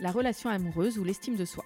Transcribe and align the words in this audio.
la 0.00 0.10
relation 0.10 0.50
amoureuse 0.50 0.98
ou 0.98 1.04
l'estime 1.04 1.36
de 1.36 1.44
soi. 1.44 1.64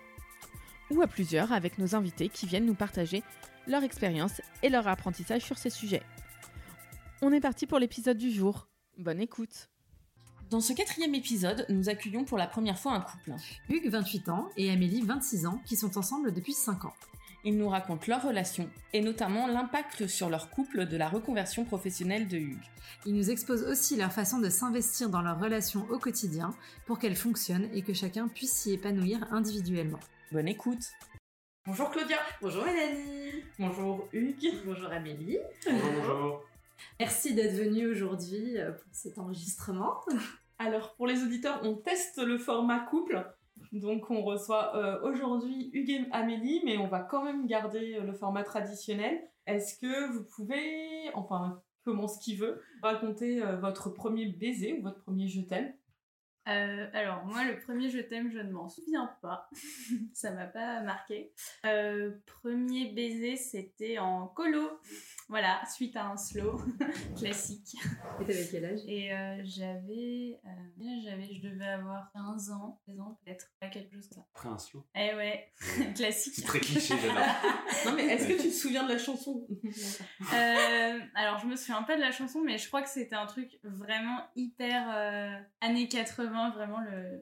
Ou 0.91 1.03
à 1.03 1.07
plusieurs 1.07 1.53
avec 1.53 1.79
nos 1.79 1.95
invités 1.95 2.29
qui 2.29 2.47
viennent 2.47 2.67
nous 2.67 2.75
partager 2.75 3.23
leur 3.67 3.83
expérience 3.83 4.41
et 4.63 4.69
leur 4.69 4.87
apprentissage 4.89 5.43
sur 5.43 5.59
ces 5.59 5.71
sujets. 5.71 6.03
On 7.23 7.33
est 7.33 7.41
parti 7.41 7.67
pour 7.67 7.79
l'épisode 7.79 8.19
du 8.19 8.31
jour. 8.31 8.69
Bonne 8.99 9.21
écoute 9.21 9.69
Dans 10.51 10.61
ce 10.61 10.73
quatrième 10.73 11.15
épisode, 11.15 11.67
nous 11.69 11.89
accueillons 11.89 12.25
pour 12.25 12.39
la 12.39 12.47
première 12.47 12.79
fois 12.79 12.93
un 12.93 13.01
couple. 13.01 13.33
Hugues, 13.69 13.91
28 13.91 14.29
ans, 14.29 14.49
et 14.57 14.71
Amélie, 14.71 15.03
26 15.03 15.47
ans, 15.47 15.61
qui 15.65 15.77
sont 15.77 15.99
ensemble 15.99 16.33
depuis 16.33 16.53
5 16.53 16.85
ans. 16.85 16.95
Ils 17.47 17.57
nous 17.57 17.69
racontent 17.69 18.07
leur 18.09 18.25
relation 18.25 18.69
et 18.93 19.01
notamment 19.01 19.47
l'impact 19.47 20.09
sur 20.09 20.29
leur 20.29 20.51
couple 20.51 20.85
de 20.87 20.97
la 20.97 21.09
reconversion 21.09 21.65
professionnelle 21.65 22.27
de 22.27 22.39
Hugues. 22.39 22.59
Ils 23.05 23.15
nous 23.15 23.31
exposent 23.31 23.63
aussi 23.63 23.95
leur 23.95 24.13
façon 24.13 24.41
de 24.41 24.49
s'investir 24.49 25.11
dans 25.11 25.23
leur 25.23 25.39
relation 25.39 25.87
au 25.91 26.01
quotidien 26.01 26.53
pour 26.87 26.99
qu'elle 26.99 27.15
fonctionne 27.15 27.69
et 27.73 27.83
que 27.83 27.95
chacun 27.95 28.27
puisse 28.27 28.53
s'y 28.53 28.73
épanouir 28.73 29.33
individuellement. 29.33 30.01
Bonne 30.33 30.49
écoute 30.49 30.91
Bonjour 31.67 31.89
Claudia 31.91 32.17
Bonjour 32.43 32.65
Mélanie 32.65 33.45
Bonjour 33.61 34.09
Hugues 34.13 34.53
Bonjour 34.65 34.91
Amélie 34.91 35.39
Bonjour, 35.65 35.93
bonjour. 35.99 36.45
Merci 36.99 37.33
d'être 37.33 37.55
venu 37.55 37.87
aujourd'hui 37.87 38.59
euh, 38.59 38.73
pour 38.73 38.89
cet 38.91 39.19
enregistrement. 39.19 40.01
Alors, 40.59 40.97
pour 40.97 41.07
les 41.07 41.23
auditeurs, 41.23 41.61
on 41.63 41.75
teste 41.75 42.19
le 42.19 42.39
format 42.39 42.81
couple. 42.81 43.25
Donc, 43.81 44.11
on 44.11 44.23
reçoit 44.23 44.77
euh, 44.77 45.01
aujourd'hui 45.03 45.71
Hugues 45.73 46.07
Amélie, 46.13 46.63
mais 46.65 46.79
on 46.79 46.89
va 46.89 47.01
quand 47.01 47.25
même 47.25 47.47
garder 47.47 47.95
euh, 47.95 48.03
le 48.03 48.13
format 48.13 48.43
traditionnel. 48.43 49.21
Est-ce 49.47 49.79
que 49.79 50.13
vous 50.13 50.25
pouvez, 50.25 51.11
enfin, 51.15 51.63
commence 51.85 52.19
qui 52.19 52.37
veut, 52.37 52.61
raconter 52.83 53.43
euh, 53.43 53.57
votre 53.57 53.91
premier 53.91 54.27
baiser 54.27 54.79
ou 54.79 54.83
votre 54.83 55.03
premier 55.03 55.29
je 55.29 55.41
t'aime? 55.43 55.73
Alors 56.49 57.25
moi 57.25 57.43
le 57.43 57.59
premier 57.59 57.91
je 57.91 57.99
t'aime 57.99 58.31
je 58.31 58.39
ne 58.39 58.53
m'en 58.53 58.69
souviens 58.69 59.11
pas, 59.21 59.51
ça 60.15 60.31
m'a 60.31 60.47
pas 60.47 60.81
marqué. 60.81 61.33
Premier 61.65 62.93
baiser 62.93 63.35
c'était 63.35 63.99
en 63.99 64.29
colo, 64.29 64.71
voilà 65.29 65.61
suite 65.67 65.97
à 65.97 66.07
un 66.07 66.17
slow 66.17 66.61
classique. 67.17 67.77
Et 68.21 68.25
t'avais 68.25 68.49
quel 68.51 68.65
âge? 68.65 68.81
Et 68.87 69.13
euh, 69.13 69.43
j'avais, 69.45 70.41
euh, 70.45 71.01
j'avais, 71.05 71.35
je 71.35 71.49
devais 71.49 71.67
avoir 71.67 72.11
15 72.13 72.51
ans, 72.51 72.81
16 72.87 73.01
ans 73.01 73.19
peut-être, 73.25 73.47
pas 73.61 73.69
quelque 73.69 73.95
chose 73.95 74.09
comme 74.09 74.19
ça. 74.19 74.27
Après 74.35 74.49
un 74.49 74.59
slow. 74.59 74.85
Eh 74.95 75.15
ouais, 75.15 75.53
classique. 75.95 76.35
C'est 76.37 76.43
très 76.43 76.61
cliché, 76.61 76.95
j'adore. 77.01 77.25
Non, 77.87 77.93
mais 77.95 78.07
est-ce 78.07 78.27
que 78.27 78.41
tu 78.41 78.49
te 78.49 78.55
souviens 78.55 78.85
de 78.85 78.93
la 78.93 78.99
chanson? 78.99 79.47
Euh, 80.35 80.99
alors 81.15 81.39
je 81.39 81.47
me 81.47 81.57
souviens 81.57 81.83
pas 81.83 81.97
de 81.97 82.01
la 82.01 82.11
chanson, 82.11 82.41
mais 82.41 82.59
je 82.59 82.67
crois 82.69 82.83
que 82.83 82.89
c'était 82.89 83.15
un 83.15 83.27
truc 83.27 83.59
vraiment 83.63 84.21
hyper 84.35 84.89
euh, 84.95 85.39
années 85.61 85.89
80, 85.89 86.51
vraiment 86.51 86.79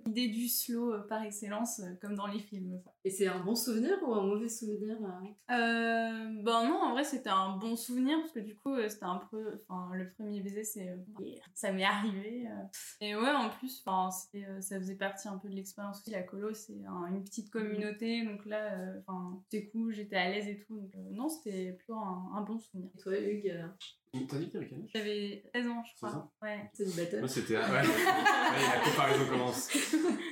l'idée 0.06 0.28
du 0.28 0.48
slow 0.48 0.92
euh, 0.92 1.06
par 1.06 1.22
excellence, 1.22 1.80
euh, 1.80 1.94
comme 2.00 2.14
dans 2.14 2.26
les 2.26 2.38
films. 2.38 2.80
Et 3.06 3.10
c'est 3.10 3.26
un 3.26 3.38
bon 3.40 3.54
souvenir 3.54 3.98
ou 4.02 4.14
un 4.14 4.22
mauvais 4.22 4.48
souvenir 4.48 4.96
euh? 5.02 5.54
Euh, 5.54 6.42
ben 6.42 6.66
non, 6.68 6.80
en 6.80 6.92
vrai 6.92 7.04
c'était 7.04 7.28
un 7.28 7.56
bon 7.58 7.76
souvenir 7.76 8.18
parce 8.20 8.32
que 8.32 8.40
du 8.40 8.56
coup 8.56 8.74
euh, 8.74 8.88
c'était 8.88 9.04
un 9.04 9.20
peu, 9.30 9.60
enfin 9.68 9.90
le 9.94 10.10
premier 10.12 10.40
baiser 10.40 10.64
c'est, 10.64 10.88
euh, 10.88 10.96
ça 11.54 11.70
m'est 11.70 11.84
arrivé. 11.84 12.48
Et 13.02 13.14
ouais 13.14 13.30
en 13.30 13.50
plus, 13.50 13.82
enfin 13.84 14.10
c'était, 14.10 14.46
ça 14.62 14.78
faisait 14.78 14.94
partie 14.96 15.28
un 15.28 15.36
peu 15.36 15.48
de 15.50 15.54
l'expérience 15.54 16.00
aussi. 16.00 16.10
La 16.12 16.22
colo 16.22 16.54
c'est 16.54 16.82
un- 16.86 17.06
une 17.14 17.22
petite 17.22 17.50
communauté, 17.50 18.24
donc 18.24 18.46
là, 18.46 18.72
euh, 18.72 19.00
enfin 19.06 19.38
c'était 19.50 19.66
cool, 19.68 19.92
j'étais 19.92 20.16
à 20.16 20.30
l'aise 20.30 20.48
et 20.48 20.58
tout. 20.60 20.74
Donc 20.80 20.94
euh, 20.96 21.10
non 21.12 21.28
c'était 21.28 21.72
plutôt 21.72 21.96
un, 21.96 22.30
un 22.36 22.40
bon 22.40 22.58
souvenir. 22.58 22.88
Et 22.96 22.98
toi 23.02 23.18
Hugues, 23.18 23.50
euh, 23.50 23.66
T'as 24.28 24.38
dit 24.38 24.46
que 24.46 24.52
t'avais 24.52 24.68
quel 24.68 24.78
âge? 24.78 24.90
J'avais 24.94 25.42
16 25.54 25.66
ans 25.68 25.82
je 25.84 25.90
16 25.90 25.96
crois. 25.98 26.10
ans 26.20 26.32
Ouais. 26.40 26.70
célibataire 26.72 27.18
Moi, 27.20 27.28
c'était. 27.28 27.56
Ouais. 27.56 27.62
Ouais, 28.54 28.76
la 28.76 28.84
comparaison 28.84 29.26
commence. 29.28 29.68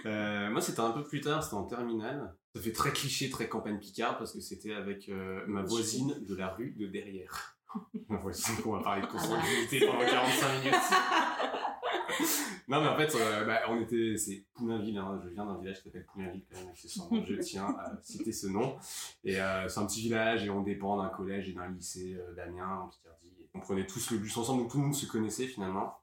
Euh, 0.04 0.50
moi, 0.50 0.60
c'était 0.60 0.80
un 0.80 0.90
peu 0.90 1.04
plus 1.04 1.20
tard, 1.20 1.42
c'était 1.44 1.54
en 1.54 1.64
terminale. 1.64 2.34
Ça 2.54 2.60
fait 2.60 2.72
très 2.72 2.92
cliché, 2.92 3.30
très 3.30 3.48
campagne 3.48 3.78
Picard, 3.78 4.18
parce 4.18 4.32
que 4.32 4.40
c'était 4.40 4.74
avec 4.74 5.08
euh, 5.08 5.42
ma 5.46 5.62
voisine 5.62 6.14
de 6.20 6.34
la 6.34 6.48
rue 6.48 6.72
de 6.72 6.86
derrière. 6.86 7.56
Ma 8.10 8.18
voisine 8.18 8.56
qu'on 8.62 8.72
va 8.72 8.82
parler 8.82 9.00
de 9.00 9.06
consanguinité 9.06 9.86
pendant 9.86 10.04
45 10.04 10.58
minutes. 10.58 10.74
non, 12.68 12.82
mais 12.82 12.88
en 12.88 12.96
fait, 12.98 13.14
euh, 13.14 13.46
bah, 13.46 13.60
on 13.70 13.80
était. 13.80 14.18
C'est 14.18 14.44
Poulainville, 14.52 14.98
hein. 14.98 15.18
je 15.24 15.30
viens 15.30 15.46
d'un 15.46 15.58
village 15.58 15.78
qui 15.78 15.84
s'appelle 15.84 16.04
Poulainville, 16.04 16.44
quand 16.50 16.58
même, 16.58 16.68
accessoirement. 16.68 17.24
Je 17.26 17.34
tiens 17.36 17.74
à 17.78 17.98
citer 18.02 18.30
ce 18.30 18.48
nom. 18.48 18.76
Et 19.24 19.40
euh, 19.40 19.66
c'est 19.68 19.80
un 19.80 19.86
petit 19.86 20.02
village 20.02 20.44
et 20.44 20.50
on 20.50 20.60
dépend 20.60 21.02
d'un 21.02 21.08
collège 21.08 21.48
et 21.48 21.54
d'un 21.54 21.70
lycée 21.70 22.18
d'Amiens, 22.36 22.80
en 22.80 22.88
Picardie. 22.88 23.48
On 23.54 23.60
prenait 23.60 23.86
tous 23.86 24.10
le 24.10 24.18
bus 24.18 24.36
ensemble, 24.36 24.64
donc 24.64 24.72
tout 24.72 24.76
le 24.76 24.84
monde 24.84 24.94
se 24.94 25.06
connaissait 25.06 25.46
finalement. 25.46 25.94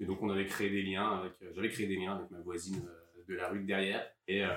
Et 0.00 0.06
donc 0.06 0.22
on 0.22 0.30
avait 0.30 0.46
créé 0.46 0.70
des 0.70 0.82
liens 0.82 1.10
avec, 1.10 1.32
j'avais 1.54 1.68
créé 1.68 1.86
des 1.86 1.96
liens 1.96 2.16
avec 2.16 2.30
ma 2.30 2.40
voisine 2.40 2.82
de 3.28 3.34
la 3.34 3.48
rue 3.48 3.60
de 3.60 3.66
derrière 3.66 4.06
et 4.26 4.44
euh, 4.44 4.48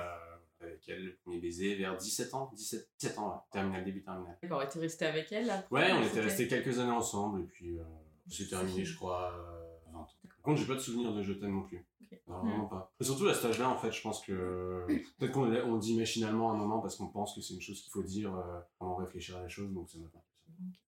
avec 0.64 0.88
elle 0.88 1.06
le 1.06 1.16
premier 1.18 1.40
baiser 1.40 1.76
vers 1.76 1.96
17 1.96 2.34
ans, 2.34 2.52
17, 2.54 2.90
17 3.00 3.18
ans, 3.20 3.30
là, 3.30 3.46
terminal 3.52 3.84
début 3.84 4.04
terminal. 4.04 4.38
D'accord, 4.42 4.64
et 4.64 4.68
t'es 4.68 4.80
resté 4.80 5.06
avec 5.06 5.32
elle 5.32 5.52
Ouais, 5.72 5.92
on 5.92 6.04
était 6.04 6.22
restés 6.22 6.48
quelques 6.48 6.80
années 6.80 6.92
ensemble 6.92 7.42
et 7.42 7.46
puis 7.46 7.78
euh, 7.80 7.84
c'est 8.28 8.48
terminé, 8.48 8.86
je 8.86 8.96
crois, 8.96 9.34
euh, 9.34 9.92
20 9.92 10.00
ans. 10.00 10.08
Par 10.28 10.42
contre, 10.44 10.62
j'ai 10.62 10.68
pas 10.68 10.76
de 10.76 10.80
souvenir 10.80 11.14
de 11.14 11.22
je 11.22 11.34
t'aime 11.34 11.54
non 11.54 11.64
plus. 11.64 11.86
Ok. 12.02 12.20
Non, 12.28 12.40
vraiment 12.40 12.66
pas. 12.66 12.92
Et 13.00 13.04
surtout 13.04 13.28
à 13.28 13.34
cet 13.34 13.46
âge-là, 13.46 13.70
en 13.70 13.78
fait, 13.78 13.92
je 13.92 14.02
pense 14.02 14.22
que 14.26 14.86
peut-être 15.18 15.32
qu'on 15.32 15.54
on 15.54 15.78
dit 15.78 15.98
machinalement 15.98 16.52
à 16.52 16.56
un 16.56 16.58
moment 16.58 16.80
parce 16.80 16.96
qu'on 16.96 17.08
pense 17.08 17.36
que 17.36 17.42
c'est 17.42 17.54
une 17.54 17.62
chose 17.62 17.82
qu'il 17.82 17.92
faut 17.92 18.04
dire 18.04 18.34
euh, 18.36 18.60
avant 18.80 18.98
de 19.00 19.06
réfléchir 19.06 19.38
à 19.38 19.42
la 19.42 19.50
chose, 19.50 19.72
donc 19.74 19.90
ça 19.90 20.00
m'a 20.00 20.08
pas. 20.08 20.24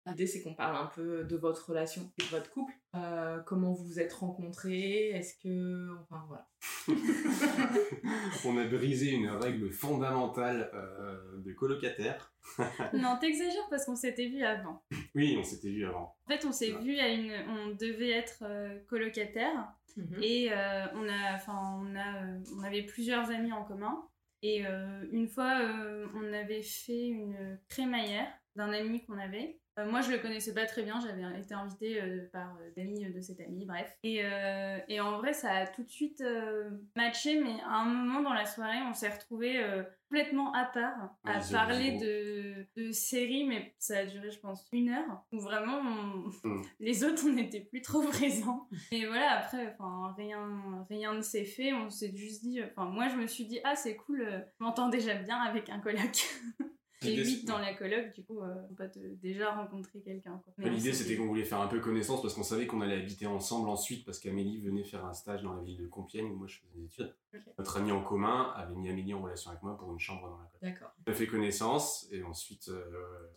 L'idée, 0.07 0.25
c'est 0.25 0.41
qu'on 0.41 0.55
parle 0.55 0.75
un 0.75 0.87
peu 0.87 1.23
de 1.23 1.35
votre 1.37 1.69
relation 1.69 2.11
et 2.17 2.23
de 2.23 2.27
votre 2.29 2.49
couple. 2.49 2.73
Euh, 2.95 3.39
comment 3.45 3.71
vous 3.71 3.85
vous 3.85 3.99
êtes 3.99 4.13
rencontrés? 4.13 5.09
Est-ce 5.09 5.35
que. 5.41 5.89
Enfin, 6.01 6.25
voilà. 6.27 6.47
on 8.45 8.57
a 8.57 8.65
brisé 8.65 9.11
une 9.11 9.29
règle 9.29 9.71
fondamentale 9.71 10.71
euh, 10.73 11.37
de 11.37 11.53
colocataire. 11.53 12.33
non, 12.93 13.17
t'exagères 13.19 13.67
parce 13.69 13.85
qu'on 13.85 13.95
s'était 13.95 14.27
vu 14.27 14.43
avant. 14.43 14.83
Oui, 15.13 15.37
on 15.39 15.43
s'était 15.43 15.69
vu 15.69 15.85
avant. 15.85 16.15
En 16.25 16.31
fait, 16.31 16.45
on 16.45 16.51
s'est 16.51 16.71
vu 16.71 16.97
à 16.97 17.09
une, 17.09 17.31
on 17.49 17.75
devait 17.75 18.09
être 18.09 18.39
euh, 18.41 18.79
colocataire 18.87 19.75
et 20.21 20.51
euh, 20.51 20.85
on 20.93 21.07
a, 21.07 21.35
enfin, 21.35 21.79
on 21.81 21.95
a, 21.95 22.23
euh, 22.23 22.39
on 22.57 22.63
avait 22.63 22.83
plusieurs 22.83 23.29
amis 23.29 23.51
en 23.51 23.63
commun. 23.63 24.07
Et 24.41 24.65
euh, 24.65 25.05
une 25.11 25.27
fois, 25.27 25.61
euh, 25.61 26.07
on 26.15 26.33
avait 26.33 26.63
fait 26.63 27.07
une 27.07 27.59
crémaillère 27.69 28.27
d'un 28.55 28.71
ami 28.73 29.05
qu'on 29.05 29.19
avait. 29.19 29.59
Euh, 29.79 29.89
moi, 29.89 30.01
je 30.01 30.11
le 30.11 30.17
connaissais 30.17 30.53
pas 30.53 30.65
très 30.65 30.83
bien. 30.83 30.99
J'avais 30.99 31.39
été 31.39 31.53
invitée 31.53 32.01
euh, 32.01 32.29
par 32.33 32.55
euh, 32.57 32.69
des 32.75 32.81
amis 32.81 33.05
de 33.09 33.21
cet 33.21 33.39
ami, 33.39 33.65
bref. 33.65 33.97
Et, 34.03 34.19
euh, 34.23 34.77
et 34.89 34.99
en 34.99 35.17
vrai, 35.17 35.31
ça 35.33 35.49
a 35.51 35.67
tout 35.67 35.83
de 35.83 35.89
suite 35.89 36.19
euh, 36.21 36.69
matché. 36.95 37.39
Mais 37.39 37.55
à 37.65 37.77
un 37.77 37.85
moment 37.85 38.21
dans 38.21 38.33
la 38.33 38.45
soirée, 38.45 38.79
on 38.89 38.93
s'est 38.93 39.09
retrouvés 39.09 39.63
euh, 39.63 39.83
complètement 40.09 40.51
à 40.53 40.65
part, 40.65 41.15
à 41.23 41.37
Ouais, 41.37 41.51
parler 41.53 41.97
de, 41.97 42.65
de 42.81 42.91
séries, 42.91 43.45
mais 43.45 43.73
ça 43.79 43.99
a 43.99 44.05
duré, 44.05 44.29
je 44.29 44.39
pense, 44.39 44.67
une 44.73 44.89
heure. 44.89 45.23
Où 45.31 45.39
vraiment, 45.39 45.77
on- 45.79 46.29
Mm. 46.43 46.61
les 46.79 47.03
autres, 47.05 47.23
on 47.25 47.31
n'était 47.33 47.61
plus 47.61 47.81
trop 47.81 48.01
présents. 48.01 48.67
Et 48.91 49.05
voilà, 49.05 49.37
après, 49.39 49.75
rien, 50.17 50.85
rien 50.89 51.13
ne 51.13 51.21
s'est 51.21 51.45
fait. 51.45 51.71
On 51.71 51.89
s'est 51.89 52.13
juste 52.15 52.43
dit, 52.43 52.61
enfin, 52.63 52.85
moi, 52.89 53.07
je 53.07 53.15
me 53.15 53.25
suis 53.27 53.45
dit, 53.45 53.59
ah, 53.63 53.75
c'est 53.75 53.95
cool, 53.95 54.21
euh, 54.21 54.39
je 54.59 54.63
m'entends 54.65 54.89
déjà 54.89 55.13
bien 55.15 55.37
avec 55.37 55.69
un 55.69 55.79
coloc. 55.79 56.27
8 57.07 57.25
c'est- 57.41 57.45
dans 57.47 57.57
la 57.59 57.73
coloc, 57.73 58.13
du 58.13 58.23
coup, 58.23 58.41
euh, 58.41 58.53
on 58.69 58.73
peut 58.75 58.89
te- 58.89 58.99
déjà 59.21 59.51
rencontrer 59.55 59.99
quelqu'un. 60.01 60.41
L'idée, 60.57 60.93
c'était 60.93 61.15
qu'on 61.17 61.25
voulait 61.27 61.43
faire 61.43 61.59
un 61.61 61.67
peu 61.67 61.79
connaissance 61.79 62.21
parce 62.21 62.33
qu'on 62.33 62.43
savait 62.43 62.67
qu'on 62.67 62.81
allait 62.81 62.97
habiter 63.01 63.25
ensemble 63.27 63.69
ensuite 63.69 64.05
parce 64.05 64.19
qu'Amélie 64.19 64.61
venait 64.61 64.83
faire 64.83 65.05
un 65.05 65.13
stage 65.13 65.41
dans 65.43 65.53
la 65.53 65.61
ville 65.63 65.77
de 65.77 65.87
Compiègne 65.87 66.27
où 66.31 66.35
moi 66.35 66.47
je 66.47 66.57
faisais 66.59 66.73
des 66.75 66.85
études. 66.85 67.15
Notre 67.57 67.77
ami 67.77 67.91
en 67.91 68.03
commun 68.03 68.51
avait 68.55 68.75
mis 68.75 68.89
Amélie 68.89 69.13
en 69.13 69.21
relation 69.21 69.51
avec 69.51 69.63
moi 69.63 69.77
pour 69.77 69.91
une 69.91 69.99
chambre 69.99 70.21
dans 70.29 70.37
la 70.37 70.45
coloc. 70.47 70.61
D'accord. 70.61 70.91
On 71.07 71.11
a 71.11 71.13
fait 71.13 71.27
connaissance 71.27 72.07
et 72.11 72.21
ensuite 72.23 72.67
euh, 72.69 72.83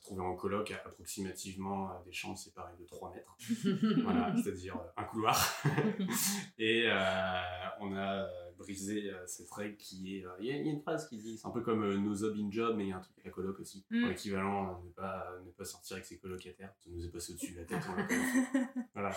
trouvé 0.01 0.21
en 0.23 0.35
coloc 0.35 0.71
à 0.73 0.77
approximativement 0.85 1.91
euh, 1.91 1.95
des 2.05 2.13
chambres 2.13 2.37
séparées 2.39 2.75
de 2.79 2.85
3 2.87 3.13
mètres. 3.15 3.37
voilà, 4.03 4.35
c'est-à-dire 4.43 4.77
euh, 4.77 5.01
un 5.01 5.05
couloir. 5.05 5.39
et 6.59 6.85
euh, 6.87 7.41
on 7.81 7.95
a 7.97 8.27
brisé 8.59 9.11
euh, 9.11 9.27
cette 9.27 9.51
règle 9.51 9.77
qui 9.77 10.17
est... 10.19 10.25
euh, 10.27 10.31
Il 10.41 10.47
y, 10.47 10.51
a- 10.53 10.57
il 10.57 10.67
y 10.67 10.69
a 10.69 10.73
une 10.73 10.81
phrase 10.81 11.09
qui 11.09 11.17
dit, 11.19 11.39
c'est 11.39 11.47
un 11.47 11.51
peu 11.51 11.61
comme 11.63 11.83
euh, 11.85 11.97
no 11.99 12.15
job 12.15 12.35
in 12.39 12.51
job, 12.51 12.75
mais 12.77 12.85
il 12.85 12.89
y 12.89 12.93
a 12.93 12.97
un 12.97 13.01
truc 13.01 13.13
avec 13.17 13.27
la 13.27 13.31
coloc 13.33 13.59
aussi. 13.61 13.85
Mm. 13.91 14.05
En 14.05 14.09
équivalent, 14.11 14.69
euh, 14.71 14.85
ne 14.87 14.91
pas, 14.93 15.27
ne 15.45 15.51
pas 15.53 15.65
sortir 15.65 15.95
avec 15.97 16.07
ses 16.07 16.19
colocataires. 16.19 16.73
Ça 16.79 16.91
nous 16.91 17.05
est 17.05 17.11
passé 17.11 17.33
au-dessus 17.33 17.53
de 17.53 17.59
la 17.61 17.65
tête. 17.65 17.83
voilà. 18.95 19.13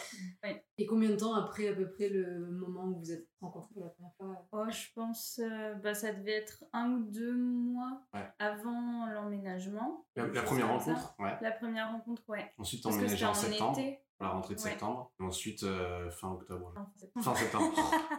Et 0.77 0.85
combien 0.85 1.09
de 1.09 1.15
temps 1.15 1.33
après 1.35 1.67
à 1.69 1.73
peu 1.73 1.89
près 1.89 2.09
le 2.09 2.39
moment 2.51 2.85
où 2.85 2.99
vous 2.99 3.11
êtes 3.11 3.27
rencontrés 3.41 3.73
pour 3.73 3.83
la 3.83 3.89
première 3.89 4.13
fois 4.17 4.47
Oh, 4.51 4.65
je 4.69 4.93
pense, 4.93 5.39
euh, 5.43 5.73
bah, 5.75 5.93
ça 5.93 6.13
devait 6.13 6.31
être 6.33 6.63
un 6.73 6.91
ou 6.91 7.03
deux 7.11 7.35
mois 7.35 8.01
Ouais. 8.13 8.27
avant 8.39 9.05
l'emménagement. 9.07 10.05
La, 10.15 10.25
première 10.41 10.65
ça. 10.67 10.93
rencontre, 10.93 11.15
ouais. 11.19 11.37
La 11.41 11.51
première 11.51 11.91
rencontre, 11.91 12.23
ouais. 12.29 12.51
Ensuite, 12.57 12.85
on 12.85 12.91
c'était 12.91 13.23
en 13.25 13.29
en 13.29 13.33
septembre, 13.33 13.79
été. 13.79 13.99
La 14.19 14.29
rentrée 14.29 14.55
de 14.55 14.59
Ouais. 14.59 14.69
septembre. 14.71 15.11
Et 15.19 15.23
ensuite, 15.23 15.63
euh, 15.63 16.09
fin 16.09 16.31
octobre. 16.31 16.73
Fin 17.21 17.35
septembre. 17.35 17.73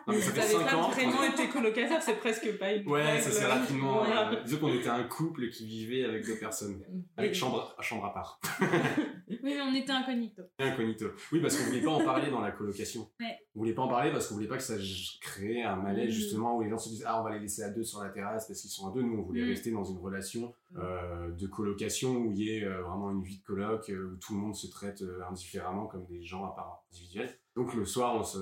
Non, 0.07 0.15
mais 0.15 0.21
ça 0.21 0.31
fait 0.33 0.41
avez 0.41 0.53
5 0.55 0.67
pas 0.71 0.77
ans. 0.77 0.89
vraiment 0.91 1.23
été 1.25 1.49
colocataire, 1.49 2.03
c'est 2.03 2.19
presque 2.21 2.59
pas 2.59 2.73
une 2.73 2.89
Ouais, 2.89 3.21
ça 3.21 3.31
c'est 3.31 3.47
rapidement. 3.47 4.05
Euh, 4.05 4.43
disons 4.45 4.59
qu'on 4.59 4.75
était 4.75 4.89
un 4.89 5.05
couple 5.05 5.49
qui 5.51 5.67
vivait 5.67 6.05
avec 6.05 6.25
deux 6.27 6.39
personnes. 6.39 6.83
Avec 7.17 7.33
Et- 7.33 7.35
chambre, 7.35 7.75
chambre 7.81 8.07
à 8.07 8.15
part. 8.15 8.41
Oui, 9.43 9.55
mais 9.55 9.61
on 9.61 9.75
était 9.75 9.93
incognito. 9.93 10.43
Incognito. 10.59 11.07
Oui, 11.33 11.41
parce 11.41 11.57
qu'on 11.57 11.65
voulait 11.65 11.81
pas 11.83 11.91
en 11.91 12.05
parler 12.05 12.31
dans 12.31 12.41
la 12.41 12.51
colocation. 12.53 13.09
Ouais. 13.21 13.37
On 13.55 13.61
voulait 13.61 13.75
pas 13.75 13.83
en 13.83 13.89
parler 13.89 14.11
parce 14.13 14.27
qu'on 14.29 14.35
voulait 14.35 14.47
pas 14.49 14.57
que 14.57 14.63
ça 14.63 14.75
crée 15.21 15.63
un 15.63 15.77
malaise 15.77 16.09
Mm. 16.09 16.11
justement 16.13 16.57
où 16.57 16.63
les 16.63 16.71
gens 16.71 16.79
se 16.79 16.89
disent 16.89 17.05
ah 17.07 17.21
on 17.21 17.25
va 17.25 17.33
les 17.35 17.41
laisser 17.41 17.63
à 17.63 17.71
deux 17.71 17.83
sur 17.85 18.03
la 18.03 18.11
terrasse 18.11 18.47
parce 18.47 18.61
qu'ils 18.61 18.71
sont 18.71 18.89
à 18.89 18.93
deux. 18.95 19.03
Nous 19.03 19.19
on 19.19 19.23
voulait 19.23 19.43
Mm. 19.45 19.49
rester 19.49 19.71
dans 19.71 19.85
une 19.85 19.99
relation 19.99 20.53
euh, 20.77 21.31
de 21.33 21.47
colocation 21.47 22.17
où 22.17 22.31
il 22.33 22.39
y 22.39 22.51
ait 22.57 22.65
euh, 22.65 22.83
vraiment 22.83 23.11
une 23.11 23.23
vie 23.23 23.39
de 23.39 23.43
coloc 23.45 23.89
euh, 23.91 24.13
où 24.13 24.17
tout 24.17 24.35
le 24.35 24.39
monde 24.41 24.55
se 24.55 24.67
traite 24.69 25.03
euh, 25.03 25.21
indifféremment 25.31 25.87
comme 25.87 26.05
des 26.07 26.23
gens 26.23 26.45
à 26.45 26.55
part 26.55 26.85
individuels. 26.93 27.31
Donc 27.59 27.75
le 27.75 27.85
soir 27.85 28.15
on 28.15 28.23
se 28.23 28.39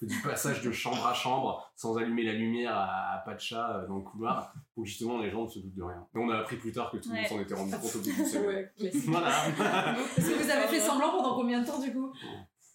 fait 0.00 0.06
du 0.06 0.18
passage 0.22 0.62
de 0.62 0.72
chambre 0.72 1.06
à 1.06 1.12
chambre 1.14 1.70
sans 1.76 1.96
allumer 1.98 2.22
la 2.24 2.32
lumière 2.32 2.74
à, 2.74 3.14
à 3.14 3.18
pas 3.18 3.34
de 3.34 3.40
chat 3.40 3.76
euh, 3.76 3.86
dans 3.86 3.96
le 3.96 4.02
couloir 4.02 4.54
pour 4.74 4.84
justement 4.86 5.18
les 5.18 5.30
gens 5.30 5.42
ne 5.44 5.48
se 5.48 5.58
doutent 5.58 5.74
de 5.74 5.82
rien. 5.82 6.06
Et 6.14 6.18
on 6.18 6.28
a 6.30 6.38
appris 6.38 6.56
plus 6.56 6.72
tard 6.72 6.90
que 6.90 6.96
tout 6.96 7.10
le 7.10 7.16
monde 7.16 7.26
s'en 7.26 7.40
était 7.40 7.54
rendu 7.54 7.72
compte 7.72 7.94
au 7.94 7.98
bout 7.98 8.04
d'une 8.04 8.24
semaine. 8.24 8.70
Voilà. 9.06 9.30
Parce 9.58 10.28
que 10.28 10.42
vous 10.42 10.50
avez 10.50 10.66
fait 10.68 10.80
semblant 10.80 11.10
pendant 11.10 11.34
combien 11.36 11.60
de 11.60 11.66
temps 11.66 11.78
du 11.80 11.92
coup? 11.92 12.12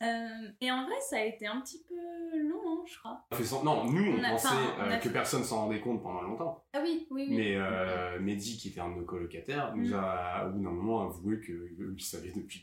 Euh, 0.01 0.27
et 0.62 0.71
en 0.71 0.86
vrai, 0.86 0.95
ça 1.09 1.18
a 1.18 1.24
été 1.24 1.45
un 1.45 1.59
petit 1.59 1.83
peu 1.86 1.94
long, 2.47 2.62
hein, 2.65 2.83
je 2.85 2.97
crois. 3.00 3.63
Non, 3.65 3.83
nous, 3.92 4.13
on, 4.13 4.19
On 4.19 4.24
a- 4.24 4.30
pensait 4.30 4.47
on 4.80 4.83
euh, 4.89 4.97
que 4.97 5.09
personne 5.09 5.44
s'en 5.44 5.63
rendait 5.63 5.81
compte 5.81 6.01
pendant 6.01 6.21
longtemps. 6.21 6.63
Ah 6.71 6.80
oui, 6.81 7.06
oui, 7.12 7.25
oui. 7.30 7.35
Mais 7.35 7.56
euh, 7.57 8.18
Mehdi, 8.21 8.57
qui 8.57 8.69
était 8.69 8.80
un 8.80 8.92
de 8.92 8.95
nos 8.95 9.03
colocataires, 9.06 9.75
nous 9.75 9.89
Mm. 9.89 9.94
a, 9.95 10.45
au 10.47 10.51
bout 10.51 10.63
d'un 10.63 10.69
moment, 10.71 11.01
avoué 11.01 11.42
qu'il 11.42 12.01
savait 12.01 12.31
depuis 12.31 12.62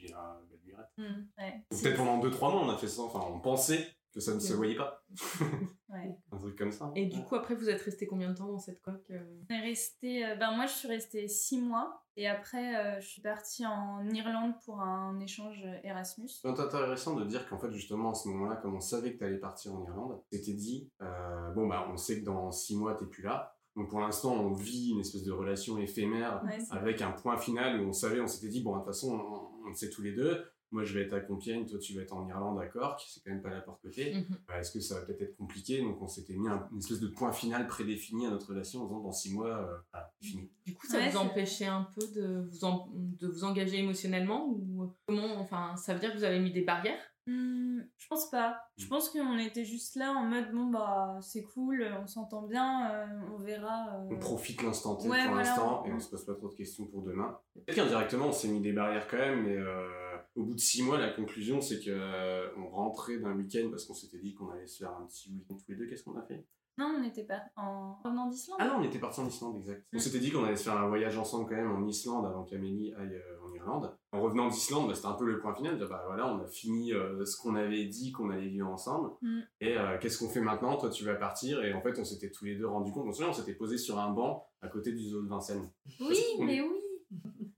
Hmm, 0.96 1.26
ouais. 1.38 1.64
Peut-être 1.70 1.96
pendant 1.96 2.18
2-3 2.20 2.52
mois, 2.52 2.62
on 2.64 2.70
a 2.70 2.76
fait 2.78 2.88
ça. 2.88 3.02
Enfin, 3.02 3.20
on 3.30 3.40
pensait 3.40 3.86
que 4.12 4.20
ça 4.20 4.34
ne 4.34 4.40
se 4.40 4.54
voyait 4.54 4.76
pas. 4.76 5.04
Ouais. 5.88 6.18
Un 6.32 6.38
truc 6.38 6.58
comme 6.58 6.72
ça. 6.72 6.90
Et 6.96 7.06
du 7.06 7.22
coup, 7.22 7.36
après, 7.36 7.54
vous 7.54 7.68
êtes 7.68 7.80
resté 7.80 8.06
combien 8.06 8.30
de 8.30 8.36
temps 8.36 8.48
dans 8.48 8.58
cette 8.58 8.82
coque 8.82 9.08
euh? 9.12 9.20
On 9.48 9.54
est 9.54 9.60
resté, 9.60 10.26
euh, 10.26 10.34
ben 10.34 10.50
moi 10.50 10.66
je 10.66 10.72
suis 10.72 10.88
restée 10.88 11.28
six 11.28 11.60
mois 11.60 12.02
et 12.16 12.26
après 12.26 12.76
euh, 12.76 13.00
je 13.00 13.06
suis 13.06 13.22
partie 13.22 13.64
en 13.64 14.04
Irlande 14.10 14.54
pour 14.64 14.80
un 14.80 15.20
échange 15.20 15.64
Erasmus. 15.84 16.28
C'est 16.28 16.48
intéressant 16.48 17.14
de 17.14 17.24
dire 17.24 17.48
qu'en 17.48 17.58
fait, 17.58 17.70
justement, 17.70 18.10
à 18.10 18.14
ce 18.14 18.28
moment-là, 18.28 18.56
comme 18.56 18.74
on 18.74 18.80
savait 18.80 19.12
que 19.12 19.18
tu 19.18 19.24
allais 19.24 19.38
partir 19.38 19.74
en 19.74 19.84
Irlande, 19.84 20.20
c'était 20.32 20.54
dit, 20.54 20.90
euh, 21.02 21.50
bon, 21.52 21.68
bah, 21.68 21.86
on 21.92 21.96
sait 21.96 22.20
que 22.20 22.24
dans 22.24 22.50
6 22.50 22.76
mois, 22.76 22.94
t'es 22.94 23.06
plus 23.06 23.22
là. 23.22 23.56
Donc 23.76 23.88
pour 23.90 24.00
l'instant, 24.00 24.32
on 24.32 24.54
vit 24.54 24.90
une 24.90 25.00
espèce 25.00 25.22
de 25.22 25.32
relation 25.32 25.78
éphémère 25.78 26.42
Ouais, 26.44 26.58
avec 26.70 27.00
un 27.02 27.12
point 27.12 27.36
final 27.36 27.80
où 27.80 27.88
on 27.88 27.92
savait, 27.92 28.20
on 28.20 28.26
s'était 28.26 28.48
dit, 28.48 28.62
bon, 28.62 28.72
de 28.72 28.78
toute 28.78 28.86
façon, 28.86 29.14
on, 29.14 29.66
on 29.66 29.68
le 29.68 29.74
sait 29.74 29.90
tous 29.90 30.02
les 30.02 30.12
deux. 30.12 30.44
Moi, 30.72 30.84
je 30.84 30.94
vais 30.94 31.02
être 31.04 31.12
à 31.14 31.20
Compiègne, 31.20 31.64
toi, 31.66 31.78
tu 31.78 31.94
vas 31.94 32.02
être 32.02 32.12
en 32.12 32.26
Irlande 32.28 32.58
à 32.60 32.66
Cork, 32.66 33.00
c'est 33.08 33.22
quand 33.22 33.30
même 33.30 33.40
pas 33.42 33.50
la 33.50 33.60
porte 33.60 33.80
côté. 33.82 34.14
Mhm. 34.14 34.36
Bah, 34.48 34.58
Est-ce 34.58 34.72
que 34.72 34.80
ça 34.80 34.96
va 34.98 35.06
peut-être 35.06 35.22
être 35.22 35.36
compliqué? 35.36 35.80
Donc 35.80 36.02
on 36.02 36.08
s'était 36.08 36.34
mis 36.34 36.48
un- 36.48 36.68
une 36.72 36.78
espèce 36.78 37.00
de 37.00 37.06
point 37.08 37.32
final 37.32 37.66
prédéfini 37.68 38.26
à 38.26 38.30
notre 38.30 38.48
relation 38.48 38.82
en 38.82 38.86
disant, 38.86 39.00
dans 39.00 39.12
6 39.12 39.32
mois, 39.32 39.46
euh, 39.56 39.76
voilà, 39.92 40.12
fini. 40.20 40.50
Du 40.64 40.74
coup, 40.74 40.86
ça 40.86 40.98
Ouais, 40.98 41.08
vous 41.10 41.18
empêchait 41.18 41.66
un 41.66 41.86
peu 41.94 42.06
de 42.14 42.48
vous, 42.50 42.64
en- 42.64 42.88
de 42.94 43.28
vous 43.28 43.44
engager 43.44 43.78
émotionnellement 43.78 44.48
ou 44.48 44.92
comment 45.06 45.36
Enfin, 45.38 45.76
ça 45.76 45.94
veut 45.94 46.00
dire 46.00 46.12
que 46.12 46.18
vous 46.18 46.24
avez 46.24 46.40
mis 46.40 46.52
des 46.52 46.62
barrières? 46.62 46.98
Hmm, 47.28 47.80
je 47.96 48.06
pense 48.08 48.30
pas. 48.30 48.56
Je 48.76 48.86
pense 48.86 49.10
qu'on 49.10 49.36
était 49.38 49.64
juste 49.64 49.96
là 49.96 50.12
en 50.12 50.22
mode 50.24 50.52
bon 50.52 50.66
bah 50.66 51.18
c'est 51.20 51.42
cool, 51.42 51.84
on 52.00 52.06
s'entend 52.06 52.42
bien, 52.42 52.88
euh, 52.92 53.06
on 53.34 53.38
verra. 53.38 53.96
euh, 53.96 54.08
On 54.12 54.18
profite 54.18 54.62
l'instant 54.62 54.94
T 54.94 55.08
Ouais, 55.08 55.18
pour 55.24 55.32
voilà. 55.32 55.48
l'instant 55.48 55.84
et 55.86 55.92
on 55.92 55.98
se 55.98 56.08
pose 56.08 56.24
pas 56.24 56.34
trop 56.34 56.48
de 56.48 56.54
questions 56.54 56.86
pour 56.86 57.02
demain. 57.02 57.36
Peut-être 57.54 57.74
qu'indirectement 57.74 58.26
on 58.28 58.32
s'est 58.32 58.46
mis 58.46 58.60
des 58.60 58.72
barrières 58.72 59.08
quand 59.08 59.16
même, 59.16 59.42
mais 59.42 59.56
euh, 59.56 59.88
au 60.36 60.44
bout 60.44 60.54
de 60.54 60.60
six 60.60 60.82
mois, 60.82 60.98
la 60.98 61.10
conclusion 61.10 61.60
c'est 61.60 61.80
que 61.80 61.90
euh, 61.90 62.48
on 62.56 62.68
rentrait 62.68 63.18
d'un 63.18 63.34
week-end 63.34 63.68
parce 63.70 63.84
qu'on 63.86 63.94
s'était 63.94 64.18
dit 64.18 64.34
qu'on 64.34 64.50
allait 64.50 64.66
se 64.66 64.78
faire 64.84 64.92
un 64.92 65.06
petit 65.06 65.30
week-end 65.32 65.54
tous 65.56 65.64
les 65.72 65.76
deux. 65.76 65.86
Qu'est-ce 65.86 66.04
qu'on 66.04 66.16
a 66.18 66.22
fait? 66.22 66.44
Non, 66.78 66.92
on 66.94 67.00
n'était 67.00 67.24
pas 67.24 67.40
en 67.56 67.94
revenant 68.04 68.28
d'Islande. 68.28 68.58
Ah 68.60 68.68
non, 68.68 68.74
on 68.80 68.82
était 68.82 68.98
parti 68.98 69.18
en 69.20 69.26
Islande, 69.26 69.56
exact. 69.56 69.86
On 69.94 69.96
Mm. 69.96 70.00
s'était 70.00 70.18
dit 70.18 70.30
qu'on 70.30 70.44
allait 70.44 70.56
se 70.56 70.64
faire 70.64 70.76
un 70.76 70.88
voyage 70.88 71.16
ensemble 71.16 71.48
quand 71.48 71.54
même 71.56 71.72
en 71.72 71.86
Islande 71.86 72.26
avant 72.26 72.44
qu'Amélie 72.44 72.92
aille 72.92 73.14
euh, 73.14 73.46
en 73.46 73.54
Irlande. 73.54 73.96
En 74.12 74.20
revenant 74.20 74.48
d'Islande, 74.48 74.88
bah, 74.88 74.94
c'était 74.94 75.06
un 75.06 75.14
peu 75.14 75.24
le 75.24 75.40
point 75.40 75.54
final. 75.54 75.78
de 75.78 75.86
Bah 75.86 76.02
voilà, 76.06 76.30
on 76.30 76.38
a 76.38 76.46
fini 76.46 76.92
euh, 76.92 77.24
ce 77.24 77.38
qu'on 77.40 77.54
avait 77.54 77.86
dit 77.86 78.12
qu'on 78.12 78.28
allait 78.28 78.48
vivre 78.48 78.68
ensemble. 78.68 79.08
Mm. 79.22 79.40
Et 79.62 79.74
qu'est-ce 80.02 80.18
qu'on 80.18 80.28
fait 80.28 80.42
maintenant? 80.42 80.76
Toi, 80.76 80.90
tu 80.90 81.04
vas 81.06 81.14
partir. 81.14 81.64
Et 81.64 81.72
en 81.72 81.80
fait, 81.80 81.98
on 81.98 82.04
s'était 82.04 82.30
tous 82.30 82.44
les 82.44 82.56
deux 82.56 82.66
rendu 82.66 82.92
compte. 82.92 83.06
On 83.08 83.12
se 83.12 83.24
on 83.24 83.32
s'était 83.32 83.54
posé 83.54 83.78
sur 83.78 83.98
un 83.98 84.12
banc 84.12 84.46
à 84.60 84.68
côté 84.68 84.92
du 84.92 85.02
zoo 85.08 85.22
de 85.22 85.28
Vincennes. 85.28 85.70
Oui, 86.00 86.18
mais 86.40 86.60
oui, 86.60 86.76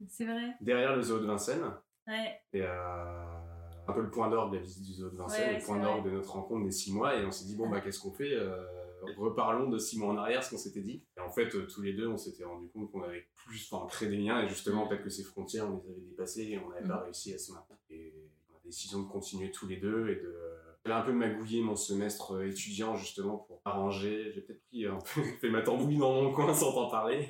c'est 0.08 0.26
vrai. 0.26 0.54
derrière 0.60 0.94
le 0.94 1.02
zoo 1.02 1.18
de 1.18 1.26
Vincennes. 1.26 1.72
Ouais. 2.08 2.40
Et 2.52 2.62
euh, 2.62 3.38
un 3.86 3.92
peu 3.92 4.00
le 4.00 4.10
point 4.10 4.28
d'orgue 4.30 4.52
de 4.52 4.56
la 4.56 4.62
visite 4.62 4.84
du 4.84 4.92
zoo 4.94 5.10
de 5.10 5.16
Vincennes, 5.16 5.56
le 5.58 5.64
point 5.64 5.78
d'orgue 5.78 6.04
de 6.06 6.10
notre 6.10 6.32
rencontre 6.32 6.64
des 6.64 6.70
six 6.72 6.92
mois. 6.92 7.16
Et 7.16 7.24
on 7.24 7.30
s'est 7.30 7.44
dit, 7.46 7.54
bon, 7.56 7.68
bah, 7.68 7.80
qu'est-ce 7.84 8.00
qu'on 8.00 8.12
fait 8.12 8.32
Euh, 8.34 8.64
Reparlons 9.16 9.68
de 9.68 9.78
six 9.78 9.96
mois 9.98 10.08
en 10.12 10.16
arrière, 10.16 10.42
ce 10.42 10.50
qu'on 10.50 10.58
s'était 10.58 10.80
dit. 10.80 11.04
Et 11.16 11.20
en 11.20 11.30
fait, 11.30 11.54
euh, 11.54 11.66
tous 11.66 11.82
les 11.82 11.92
deux, 11.92 12.08
on 12.08 12.16
s'était 12.16 12.42
rendu 12.44 12.68
compte 12.68 12.90
qu'on 12.90 13.02
avait 13.02 13.28
plus, 13.36 13.68
enfin, 13.70 13.86
créé 13.86 14.08
des 14.08 14.16
liens. 14.16 14.42
Et 14.42 14.48
justement, 14.48 14.88
peut-être 14.88 15.04
que 15.04 15.08
ces 15.10 15.22
frontières, 15.22 15.70
on 15.70 15.76
les 15.76 15.90
avait 15.90 16.00
dépassées 16.00 16.48
et 16.48 16.58
on 16.58 16.68
n'avait 16.70 16.86
pas 16.86 16.98
réussi 17.02 17.32
à 17.32 17.38
se 17.38 17.52
maintenir. 17.52 17.78
Et 17.90 18.12
on 18.50 18.56
a 18.56 18.60
décision 18.64 19.00
de 19.02 19.06
continuer 19.08 19.52
tous 19.52 19.68
les 19.68 19.76
deux 19.76 20.08
et 20.08 20.16
de. 20.16 20.34
J'ai 20.88 20.94
un 20.94 21.02
peu 21.02 21.12
magouillé 21.12 21.60
mon 21.60 21.76
semestre 21.76 22.36
euh, 22.36 22.48
étudiant 22.48 22.96
justement 22.96 23.36
pour 23.36 23.60
arranger. 23.66 24.32
J'ai 24.34 24.40
peut-être 24.40 24.64
pris 24.68 24.86
un 24.86 24.96
peu, 24.96 25.22
fait 25.40 25.50
ma 25.50 25.60
tambouille 25.60 25.98
dans 25.98 26.14
mon 26.14 26.32
coin 26.32 26.54
sans 26.54 26.72
t'en 26.72 26.88
parler. 26.88 27.28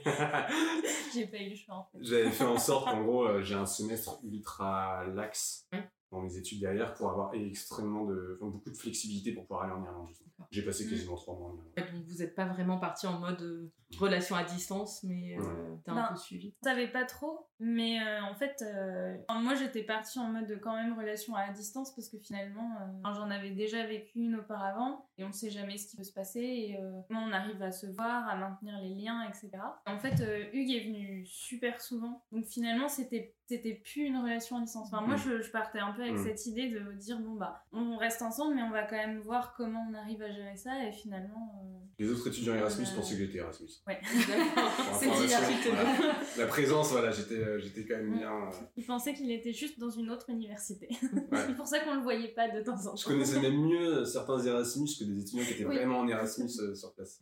J'ai 1.12 1.26
pas 1.26 1.38
eu 1.38 1.50
le 1.50 1.56
choix 1.56 1.75
en 1.75 1.88
fait. 1.90 1.99
J'avais 2.00 2.31
fait 2.31 2.44
en 2.44 2.56
sorte 2.56 2.84
qu'en 2.88 3.02
gros, 3.02 3.25
euh, 3.25 3.43
j'ai 3.43 3.56
un 3.56 3.66
semestre 3.66 4.20
ultra 4.22 5.05
lax 5.12 5.66
Ouais. 5.72 5.82
Dans 6.10 6.20
mes 6.20 6.37
études 6.37 6.60
derrière 6.60 6.94
pour 6.94 7.10
avoir 7.10 7.34
extrêmement 7.34 8.05
de, 8.05 8.38
enfin, 8.40 8.50
beaucoup 8.50 8.70
de 8.70 8.76
flexibilité 8.76 9.32
pour 9.32 9.46
pouvoir 9.46 9.64
aller 9.64 9.72
en 9.75 9.84
Irlande. 9.84 10.08
J'ai 10.50 10.62
passé 10.62 10.84
Mm. 10.87 10.90
quasiment 10.90 11.16
trois 11.16 11.34
mois 11.37 11.49
en 11.49 11.50
Irlande. 11.56 11.72
Ouais, 11.76 11.93
Donc 11.93 12.05
vous 12.06 12.19
n'êtes 12.19 12.34
pas 12.34 12.46
vraiment 12.46 12.78
parti 12.78 13.06
en 13.06 13.19
mode 13.19 13.43
euh, 13.43 13.70
relation 13.99 14.37
à 14.37 14.44
distance, 14.44 15.02
mais 15.02 15.37
euh, 15.38 15.43
t'as 15.84 15.93
un 15.93 15.94
Ben, 15.96 16.08
peu 16.12 16.16
suivi. 16.16 16.55
Je 16.62 16.69
savais 16.69 16.88
pas 16.88 17.05
trop, 17.05 17.49
mais 17.58 18.00
euh, 18.00 18.22
en 18.22 18.34
fait, 18.34 18.62
euh, 18.62 19.16
moi 19.40 19.55
j'étais 19.55 19.82
partie 19.82 20.19
en 20.19 20.28
mode 20.28 20.46
de 20.46 20.55
quand 20.56 20.75
même 20.75 20.96
relation 20.96 21.34
à 21.34 21.50
distance 21.50 21.94
parce 21.94 22.08
que 22.08 22.19
finalement, 22.19 22.70
euh, 23.05 23.12
j'en 23.14 23.31
avais 23.31 23.50
déjà 23.50 23.84
vécu 23.87 24.20
une 24.20 24.37
auparavant 24.37 25.06
et 25.19 25.25
on 25.25 25.32
sait 25.32 25.50
jamais 25.50 25.76
ce 25.76 25.88
qui 25.90 25.96
peut 25.96 26.05
se 26.05 26.12
passer 26.12 26.40
et 26.40 26.76
euh, 26.81 27.00
comment 27.08 27.25
on 27.25 27.32
arrive 27.32 27.60
à 27.62 27.72
se 27.72 27.86
voir, 27.86 28.29
à 28.29 28.36
maintenir 28.36 28.79
les 28.81 28.94
liens, 28.94 29.27
etc. 29.29 29.50
Et 29.86 29.91
en 29.91 29.98
fait, 29.98 30.20
euh, 30.20 30.44
Hugues 30.53 30.70
est 30.70 30.84
venu 30.84 31.27
super 31.27 31.81
souvent, 31.81 32.22
donc 32.32 32.46
finalement, 32.46 32.88
c'était 32.88 33.34
c'était 33.50 33.77
plus 33.82 34.03
une 34.03 34.19
relation 34.19 34.58
à 34.58 34.60
distance. 34.60 34.88
Enfin, 34.93 35.00
moi, 35.06 35.15
Mm. 35.17 35.20
je, 35.20 35.41
je 35.41 35.50
partais 35.50 35.79
un 35.79 35.93
peu 35.93 35.97
avec 36.02 36.14
Mm. 36.17 36.24
cette 36.24 36.46
idée 36.46 36.69
de 36.70 36.93
dire 36.93 37.19
bon 37.20 37.34
bah, 37.34 37.64
on 37.72 37.96
reste 37.96 38.22
ensemble, 38.22 38.55
mais 38.55 38.62
on 38.62 38.70
va 38.70 38.82
quand 38.84 38.96
même 38.96 39.19
voir 39.20 39.55
comment 39.56 39.86
on 39.90 39.94
arrive 39.94 40.22
à 40.22 40.31
gérer 40.31 40.56
ça 40.56 40.86
et 40.86 40.93
finalement. 40.93 41.62
euh, 41.64 41.78
Les 41.98 42.10
autres 42.10 42.28
étudiants 42.28 42.55
Erasmus 42.55 42.84
Euh, 42.90 42.96
pensaient 42.96 43.14
que 43.17 43.20
j'étais 43.24 43.38
Erasmus. 43.38 43.69
Ouais. 43.86 43.98
C'est 44.98 45.06
voilà. 45.06 46.14
La 46.36 46.46
présence, 46.46 46.90
voilà, 46.93 47.10
j'étais, 47.10 47.34
euh, 47.36 47.58
j'étais 47.58 47.84
quand 47.86 47.96
même 47.96 48.14
Mm. 48.14 48.19
bien. 48.19 48.32
euh, 48.32 48.50
Il 48.76 48.84
pensait 48.84 49.14
qu'il 49.14 49.31
était 49.31 49.52
juste 49.52 49.78
dans 49.78 49.90
une 49.90 50.10
autre 50.10 50.31
université. 50.31 50.88
Ouais. 51.32 51.44
C'est 51.46 51.56
pour 51.56 51.67
ça 51.67 51.81
qu'on 51.81 51.94
le 51.94 52.00
voyait 52.02 52.28
pas 52.28 52.48
de 52.48 52.60
temps 52.62 52.78
en 52.86 52.90
temps. 52.90 52.96
Je 52.96 53.05
connaissais 53.05 53.40
même 53.40 53.60
mieux 53.60 54.05
certains 54.05 54.38
Erasmus 54.43 54.88
que 54.98 55.05
des 55.05 55.20
étudiants 55.20 55.44
qui 55.44 55.52
étaient 55.52 55.64
Oui. 55.67 55.76
vraiment 55.76 55.98
en 56.00 56.08
Erasmus 56.08 56.48
euh, 56.60 56.74
sur 56.74 56.94
place. 56.94 57.20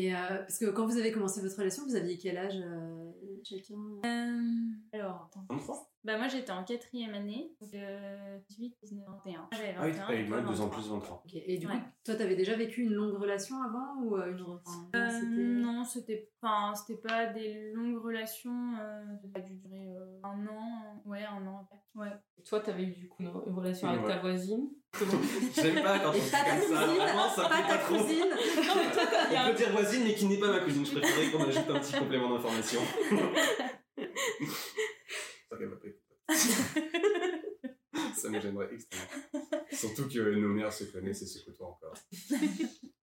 Et 0.00 0.14
euh, 0.14 0.18
parce 0.38 0.58
que 0.58 0.66
quand 0.66 0.86
vous 0.86 0.96
avez 0.96 1.10
commencé 1.10 1.40
votre 1.40 1.56
relation, 1.56 1.84
vous 1.84 1.96
aviez 1.96 2.16
quel 2.18 2.36
âge 2.38 2.54
euh, 2.56 3.10
chacun? 3.42 3.74
Euh, 4.04 4.42
alors, 4.92 5.28
attends. 5.28 5.44
23 5.50 5.90
Bah, 6.04 6.16
moi 6.16 6.28
j'étais 6.28 6.52
en 6.52 6.62
quatrième 6.64 7.12
année, 7.12 7.52
donc 7.60 7.74
euh, 7.74 8.38
18, 8.48 8.76
19, 8.84 9.04
21. 9.24 9.48
J'avais 9.52 9.72
21. 9.72 9.80
Ah 9.80 9.86
oui, 9.86 9.92
t'as 10.06 10.14
eu 10.14 10.28
moi 10.28 10.40
deux 10.40 10.60
ans 10.60 10.66
23. 10.68 10.70
plus 10.70 10.88
23. 10.90 11.22
Ok. 11.26 11.32
Et 11.34 11.58
du 11.58 11.66
coup, 11.66 11.72
toi, 12.04 12.14
t'avais 12.14 12.36
déjà 12.36 12.54
vécu 12.54 12.82
une 12.82 12.92
longue 12.94 13.14
relation 13.20 13.56
avant 13.62 14.00
ou 14.02 14.16
euh, 14.16 14.30
une 14.30 14.40
enfin, 14.42 14.88
Euh, 14.94 15.10
c'était- 15.10 15.26
non, 15.42 15.84
c'était 15.84 16.30
enfin, 16.40 16.74
c'était 16.74 17.00
pas 17.00 17.26
des 17.26 17.72
longues 17.72 18.00
relations, 18.02 18.74
euh, 18.80 19.02
ça 19.34 19.40
a 19.40 19.40
dû 19.40 19.56
durer 19.56 19.88
euh, 19.88 20.20
un 20.22 20.46
an, 20.46 21.02
ouais, 21.04 21.24
un 21.24 21.44
an 21.46 21.62
après. 21.64 21.82
Ouais. 21.96 22.12
Toi, 22.46 22.60
t'avais 22.60 22.84
eu 22.84 22.92
du 22.92 23.08
coup 23.08 23.22
une, 23.22 23.28
relation 23.28 23.88
avec 23.88 24.02
Ouais. 24.02 24.08
ta 24.14 24.20
voisine? 24.20 24.70
J'aime 25.54 25.82
pas 25.82 25.98
quand 25.98 26.10
on 26.10 26.12
pas 26.12 26.44
ta 26.44 26.50
comme 26.50 26.60
ça, 26.60 26.84
cousine, 26.84 26.96
vraiment, 27.02 27.28
ça 27.28 27.42
pas 27.42 27.48
plaît 27.48 27.62
ta 27.68 27.68
pas 27.68 27.78
trop. 27.78 27.96
cousine. 27.98 28.24
On 29.44 29.48
peut 29.50 29.56
dire 29.56 29.70
voisine, 29.72 30.04
mais 30.04 30.14
qui 30.14 30.26
n'est 30.26 30.38
pas 30.38 30.50
ma 30.52 30.60
cousine. 30.60 30.86
Je 30.86 30.92
préférais 30.98 31.30
qu'on 31.30 31.42
ajoute 31.46 31.68
un 31.70 31.80
petit 31.80 31.98
complément 31.98 32.30
d'information. 32.30 32.80
Ça, 35.50 35.56
qu'elle 35.56 35.68
va 35.68 35.76
pas 35.76 35.86
écouter. 35.88 36.14
Ça 38.16 38.28
me 38.28 38.40
gênerait 38.40 38.68
extrêmement. 38.72 39.06
Surtout 39.72 40.08
que 40.08 40.34
nos 40.34 40.48
mères 40.48 40.72
se 40.72 40.84
connaissent 40.84 41.22
et 41.22 41.26
se 41.26 41.44
côtoient 41.44 41.68
encore. 41.68 41.94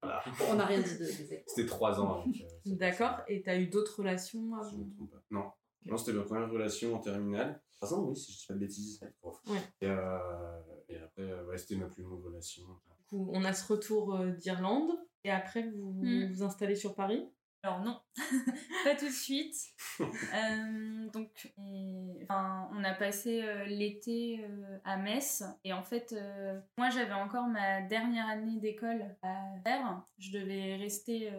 Voilà. 0.02 0.24
On 0.50 0.56
n'a 0.56 0.66
rien 0.66 0.82
dit 0.82 0.98
de 0.98 1.06
C'était 1.48 1.66
trois 1.68 2.00
ans 2.00 2.22
avec. 2.22 2.42
euh, 2.42 2.76
D'accord. 2.76 3.20
Et 3.28 3.42
t'as 3.42 3.58
eu 3.58 3.68
d'autres 3.68 4.00
relations 4.00 4.52
je 4.62 4.68
avant 4.68 4.78
ne 4.78 4.84
me 4.84 4.92
trompe 4.96 5.12
pas. 5.12 5.24
Non. 5.32 5.46
Non, 5.86 5.98
c'était 5.98 6.14
ma 6.14 6.24
première 6.24 6.50
relation 6.50 6.96
en 6.96 7.00
terminale. 7.00 7.62
Trois 7.78 7.94
ans, 7.94 8.04
oui, 8.08 8.16
si 8.16 8.32
je 8.32 8.40
dis 8.40 8.46
pas 8.48 8.54
de 8.56 8.60
bêtises. 8.60 9.00
Prof. 9.22 9.40
Ouais. 9.48 9.60
Et, 9.82 9.88
euh, 9.88 10.60
et 10.90 10.98
après, 10.98 11.22
euh, 11.24 11.46
ouais, 11.46 11.58
c'était 11.58 11.76
ma 11.76 11.88
plus 11.88 12.04
longue 12.04 12.24
relation. 12.24 12.64
Du 12.64 13.04
coup, 13.08 13.30
on 13.34 13.44
a 13.46 13.54
ce 13.54 13.72
retour 13.72 14.16
euh, 14.16 14.32
d'Irlande. 14.32 14.92
Et 15.24 15.32
après, 15.32 15.70
vous 15.70 15.94
Mm. 16.04 16.34
vous 16.34 16.44
installez 16.44 16.76
sur 16.76 16.94
Paris? 16.96 17.28
Alors 17.66 17.80
non, 17.80 18.00
pas 18.84 18.94
tout 18.96 19.06
de 19.08 19.12
suite. 19.12 19.56
Euh, 20.00 21.10
donc, 21.12 21.52
et- 21.58 22.24
enfin, 22.30 22.70
on 22.74 22.84
a 22.84 22.94
passé 22.94 23.42
euh, 23.44 23.66
l'été 23.66 24.40
euh, 24.48 24.78
à 24.84 24.98
Metz 24.98 25.44
et 25.64 25.74
en 25.74 25.82
fait, 25.82 26.14
moi 26.78 26.92
j'avais 26.92 27.14
encore 27.14 27.48
ma 27.48 27.82
dernière 27.82 28.28
année 28.28 28.60
d'école 28.60 29.04
à 29.24 29.36
faire. 29.66 30.04
Je 30.20 30.32
devais 30.32 30.76
rester, 30.76 31.32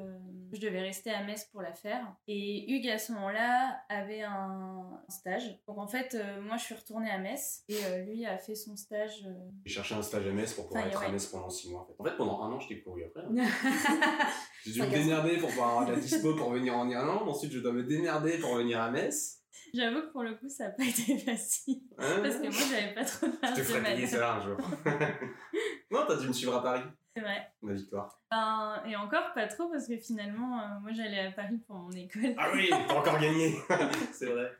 je 0.53 0.61
devais 0.61 0.81
rester 0.81 1.11
à 1.13 1.23
Metz 1.23 1.45
pour 1.53 1.63
la 1.63 1.73
faire. 1.73 2.05
Et 2.27 2.73
Hugues 2.73 2.89
à 2.91 2.99
ce 2.99 3.13
moment-là 3.13 3.81
avait 3.89 4.23
un 4.23 5.01
stage. 5.09 5.61
Donc 5.69 5.79
en 5.79 5.87
fait, 5.87 6.17
moi 6.43 6.57
je 6.57 6.65
suis 6.65 6.75
retournée 6.75 7.11
à 7.11 7.19
Metz 7.19 7.63
et 7.69 7.77
lui 8.05 8.27
a 8.27 8.37
fait 8.37 8.57
son 8.57 8.77
stage. 8.77 9.25
J'ai 9.65 9.75
cherché 9.75 9.95
un 9.95 10.03
stage 10.03 10.27
à 10.27 10.33
Metz 10.33 10.53
pour 10.55 10.67
pouvoir 10.67 10.87
être 10.89 11.03
à. 11.05 11.09
Metz 11.09 11.27
pendant 11.27 11.49
6 11.51 11.71
mois. 11.71 11.83
En 11.83 11.87
fait, 11.87 11.95
en 12.01 12.05
fait 12.05 12.17
pendant 12.17 12.43
un 12.43 12.53
an, 12.53 12.59
je 12.59 12.67
t'ai 12.69 12.83
couru 12.83 13.05
après. 13.05 13.23
hein. 13.23 13.47
J'ai 14.65 14.73
dû 14.73 14.83
me 14.83 14.87
démerder 14.89 15.37
pour 15.39 15.49
pouvoir 15.51 15.69
avoir 15.71 15.87
de 15.87 15.93
la 15.93 16.01
dispo 16.17 16.35
pour 16.35 16.51
venir 16.51 16.77
en 16.77 16.89
Irlande. 16.89 17.29
Ensuite, 17.29 17.53
je 17.53 17.61
dois 17.61 17.73
me 17.73 17.85
démerder 17.85 18.39
pour 18.39 18.57
venir 18.57 18.81
à 18.81 18.91
Metz. 18.91 19.43
J'avoue 19.75 20.03
que 20.03 20.13
pour 20.13 20.23
le 20.23 20.35
coup, 20.35 20.49
ça 20.49 20.65
n'a 20.65 20.71
pas 20.71 20.85
été 20.85 21.19
facile 21.25 21.83
Hein 21.99 22.21
parce 22.23 22.37
que 22.37 22.43
moi 22.43 22.67
j'avais 22.71 22.95
pas 22.95 23.05
trop 23.05 23.27
de 23.27 23.33
je 23.43 23.55
te 23.55 23.63
ferai 23.63 23.83
payer 23.83 24.07
ça 24.07 24.37
un 24.37 24.41
jour. 24.41 24.57
non, 25.91 26.05
t'as 26.07 26.17
dû 26.17 26.29
me 26.29 26.33
suivre 26.33 26.55
à 26.55 26.63
Paris. 26.63 26.83
C'est 27.15 27.23
vrai. 27.23 27.51
Ma 27.63 27.73
victoire. 27.73 28.21
Ben, 28.31 28.83
et 28.87 28.97
encore 28.97 29.33
pas 29.35 29.47
trop 29.47 29.69
parce 29.69 29.89
que 29.89 29.97
finalement, 29.97 30.61
euh, 30.61 30.81
moi 30.83 30.93
j'allais 30.93 31.27
à 31.27 31.33
Paris 31.33 31.59
pour 31.67 31.77
mon 31.77 31.91
école. 31.91 32.35
Ah 32.37 32.51
oui, 32.55 32.69
t'as 32.71 32.95
encore 32.95 33.19
gagné. 33.19 33.57
C'est 34.13 34.27
vrai. 34.27 34.53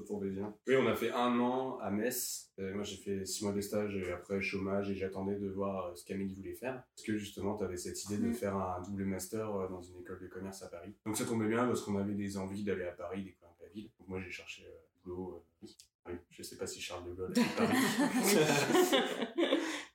Ça 0.00 0.06
tombait 0.06 0.30
bien. 0.30 0.54
Oui, 0.66 0.76
on 0.76 0.86
a 0.86 0.94
fait 0.94 1.10
un 1.10 1.38
an 1.40 1.78
à 1.78 1.90
Metz. 1.90 2.50
Euh, 2.58 2.74
moi, 2.74 2.84
j'ai 2.84 2.96
fait 2.96 3.24
six 3.24 3.44
mois 3.44 3.52
de 3.52 3.60
stage 3.60 3.96
et 3.96 4.12
après 4.12 4.40
chômage 4.40 4.90
et 4.90 4.94
j'attendais 4.94 5.36
de 5.36 5.48
voir 5.48 5.86
euh, 5.86 5.94
ce 5.94 6.04
qu'Amélie 6.04 6.34
voulait 6.34 6.54
faire. 6.54 6.82
Parce 6.94 7.06
que 7.06 7.16
justement, 7.16 7.56
tu 7.56 7.64
avais 7.64 7.76
cette 7.76 8.02
idée 8.04 8.18
de 8.18 8.28
Mm. 8.28 8.34
faire 8.34 8.56
un 8.56 8.82
double 8.82 9.04
master 9.04 9.54
euh, 9.54 9.68
dans 9.68 9.82
une 9.82 9.98
école 10.00 10.20
de 10.20 10.26
commerce 10.28 10.62
à 10.62 10.68
Paris. 10.68 10.94
Donc 11.06 11.16
ça 11.16 11.24
tombait 11.24 11.48
bien 11.48 11.66
parce 11.66 11.82
qu'on 11.82 11.96
avait 11.98 12.14
des 12.14 12.36
envies 12.36 12.64
d'aller 12.64 12.84
à 12.84 12.92
Paris, 12.92 13.22
découvrir 13.24 13.54
la 13.62 13.68
ville. 13.68 13.90
Donc 13.98 14.08
moi, 14.08 14.20
j'ai 14.20 14.30
cherché 14.30 14.64
euh, 14.66 14.70
boulot. 15.04 15.34
euh, 15.36 15.40
oui. 15.62 15.76
Oui, 16.06 16.14
je 16.30 16.42
sais 16.42 16.56
pas 16.56 16.66
si 16.66 16.80
Charles 16.80 17.04
de 17.04 17.12
Gaulle 17.12 17.32
est 17.36 17.56
Paris. 17.56 17.76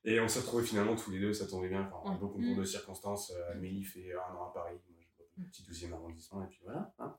et 0.06 0.20
on 0.20 0.28
s'est 0.28 0.40
retrouvés 0.42 0.64
finalement 0.64 0.96
tous 0.96 1.10
les 1.12 1.20
deux, 1.20 1.34
ça 1.34 1.48
tombait 1.48 1.70
bien. 1.70 1.90
Enfin, 1.92 2.12
un 2.12 2.16
beau 2.16 2.28
concours 2.28 2.56
Mm. 2.56 2.60
de 2.60 2.64
circonstances. 2.66 3.32
Euh, 3.32 3.54
Amélie 3.54 3.84
fait 3.84 4.12
un 4.14 4.36
an 4.36 4.50
à 4.50 4.54
Paris, 4.54 4.78
petit 5.42 5.64
12e 5.64 5.94
arrondissement 5.94 6.44
et 6.44 6.48
puis 6.48 6.60
voilà. 6.64 6.94
hein. 7.00 7.16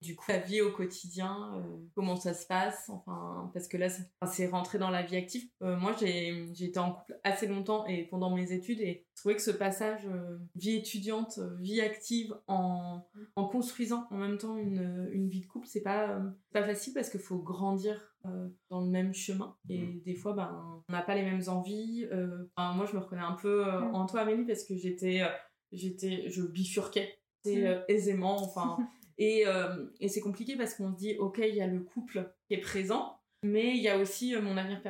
Du 0.00 0.14
coup, 0.14 0.26
la 0.30 0.38
vie 0.38 0.60
au 0.60 0.70
quotidien, 0.70 1.54
euh, 1.56 1.76
comment 1.94 2.14
ça 2.14 2.32
se 2.32 2.46
passe 2.46 2.88
Enfin, 2.88 3.50
parce 3.52 3.66
que 3.66 3.76
là, 3.76 3.88
c'est 3.88 4.04
enfin, 4.20 4.32
c'est 4.32 4.46
rentré 4.46 4.78
dans 4.78 4.90
la 4.90 5.02
vie 5.02 5.16
active. 5.16 5.50
Euh, 5.62 5.76
moi, 5.76 5.92
j'ai 5.98 6.44
été 6.64 6.78
en 6.78 6.92
couple 6.92 7.18
assez 7.24 7.48
longtemps 7.48 7.84
et 7.86 8.04
pendant 8.06 8.34
mes 8.34 8.52
études, 8.52 8.80
et 8.80 9.06
je 9.14 9.20
trouvais 9.20 9.34
que 9.34 9.42
ce 9.42 9.50
passage 9.50 10.06
euh, 10.06 10.38
vie 10.54 10.76
étudiante, 10.76 11.40
vie 11.58 11.80
active, 11.80 12.32
en, 12.46 13.04
en 13.34 13.48
construisant 13.48 14.06
en 14.10 14.18
même 14.18 14.38
temps 14.38 14.56
une, 14.56 15.08
une 15.12 15.28
vie 15.28 15.40
de 15.40 15.46
couple, 15.46 15.66
c'est 15.66 15.82
pas 15.82 16.10
euh, 16.16 16.30
pas 16.52 16.62
facile 16.62 16.94
parce 16.94 17.10
qu'il 17.10 17.20
faut 17.20 17.38
grandir 17.42 18.14
euh, 18.24 18.48
dans 18.70 18.80
le 18.80 18.90
même 18.90 19.12
chemin. 19.12 19.56
Et 19.68 20.00
des 20.04 20.14
fois, 20.14 20.32
ben, 20.34 20.82
on 20.88 20.92
n'a 20.92 21.02
pas 21.02 21.16
les 21.16 21.22
mêmes 21.24 21.42
envies. 21.48 22.06
euh, 22.12 22.46
enfin, 22.56 22.72
moi, 22.74 22.86
je 22.86 22.94
me 22.94 23.00
reconnais 23.00 23.22
un 23.22 23.34
peu 23.34 23.66
euh, 23.66 23.80
Mm. 23.80 23.94
en 23.96 24.06
toi, 24.06 24.20
Amélie, 24.20 24.44
parce 24.46 24.62
que 24.64 24.76
j'étais, 24.76 25.22
euh, 25.22 25.28
j'étais, 25.72 26.30
je 26.30 26.42
bifurquais 26.42 27.17
c'est, 27.44 27.56
Mm. 27.62 27.66
euh, 27.66 27.80
aisément. 27.88 28.42
Enfin. 28.42 28.76
Et, 29.20 29.48
euh, 29.48 29.86
et 29.98 30.06
c'est 30.06 30.20
compliqué 30.20 30.54
parce 30.56 30.74
qu'on 30.74 30.92
se 30.92 30.96
dit, 30.96 31.16
ok, 31.18 31.38
il 31.42 31.52
y 31.56 31.60
a 31.60 31.66
le 31.66 31.80
couple 31.80 32.32
qui 32.46 32.54
est 32.54 32.60
présent, 32.60 33.18
mais 33.42 33.76
il 33.76 33.82
y 33.82 33.88
a 33.88 33.98
aussi 33.98 34.32
euh, 34.36 34.40
mon 34.40 34.56
avenir 34.56 34.80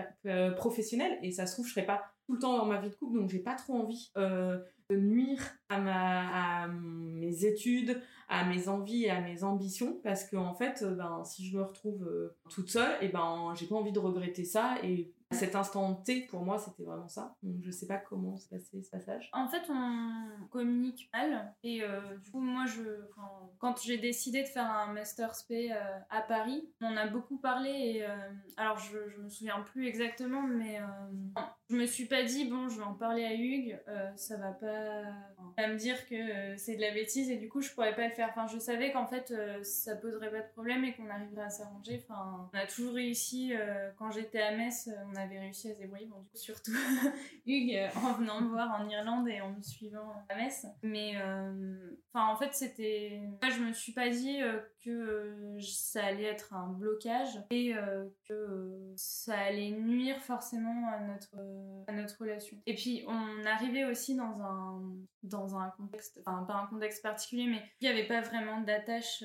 professionnel. 0.54 1.18
Et 1.22 1.30
ça 1.32 1.46
se 1.46 1.54
trouve, 1.54 1.66
je 1.66 1.72
serai 1.72 1.86
pas 1.86 2.02
tout 2.26 2.34
le 2.34 2.38
temps 2.38 2.58
dans 2.58 2.66
ma 2.66 2.78
vie 2.78 2.90
de 2.90 2.94
couple, 2.94 3.18
donc 3.18 3.30
j'ai 3.30 3.38
pas 3.38 3.54
trop 3.54 3.72
envie 3.72 4.10
euh, 4.18 4.58
de 4.90 4.96
nuire 4.96 5.42
à, 5.70 5.80
ma, 5.80 6.64
à 6.64 6.68
mes 6.68 7.46
études, 7.46 8.02
à 8.28 8.44
mes 8.44 8.68
envies 8.68 9.04
et 9.04 9.10
à 9.10 9.22
mes 9.22 9.44
ambitions, 9.44 9.98
parce 10.04 10.24
que 10.24 10.36
en 10.36 10.52
fait, 10.52 10.84
ben, 10.84 11.22
si 11.24 11.46
je 11.46 11.56
me 11.56 11.62
retrouve 11.62 12.04
euh, 12.06 12.36
toute 12.50 12.68
seule, 12.68 12.98
et 13.00 13.08
ben, 13.08 13.54
j'ai 13.58 13.66
pas 13.66 13.76
envie 13.76 13.92
de 13.92 13.98
regretter 13.98 14.44
ça. 14.44 14.76
Et 14.82 15.10
cet 15.30 15.54
instant 15.54 15.94
T, 15.94 16.22
pour 16.22 16.42
moi, 16.42 16.58
c'était 16.58 16.84
vraiment 16.84 17.08
ça. 17.08 17.36
Donc 17.42 17.56
je 17.62 17.70
sais 17.70 17.86
pas 17.86 17.98
comment 17.98 18.36
s'est 18.36 18.48
passé 18.48 18.82
ce 18.82 18.90
passage. 18.90 19.28
En 19.32 19.48
fait, 19.48 19.62
on 19.68 20.46
communique 20.50 21.10
mal. 21.12 21.54
Et 21.62 21.82
euh, 21.82 22.16
du 22.18 22.30
coup, 22.30 22.40
moi, 22.40 22.64
je, 22.66 22.82
quand 23.58 23.80
j'ai 23.82 23.98
décidé 23.98 24.42
de 24.42 24.48
faire 24.48 24.70
un 24.70 24.92
Master 24.92 25.34
SP 25.36 25.70
euh, 25.70 25.98
à 26.10 26.22
Paris, 26.22 26.70
on 26.80 26.96
a 26.96 27.06
beaucoup 27.06 27.38
parlé. 27.38 27.70
Et, 27.70 28.04
euh, 28.04 28.16
alors, 28.56 28.78
je, 28.78 29.08
je 29.10 29.20
me 29.20 29.28
souviens 29.28 29.60
plus 29.60 29.86
exactement, 29.86 30.42
mais 30.42 30.80
je 31.70 31.76
me 31.76 31.84
suis 31.84 32.06
pas 32.06 32.22
dit, 32.22 32.46
bon, 32.46 32.68
je 32.68 32.78
vais 32.78 32.84
en 32.84 32.94
parler 32.94 33.24
à 33.24 33.34
Hugues, 33.34 33.78
euh, 33.88 34.10
ça 34.16 34.38
va 34.38 34.52
pas, 34.52 35.02
va 35.58 35.68
me 35.68 35.76
dire 35.76 36.06
que 36.06 36.14
euh, 36.14 36.56
c'est 36.56 36.76
de 36.76 36.80
la 36.80 36.92
bêtise 36.92 37.30
et 37.30 37.36
du 37.36 37.48
coup, 37.50 37.60
je 37.60 37.70
pourrais 37.72 37.94
pas 37.94 38.08
le 38.08 38.14
faire. 38.14 38.28
Enfin, 38.30 38.46
je 38.46 38.58
savais 38.58 38.90
qu'en 38.90 39.06
fait, 39.06 39.30
euh, 39.30 39.62
ça 39.62 39.94
poserait 39.96 40.30
pas 40.30 40.40
de 40.40 40.48
problème 40.52 40.84
et 40.84 40.94
qu'on 40.94 41.10
arriverait 41.10 41.42
à 41.42 41.50
s'arranger. 41.50 42.02
Enfin, 42.02 42.48
on 42.52 42.56
a 42.56 42.66
toujours 42.66 42.94
réussi. 42.94 43.52
quand 43.98 44.10
j'étais 44.10 44.40
à 44.40 44.56
Metz, 44.56 44.88
on 45.12 45.16
avait 45.16 45.38
réussi 45.38 45.70
à 45.70 45.74
se 45.74 45.78
débrouiller. 45.78 46.06
Bon, 46.06 46.20
du 46.20 46.28
coup, 46.28 46.36
surtout 46.36 46.72
Hugues 47.46 47.90
en 47.96 48.14
venant 48.14 48.40
me 48.40 48.48
voir 48.48 48.80
en 48.80 48.88
Irlande 48.88 49.28
et 49.28 49.42
en 49.42 49.52
me 49.52 49.60
suivant 49.60 50.24
à 50.30 50.36
Metz. 50.36 50.66
Mais 50.82 51.16
enfin, 52.12 52.32
en 52.32 52.36
fait, 52.36 52.54
c'était. 52.54 53.20
Je 53.42 53.60
me 53.62 53.72
suis 53.72 53.92
pas 53.92 54.08
dit 54.08 54.38
que 54.84 54.90
euh, 54.90 55.60
ça 55.60 56.04
allait 56.04 56.24
être 56.24 56.54
un 56.54 56.68
blocage 56.68 57.38
et 57.50 57.74
euh, 57.74 58.04
que 58.28 58.34
euh, 58.34 58.92
ça 58.96 59.38
allait 59.38 59.70
nuire 59.70 60.20
forcément 60.20 60.88
à 60.88 61.00
notre, 61.00 61.36
à 61.86 61.92
notre 61.92 62.18
relation. 62.20 62.56
Et 62.66 62.74
puis, 62.74 63.04
on 63.08 63.46
arrivait 63.46 63.84
aussi 63.84 64.14
dans 64.14 64.40
un, 64.40 64.82
dans 65.22 65.56
un 65.56 65.70
contexte, 65.70 66.20
enfin, 66.24 66.44
pas 66.44 66.54
un 66.54 66.66
contexte 66.66 67.02
particulier, 67.02 67.46
mais 67.46 67.62
il 67.80 67.88
n'y 67.88 67.94
avait 67.94 68.06
pas 68.06 68.20
vraiment 68.20 68.60
d'attache 68.60 69.24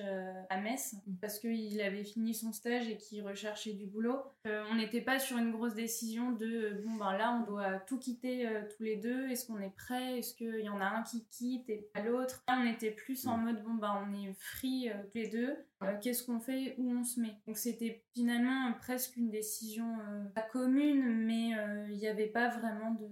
à 0.49 0.59
Metz 0.59 0.95
parce 1.21 1.39
qu'il 1.39 1.79
avait 1.81 2.03
fini 2.03 2.33
son 2.33 2.51
stage 2.51 2.87
et 2.89 2.97
qu'il 2.97 3.25
recherchait 3.25 3.73
du 3.73 3.85
boulot. 3.85 4.21
On 4.45 4.75
n'était 4.75 5.01
pas 5.01 5.19
sur 5.19 5.37
une 5.37 5.51
grosse 5.51 5.75
décision 5.75 6.31
de 6.31 6.81
bon, 6.85 6.95
ben 6.95 7.13
là, 7.17 7.39
on 7.39 7.45
doit 7.45 7.79
tout 7.79 7.99
quitter 7.99 8.49
tous 8.75 8.83
les 8.83 8.97
deux. 8.97 9.29
Est-ce 9.29 9.47
qu'on 9.47 9.59
est 9.59 9.75
prêt? 9.75 10.19
Est-ce 10.19 10.35
qu'il 10.35 10.61
y 10.61 10.69
en 10.69 10.81
a 10.81 10.85
un 10.85 11.03
qui 11.03 11.25
quitte 11.25 11.69
et 11.69 11.89
pas 11.93 12.01
l'autre? 12.01 12.43
Là, 12.47 12.59
on 12.61 12.71
était 12.71 12.91
plus 12.91 13.27
en 13.27 13.37
mode 13.37 13.63
bon, 13.63 13.73
ben 13.75 14.05
on 14.07 14.13
est 14.13 14.33
free 14.33 14.89
tous 15.11 15.17
les 15.17 15.27
deux. 15.27 15.42
Euh, 15.83 15.97
Qu'est-ce 16.01 16.23
qu'on 16.25 16.39
fait 16.39 16.75
Où 16.77 16.89
on 16.91 17.03
se 17.03 17.19
met 17.19 17.35
Donc, 17.45 17.57
c'était 17.57 18.05
finalement 18.15 18.69
euh, 18.69 18.73
presque 18.79 19.17
une 19.17 19.29
décision 19.29 19.85
euh, 19.99 20.23
pas 20.33 20.41
commune, 20.43 21.25
mais 21.25 21.57
euh, 21.57 21.87
il 21.91 21.97
n'y 21.97 22.07
avait 22.07 22.27
pas 22.27 22.49
vraiment 22.57 22.91
de. 22.95 23.07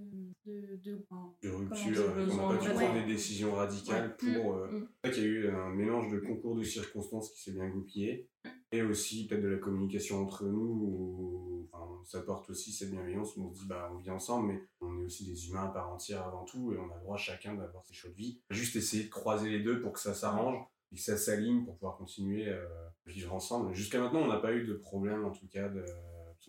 de, 0.45 0.77
de- 0.77 1.05
enfin, 1.09 1.33
de 1.43 1.49
Comment 1.49 1.59
rupture, 1.69 1.91
dire, 1.91 2.03
on 2.15 2.49
n'a 2.53 2.57
pas 2.57 2.63
dû 2.63 2.69
prendre 2.69 2.93
des 2.93 3.05
décisions 3.13 3.53
radicales 3.53 4.15
Ouais. 4.23 4.33
pour... 4.33 4.53
euh, 4.55 4.67
Mm. 5.03 5.09
Qu'il 5.11 5.23
y 5.23 5.25
a 5.25 5.29
eu 5.29 5.49
un 5.49 5.69
mélange 5.71 6.09
de 6.11 6.19
concours 6.19 6.55
de 6.55 6.63
circonstances 6.63 7.31
qui 7.31 7.41
s'est 7.41 7.51
bien 7.51 7.67
goupillé, 7.67 8.29
et 8.71 8.81
aussi 8.83 9.27
peut-être 9.27 9.41
de 9.41 9.47
la 9.49 9.57
communication 9.57 10.21
entre 10.21 10.45
nous, 10.45 10.61
où 10.61 11.69
enfin, 11.73 12.01
ça 12.05 12.21
porte 12.21 12.49
aussi 12.51 12.71
cette 12.71 12.91
bienveillance, 12.91 13.35
où 13.35 13.43
on 13.45 13.53
se 13.53 13.61
dit, 13.61 13.67
bah, 13.67 13.91
on 13.93 13.97
vit 13.97 14.09
ensemble, 14.11 14.47
mais 14.53 14.61
on 14.79 14.99
est 15.01 15.05
aussi 15.05 15.25
des 15.25 15.49
humains 15.49 15.65
à 15.65 15.69
part 15.69 15.91
entière 15.91 16.23
avant 16.25 16.45
tout, 16.45 16.71
et 16.71 16.77
on 16.77 16.89
a 16.91 16.95
le 16.95 17.01
droit 17.01 17.17
chacun 17.17 17.55
d'avoir 17.55 17.83
ses 17.85 17.93
choix 17.93 18.11
de 18.11 18.15
vie. 18.15 18.41
Juste 18.49 18.75
essayer 18.77 19.03
de 19.03 19.09
croiser 19.09 19.49
les 19.49 19.59
deux 19.61 19.81
pour 19.81 19.91
que 19.93 19.99
ça 19.99 20.13
s'arrange, 20.13 20.63
et 20.91 20.95
que 20.95 21.01
ça 21.01 21.17
s'aligne 21.17 21.63
pour 21.63 21.75
pouvoir 21.75 21.97
continuer 21.97 22.49
euh, 22.49 22.65
à 23.07 23.09
vivre 23.09 23.33
ensemble. 23.33 23.73
Jusqu'à 23.73 23.99
maintenant, 23.99 24.21
on 24.21 24.27
n'a 24.27 24.39
pas 24.39 24.53
eu 24.53 24.65
de 24.65 24.73
problème, 24.73 25.25
en 25.25 25.31
tout 25.31 25.47
cas, 25.47 25.69
de... 25.69 25.83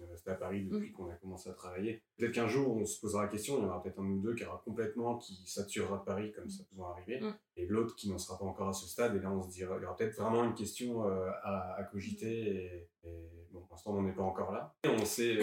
On 0.00 0.04
est 0.04 0.11
resté 0.11 0.30
à 0.30 0.34
Paris 0.34 0.64
depuis 0.64 0.90
qu'on 0.90 1.11
a 1.11 1.14
commencé 1.16 1.50
à 1.50 1.52
travailler. 1.52 2.02
Peut-être 2.16 2.32
qu'un 2.32 2.49
jour, 2.49 2.76
on 2.76 2.87
se 2.87 2.99
posera 2.99 3.25
la 3.25 3.28
question, 3.28 3.58
il 3.58 3.62
y 3.62 3.64
en 3.66 3.68
aura 3.68 3.82
peut-être 3.82 4.00
un 4.00 4.06
ou 4.06 4.20
deux 4.20 4.34
qui 4.34 4.42
aura 4.44 4.62
complètement, 4.64 5.18
qui 5.18 5.42
saturera 5.46 6.02
Paris 6.02 6.32
comme 6.32 6.49
ça 6.49 6.64
peut 6.64 6.82
arriver 6.82 7.20
Mm. 7.20 7.34
et 7.56 7.66
l'autre 7.66 7.94
qui 7.94 8.08
n'en 8.08 8.18
sera 8.18 8.38
pas 8.38 8.44
encore 8.44 8.68
à 8.68 8.72
ce 8.72 8.87
stade. 8.87 9.14
Et 9.16 9.20
là, 9.20 9.30
on 9.30 9.42
se 9.42 9.50
dira, 9.50 9.76
il 9.78 9.82
y 9.82 9.84
aura 9.84 9.96
peut-être 9.96 10.16
vraiment 10.16 10.44
une 10.44 10.54
question 10.54 11.06
euh, 11.06 11.30
à, 11.42 11.75
à 11.75 11.84
cogiter. 11.84 12.54
Et, 12.54 12.88
bon, 13.50 13.61
pour 13.61 13.73
l'instant, 13.73 13.94
on 13.94 14.02
n'est 14.02 14.12
pas 14.12 14.23
encore 14.23 14.52
là. 14.52 14.75
Et 14.85 14.88
on 14.88 15.04
sait, 15.04 15.38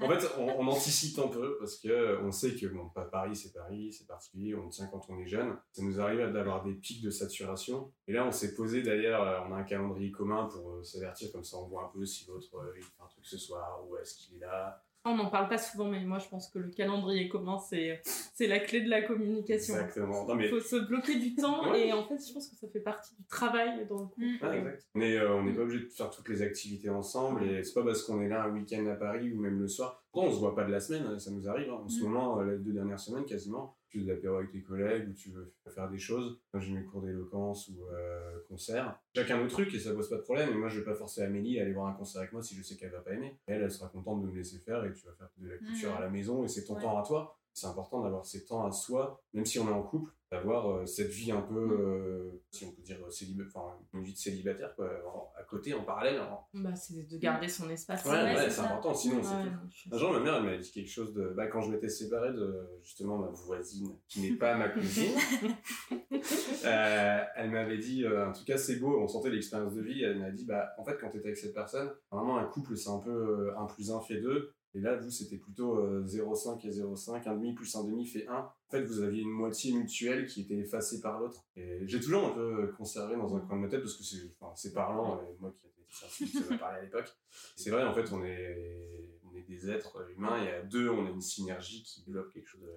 en 0.00 0.08
fait, 0.08 0.28
on, 0.38 0.66
anticipe 0.66 1.18
un 1.18 1.28
peu 1.28 1.56
parce 1.58 1.76
que 1.76 1.88
euh, 1.88 2.22
on 2.22 2.30
sait 2.32 2.54
que 2.54 2.66
bon, 2.66 2.88
Paris, 3.10 3.36
c'est 3.36 3.52
Paris, 3.52 3.92
c'est 3.92 4.06
particulier. 4.06 4.54
On 4.54 4.68
tient 4.68 4.86
quand 4.86 5.04
on 5.08 5.18
est 5.18 5.26
jeune. 5.26 5.56
Ça 5.72 5.82
nous 5.82 6.00
arrive 6.00 6.32
d'avoir 6.32 6.62
des 6.62 6.74
pics 6.74 7.02
de 7.02 7.10
saturation. 7.10 7.92
Et 8.06 8.12
là, 8.12 8.26
on 8.26 8.32
s'est 8.32 8.54
posé 8.54 8.82
d'ailleurs, 8.82 9.22
euh, 9.22 9.48
on 9.48 9.52
a 9.52 9.56
un 9.56 9.62
calendrier 9.62 10.10
commun 10.10 10.46
pour 10.46 10.70
euh, 10.70 10.82
s'avertir 10.82 11.32
comme 11.32 11.44
ça, 11.44 11.56
on 11.56 11.66
voit 11.66 11.84
un 11.84 11.88
peu 11.88 12.04
si 12.04 12.26
l'autre 12.26 12.54
euh, 12.56 12.74
fait 12.74 13.02
un 13.02 13.06
truc 13.06 13.24
ce 13.24 13.38
soir 13.38 13.80
ou 13.88 13.96
est-ce 13.96 14.16
qu'il 14.16 14.36
est 14.36 14.40
là. 14.40 14.82
On 15.04 15.16
n'en 15.16 15.30
parle 15.30 15.48
pas 15.48 15.58
souvent, 15.58 15.88
mais 15.88 16.00
moi 16.04 16.18
je 16.20 16.28
pense 16.28 16.48
que 16.48 16.60
le 16.60 16.70
calendrier 16.70 17.28
commun, 17.28 17.58
c'est 17.58 18.00
c'est 18.04 18.46
la 18.46 18.60
clé 18.60 18.82
de 18.82 18.88
la 18.88 19.02
communication. 19.02 19.74
Exactement. 19.74 20.26
Non, 20.26 20.34
mais 20.36 20.44
Il 20.46 20.50
faut 20.50 20.60
se 20.60 20.76
bloquer 20.76 21.16
du 21.18 21.34
temps 21.34 21.70
Ouais. 21.72 21.88
et 21.88 21.92
en 21.92 22.06
fait, 22.06 22.18
je 22.24 22.32
pense 22.32 22.48
que 22.48 22.56
ça 22.56 22.68
fait 22.68 22.80
partie 22.80 23.14
du 23.16 23.24
travail 23.26 23.84
dans 23.88 23.98
le 24.00 24.06
couple. 24.06 24.20
Mm. 24.26 24.54
Exact. 24.54 24.86
Est, 24.96 25.16
euh, 25.18 25.34
on 25.34 25.42
n'est 25.44 25.52
pas 25.54 25.62
obligé 25.62 25.84
de 25.84 25.88
faire 25.90 26.10
toutes 26.10 26.28
les 26.28 26.42
activités 26.42 26.88
ensemble 26.90 27.42
et 27.44 27.64
c'est 27.64 27.74
pas 27.74 27.82
parce 27.84 28.02
qu'on 28.04 28.20
est 28.22 28.28
là 28.28 28.44
un 28.44 28.50
week-end 28.52 28.86
à 28.86 28.94
Paris 28.94 29.32
ou 29.32 29.40
même 29.40 29.58
le 29.58 29.66
soir. 29.68 30.04
Pourtant, 30.12 30.28
on 30.28 30.32
se 30.32 30.38
voit 30.38 30.54
pas 30.54 30.64
de 30.64 30.70
la 30.70 30.78
semaine, 30.80 31.18
ça 31.18 31.30
nous 31.32 31.48
arrive. 31.48 31.70
hein. 31.70 31.80
En 31.84 31.88
ce 31.88 32.00
Mm. 32.00 32.04
moment, 32.08 32.40
euh, 32.40 32.52
les 32.52 32.58
deux 32.58 32.72
dernières 32.72 33.00
semaines 33.00 33.24
quasiment, 33.24 33.76
tu 33.92 33.98
veux 33.98 34.06
de 34.06 34.12
l'apéro 34.12 34.36
avec 34.36 34.50
tes 34.50 34.62
collègues 34.62 35.08
ou 35.10 35.12
tu 35.12 35.30
veux 35.30 35.52
faire 35.68 35.88
des 35.90 35.98
choses. 35.98 36.40
Moi, 36.52 36.60
j'ai 36.62 36.72
mes 36.72 36.84
cours 36.84 37.02
d'éloquence 37.02 37.68
ou 37.68 37.84
euh, 37.92 38.38
concerts. 38.48 38.98
Chacun 39.14 39.40
nos 39.42 39.48
trucs 39.48 39.72
et 39.74 39.78
ça 39.78 39.92
pose 39.94 40.08
pas 40.08 40.16
de 40.16 40.22
problème. 40.22 40.50
Et 40.50 40.54
moi, 40.54 40.68
je 40.68 40.78
vais 40.78 40.84
pas 40.84 40.94
forcer 40.94 41.22
Amélie 41.22 41.58
à 41.58 41.62
aller 41.62 41.72
voir 41.72 41.86
un 41.88 41.92
concert 41.92 42.20
avec 42.22 42.32
moi 42.32 42.42
si 42.42 42.54
je 42.56 42.62
sais 42.62 42.76
qu'elle 42.76 42.90
va 42.90 43.00
pas 43.00 43.12
aimer. 43.12 43.38
Elle, 43.46 43.62
elle 43.62 43.70
sera 43.70 43.88
contente 43.88 44.22
de 44.22 44.26
me 44.28 44.34
laisser 44.34 44.58
faire 44.58 44.84
et 44.84 44.92
tu 44.94 45.06
vas 45.06 45.12
faire 45.12 45.28
de 45.36 45.48
la 45.48 45.58
couture 45.58 45.92
Mm. 45.92 45.96
à 45.96 46.00
la 46.00 46.08
maison 46.10 46.44
et 46.44 46.48
c'est 46.48 46.64
ton 46.64 46.74
Ouais. 46.76 46.82
temps 46.82 46.98
à 46.98 47.02
toi. 47.06 47.38
C'est 47.52 47.66
important 47.66 48.02
d'avoir 48.02 48.24
ces 48.24 48.46
temps 48.46 48.64
à 48.66 48.72
soi, 48.72 49.22
même 49.34 49.44
si 49.44 49.58
on 49.58 49.68
est 49.68 49.72
en 49.72 49.82
couple, 49.82 50.10
d'avoir 50.32 50.70
euh, 50.70 50.86
cette 50.86 51.10
vie 51.10 51.30
un 51.30 51.42
peu, 51.42 51.54
Mm. 51.66 51.72
euh, 51.80 52.30
si 52.50 52.64
on 52.64 52.72
peut 52.72 52.80
dire, 52.82 52.96
célibataire, 53.10 53.52
enfin, 53.54 53.76
une 53.92 54.02
vie 54.02 54.14
de 54.14 54.18
célibataire, 54.18 54.74
quoi, 54.74 54.88
en- 55.06 55.30
à 55.38 55.42
côté, 55.44 55.74
en 55.74 55.84
parallèle. 55.84 56.20
en- 56.20 56.46
Bah, 56.54 56.74
c'est 56.74 57.06
de 57.06 57.18
garder 57.18 57.48
son 57.48 57.68
espace. 57.68 58.02
Ouais, 58.06 58.12
ouais, 58.12 58.22
ouais, 58.34 58.36
c'est 58.44 58.50
c'est 58.50 58.60
important, 58.62 58.94
sinon 58.94 59.16
Ouais, 59.16 59.22
c'est 59.22 59.76
suis- 59.76 59.90
Un 59.92 59.98
jour, 59.98 60.10
ma 60.12 60.20
mère, 60.20 60.36
elle 60.36 60.44
m'avait 60.44 60.58
dit 60.58 60.72
quelque 60.72 60.88
chose 60.90 61.12
de. 61.12 61.28
Bah, 61.36 61.48
quand 61.48 61.60
je 61.60 61.70
m'étais 61.70 61.90
séparé 61.90 62.32
de 62.32 62.66
justement 62.82 63.18
ma 63.18 63.28
voisine, 63.28 63.94
qui 64.08 64.22
n'est 64.22 64.36
pas 64.38 64.56
ma 64.56 64.70
cousine, 64.70 65.12
euh, 66.64 67.20
elle 67.36 67.50
m'avait 67.50 67.78
dit 67.78 68.04
euh, 68.04 68.26
un 68.28 68.32
truc 68.32 68.48
assez 68.50 68.76
beau, 68.76 68.98
on 69.00 69.08
sentait 69.08 69.30
l'expérience 69.30 69.74
de 69.74 69.82
vie. 69.82 70.02
Elle 70.02 70.18
m'a 70.18 70.30
dit 70.30 70.44
bah, 70.46 70.72
en 70.78 70.84
fait, 70.84 70.96
quand 71.00 71.10
tu 71.10 71.18
étais 71.18 71.28
avec 71.28 71.38
cette 71.38 71.54
personne, 71.54 71.90
vraiment, 72.10 72.38
un 72.38 72.44
couple, 72.44 72.76
c'est 72.76 72.90
un 72.90 72.98
peu 72.98 73.10
euh, 73.50 73.58
1 73.58 73.66
plus 73.66 73.90
1 73.90 74.00
fait 74.00 74.20
2. 74.20 74.52
Et 74.74 74.80
là, 74.80 74.96
vous, 74.96 75.10
c'était 75.10 75.36
plutôt 75.36 75.78
euh, 75.78 76.04
0,5 76.06 76.66
et 76.66 76.70
0,5, 76.70 77.24
1,5 77.24 77.54
plus 77.54 77.74
1,5 77.74 78.06
fait 78.06 78.26
1. 78.26 78.34
En 78.34 78.52
fait, 78.70 78.82
vous 78.84 79.02
aviez 79.02 79.22
une 79.22 79.30
moitié 79.30 79.74
mutuelle 79.74 80.26
qui 80.26 80.42
était 80.42 80.56
effacée 80.56 81.00
par 81.00 81.20
l'autre. 81.20 81.44
Et 81.56 81.80
j'ai 81.86 82.00
toujours 82.00 82.26
un 82.26 82.32
peu 82.32 82.72
conservé 82.76 83.16
dans 83.16 83.36
un 83.36 83.40
coin 83.40 83.56
de 83.56 83.62
ma 83.62 83.68
tête 83.68 83.80
parce 83.80 83.96
que 83.96 84.02
c'est 84.02 84.34
enfin, 84.40 84.52
c'est 84.56 84.72
parlant, 84.72 85.20
et 85.20 85.36
moi 85.40 85.52
qui 85.52 85.66
étais 85.66 85.86
scientifique, 85.90 86.42
ça 86.42 86.50
m'a 86.50 86.58
parlé 86.58 86.78
à 86.78 86.82
l'époque. 86.82 87.12
C'est 87.54 87.70
vrai, 87.70 87.84
en 87.84 87.92
fait, 87.92 88.10
on 88.12 88.24
est, 88.24 89.20
on 89.32 89.38
est 89.38 89.42
des 89.48 89.70
êtres 89.70 89.98
humains 90.16 90.42
et 90.44 90.50
à 90.52 90.62
deux, 90.62 90.88
on 90.90 91.06
a 91.06 91.10
une 91.10 91.20
synergie 91.20 91.82
qui 91.82 92.02
développe 92.04 92.30
quelque 92.32 92.46
chose 92.48 92.60
de. 92.62 92.68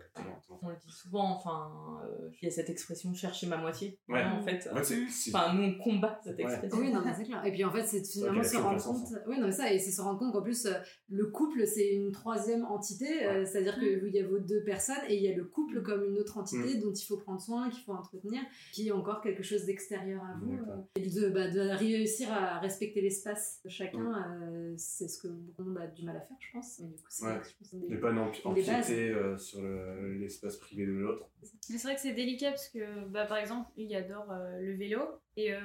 On 0.61 0.69
le 0.69 0.75
dit 0.75 0.91
souvent, 0.91 1.35
enfin, 1.35 1.99
euh, 2.05 2.29
il 2.41 2.45
y 2.45 2.47
a 2.47 2.51
cette 2.51 2.69
expression 2.69 3.13
chercher 3.13 3.47
ma 3.47 3.57
moitié. 3.57 3.99
Ouais. 4.07 4.23
En 4.23 4.41
fait, 4.41 4.67
En 4.71 4.77
enfin, 4.79 5.53
nous 5.53 5.63
on 5.63 5.77
combat 5.77 6.19
cette 6.23 6.37
Ouais. 6.37 6.43
expression. 6.43 6.77
Oui, 6.79 6.91
non, 6.91 7.01
mais 7.03 7.13
c'est 7.13 7.23
clair. 7.25 7.45
Et 7.45 7.51
puis 7.51 7.63
en 7.63 7.71
fait, 7.71 7.85
c'est 7.85 8.03
finalement 8.05 8.43
se 8.43 8.57
rendre 8.57 8.83
compte. 8.83 9.07
Oui, 9.27 9.39
non, 9.39 9.47
mais 9.47 9.51
ça, 9.51 9.71
et 9.73 9.79
c'est 9.79 9.91
se 9.91 10.01
rendre 10.01 10.19
compte 10.19 10.33
qu'en 10.33 10.41
plus, 10.41 10.65
euh, 10.65 10.73
le 11.09 11.25
couple, 11.27 11.65
c'est 11.67 11.89
une 11.93 12.11
troisième 12.11 12.63
entité. 12.65 13.25
euh. 13.25 13.45
C'est-à-dire 13.45 13.77
qu'il 13.79 14.13
y 14.13 14.19
a 14.19 14.27
vos 14.27 14.39
deux 14.39 14.63
personnes 14.63 14.95
et 15.09 15.15
il 15.17 15.23
y 15.23 15.27
a 15.31 15.35
le 15.35 15.45
couple 15.45 15.81
comme 15.81 16.03
une 16.05 16.17
autre 16.17 16.37
entité 16.37 16.77
Mm. 16.77 16.81
dont 16.81 16.93
il 16.93 17.05
faut 17.05 17.17
prendre 17.17 17.41
soin, 17.41 17.69
qu'il 17.69 17.83
faut 17.83 17.93
entretenir, 17.93 18.41
qui 18.71 18.87
est 18.87 18.91
encore 18.91 19.21
quelque 19.21 19.43
chose 19.43 19.65
d'extérieur 19.65 20.21
à 20.23 20.37
vous. 20.41 20.53
Euh, 20.53 20.75
et 20.95 21.09
de, 21.09 21.29
bah, 21.29 21.49
de 21.49 21.59
réussir 21.59 22.31
à 22.31 22.59
respecter 22.59 23.01
l'espace 23.01 23.59
de 23.63 23.69
chacun, 23.69 24.13
euh, 24.41 24.73
c'est 24.77 25.07
ce 25.07 25.21
que 25.21 25.27
beaucoup 25.27 25.63
de 25.63 25.69
monde 25.69 25.77
a 25.79 25.87
du 25.87 26.03
mal 26.03 26.15
à 26.17 26.21
faire, 26.21 26.37
je 26.47 26.51
pense. 26.53 26.79
Mais 26.79 26.87
du 26.89 26.95
coup, 27.01 27.07
c'est 27.09 27.25
Ouais. 27.25 27.87
des- 27.89 27.97
pas 27.97 28.11
non- 28.11 28.31
empiéter 28.43 29.09
euh, 29.11 29.37
sur 29.37 29.61
le- 29.61 30.13
l'espace 30.13 30.57
privé 30.57 30.85
de 30.85 30.91
l'autre. 30.91 31.27
Mais 31.69 31.77
c'est 31.77 31.87
vrai 31.87 31.95
que 31.95 32.01
c'est 32.01 32.13
délicat 32.13 32.49
parce 32.51 32.69
que, 32.69 33.05
bah, 33.09 33.25
par 33.25 33.37
exemple, 33.37 33.69
lui, 33.77 33.85
il 33.85 33.95
adore 33.95 34.31
euh, 34.31 34.59
le 34.59 34.75
vélo. 34.75 35.01
Et 35.37 35.53
euh, 35.53 35.59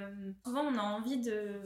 souvent, 0.44 0.64
on 0.64 0.76
a 0.76 0.82
envie 0.82 1.20
de, 1.20 1.60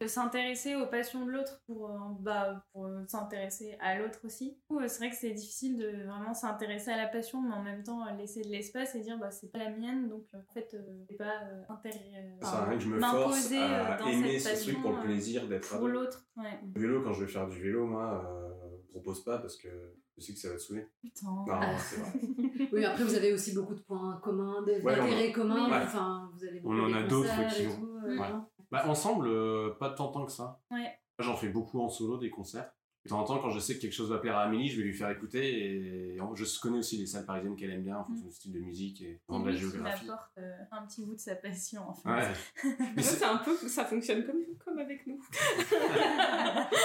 de 0.00 0.06
s'intéresser 0.06 0.76
aux 0.76 0.86
passions 0.86 1.26
de 1.26 1.30
l'autre 1.30 1.62
pour, 1.66 1.90
euh, 1.90 1.98
bah, 2.20 2.64
pour 2.72 2.88
s'intéresser 3.06 3.76
à 3.80 3.98
l'autre 3.98 4.20
aussi. 4.24 4.56
C'est 4.88 4.96
vrai 4.98 5.10
que 5.10 5.16
c'est 5.16 5.32
difficile 5.32 5.76
de 5.76 5.88
vraiment 6.06 6.32
s'intéresser 6.32 6.90
à 6.90 6.96
la 6.96 7.06
passion, 7.06 7.42
mais 7.42 7.52
en 7.54 7.62
même 7.62 7.82
temps 7.82 8.02
laisser 8.16 8.40
de 8.42 8.48
l'espace 8.48 8.94
et 8.94 9.00
dire 9.00 9.18
bah, 9.18 9.30
c'est 9.30 9.52
pas 9.52 9.58
la 9.58 9.70
mienne, 9.70 10.08
donc 10.08 10.24
en 10.32 10.52
fait, 10.54 10.72
euh, 10.72 10.78
c'est 11.10 11.16
pas 11.16 11.42
euh, 11.44 11.62
intérêt- 11.68 12.38
Ça 12.40 12.50
sert 12.50 12.60
à 12.60 12.64
rien 12.64 12.78
que 12.78 12.84
je 12.84 12.88
me 12.88 12.98
m'imposer, 12.98 13.56
force 13.58 13.72
à 13.72 13.96
dans 13.98 14.06
aimer 14.06 14.38
cette 14.38 14.56
ce 14.56 14.62
truc 14.62 14.76
passion, 14.76 14.82
pour 14.82 14.92
le 15.02 15.06
plaisir 15.06 15.46
d'être 15.46 15.74
à 15.74 15.78
pour 15.78 15.88
l'autre. 15.88 16.24
Ouais. 16.38 16.58
Le 16.74 16.80
vélo, 16.80 17.02
quand 17.02 17.12
je 17.12 17.24
vais 17.24 17.30
faire 17.30 17.46
du 17.46 17.60
vélo, 17.60 17.86
moi, 17.86 18.24
euh, 18.26 18.59
propose 18.90 19.24
pas 19.24 19.38
parce 19.38 19.56
que 19.56 19.68
je 20.16 20.22
sais 20.22 20.32
que 20.34 20.38
ça 20.38 20.48
va 20.50 20.54
te 20.56 20.60
saouler. 20.60 20.86
Putain. 21.00 21.26
Non, 21.26 21.44
c'est 21.78 21.96
vrai. 22.00 22.68
Oui, 22.72 22.84
après, 22.84 23.04
vous 23.04 23.14
avez 23.14 23.32
aussi 23.32 23.54
beaucoup 23.54 23.74
de 23.74 23.80
points 23.80 24.20
communs, 24.22 24.62
Ouais, 24.66 24.80
d'intérêts 24.82 25.32
communs. 25.32 25.70
Ouais. 25.70 25.84
Enfin, 25.84 26.30
vous 26.34 26.44
avez 26.44 26.60
On 26.64 26.78
en 26.84 26.92
a 26.92 27.02
d'autres 27.04 27.54
qui 27.56 27.66
ont- 27.66 27.76
tout, 27.76 27.98
euh, 28.06 28.18
Ouais. 28.18 28.28
Bah, 28.70 28.84
ensemble, 28.88 29.26
euh, 29.28 29.70
pas 29.80 29.90
tant 29.90 30.08
tant 30.12 30.24
que 30.26 30.32
ça. 30.32 30.60
J'en 31.18 31.36
fais 31.36 31.48
beaucoup 31.48 31.80
en 31.80 31.88
solo, 31.88 32.16
des 32.18 32.30
concerts. 32.30 32.70
De 33.04 33.08
temps 33.08 33.20
en 33.20 33.24
temps, 33.24 33.38
quand 33.38 33.48
je 33.50 33.58
sais 33.58 33.76
que 33.76 33.80
quelque 33.80 33.94
chose 33.94 34.10
va 34.10 34.18
plaire 34.18 34.36
à 34.36 34.42
Amélie, 34.42 34.68
je 34.68 34.76
vais 34.78 34.82
lui 34.86 34.92
faire 34.92 35.08
écouter. 35.10 35.64
Et 35.64 36.16
je 36.34 36.60
connais 36.60 36.78
aussi 36.78 36.98
les 36.98 37.06
salles 37.06 37.24
parisiennes 37.24 37.56
qu'elle 37.56 37.70
aime 37.70 37.82
bien 37.82 37.96
en 37.98 38.04
fonction 38.04 38.26
du 38.26 38.32
style 38.32 38.52
de 38.52 38.60
musique 38.60 39.00
et 39.02 39.20
de 39.28 39.44
la 39.46 39.52
géographie. 39.52 40.06
m'apporte 40.06 40.30
euh, 40.38 40.52
un 40.70 40.86
petit 40.86 41.04
bout 41.06 41.14
de 41.14 41.20
sa 41.20 41.34
passion 41.34 41.88
en 41.88 41.94
fait. 41.94 42.08
Ouais. 42.10 42.28
Mais 42.96 43.02
ça, 43.02 43.16
c'est 43.16 43.24
un 43.24 43.38
peu, 43.38 43.56
ça 43.56 43.84
fonctionne 43.86 44.24
comme, 44.26 44.42
comme 44.64 44.78
avec 44.78 45.06
nous. 45.06 45.18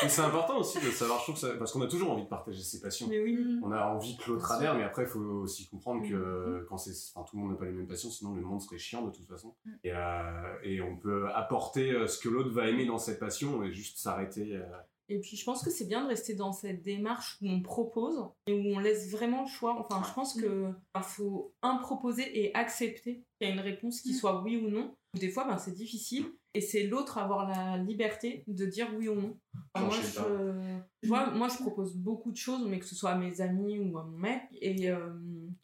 Mais 0.03 0.09
c'est 0.09 0.21
important 0.21 0.57
aussi 0.59 0.79
de 0.79 0.89
savoir, 0.91 1.19
je 1.19 1.23
trouve, 1.25 1.35
que 1.35 1.41
ça- 1.41 1.55
parce 1.57 1.71
qu'on 1.71 1.81
a 1.81 1.87
toujours 1.87 2.11
envie 2.11 2.23
de 2.23 2.27
partager 2.29 2.61
ses 2.61 2.79
passions. 2.81 3.07
Mais 3.09 3.19
oui. 3.21 3.35
Mm. 3.35 3.61
On 3.63 3.71
a 3.71 3.85
envie 3.87 4.17
que 4.17 4.31
l'autre 4.31 4.51
adhère, 4.51 4.75
mais 4.75 4.83
après, 4.83 5.03
il 5.03 5.09
faut 5.09 5.19
aussi 5.19 5.67
comprendre 5.67 6.07
que 6.07 6.15
Mhm. 6.15 6.65
quand 6.69 6.77
c'est, 6.77 6.93
enfin, 7.13 7.25
tout 7.29 7.35
le 7.37 7.41
monde 7.43 7.51
n'a 7.51 7.57
pas 7.57 7.65
les 7.65 7.71
mêmes 7.71 7.87
passions, 7.87 8.09
sinon 8.09 8.33
le 8.35 8.41
monde 8.41 8.61
serait 8.61 8.77
chiant 8.77 9.05
de 9.05 9.11
toute 9.11 9.27
façon. 9.27 9.55
Mm. 9.65 9.71
Et, 9.83 9.91
euh, 9.93 10.53
et 10.63 10.81
on 10.81 10.95
peut 10.97 11.27
apporter 11.33 11.91
euh, 11.91 12.07
ce 12.07 12.19
que 12.19 12.29
l'autre 12.29 12.51
va 12.51 12.67
aimer 12.69 12.85
dans 12.85 12.97
cette 12.97 13.19
passion 13.19 13.63
et 13.63 13.71
juste 13.73 13.97
s'arrêter. 13.97 14.55
euh, 14.55 14.63
Et 15.07 15.19
puis 15.19 15.37
je 15.37 15.45
pense 15.45 15.63
que 15.63 15.69
c'est 15.69 15.85
bien 15.85 16.03
de 16.03 16.07
rester 16.07 16.33
dans 16.33 16.51
cette 16.51 16.81
démarche 16.81 17.37
où 17.41 17.47
on 17.49 17.61
propose 17.61 18.17
et 18.47 18.53
où 18.53 18.75
on 18.75 18.79
laisse 18.79 19.11
vraiment 19.11 19.43
le 19.43 19.47
choix. 19.47 19.75
Enfin, 19.79 20.01
je 20.07 20.13
pense 20.13 20.33
que 20.33 20.71
il 20.95 21.01
faut 21.03 21.53
un 21.61 21.77
proposer 21.77 22.23
et 22.43 22.55
accepter 22.55 23.23
qu'il 23.39 23.47
y 23.47 23.51
a 23.51 23.53
une 23.53 23.59
réponse 23.59 24.01
qui 24.01 24.11
Mm. 24.11 24.15
soit 24.15 24.41
oui 24.43 24.57
ou 24.57 24.69
non. 24.69 24.95
Des 25.13 25.29
fois, 25.29 25.45
ben, 25.45 25.57
c'est 25.57 25.73
difficile 25.73 26.25
et 26.53 26.61
c'est 26.61 26.83
l'autre 26.87 27.17
avoir 27.17 27.47
la 27.47 27.77
liberté 27.77 28.43
de 28.47 28.65
dire 28.65 28.87
oui 28.97 29.07
ou 29.07 29.15
non. 29.15 29.37
Enfin, 29.73 29.85
moi, 29.85 29.95
je, 29.95 30.79
tu 31.01 31.07
vois, 31.07 31.29
moi, 31.31 31.47
je 31.49 31.57
propose 31.57 31.95
beaucoup 31.95 32.31
de 32.31 32.37
choses, 32.37 32.65
mais 32.67 32.79
que 32.79 32.85
ce 32.85 32.95
soit 32.95 33.11
à 33.11 33.17
mes 33.17 33.39
amis 33.41 33.79
ou 33.79 33.97
à 33.97 34.03
mon 34.03 34.17
mec. 34.17 34.41
Et 34.59 34.89
euh, 34.89 35.09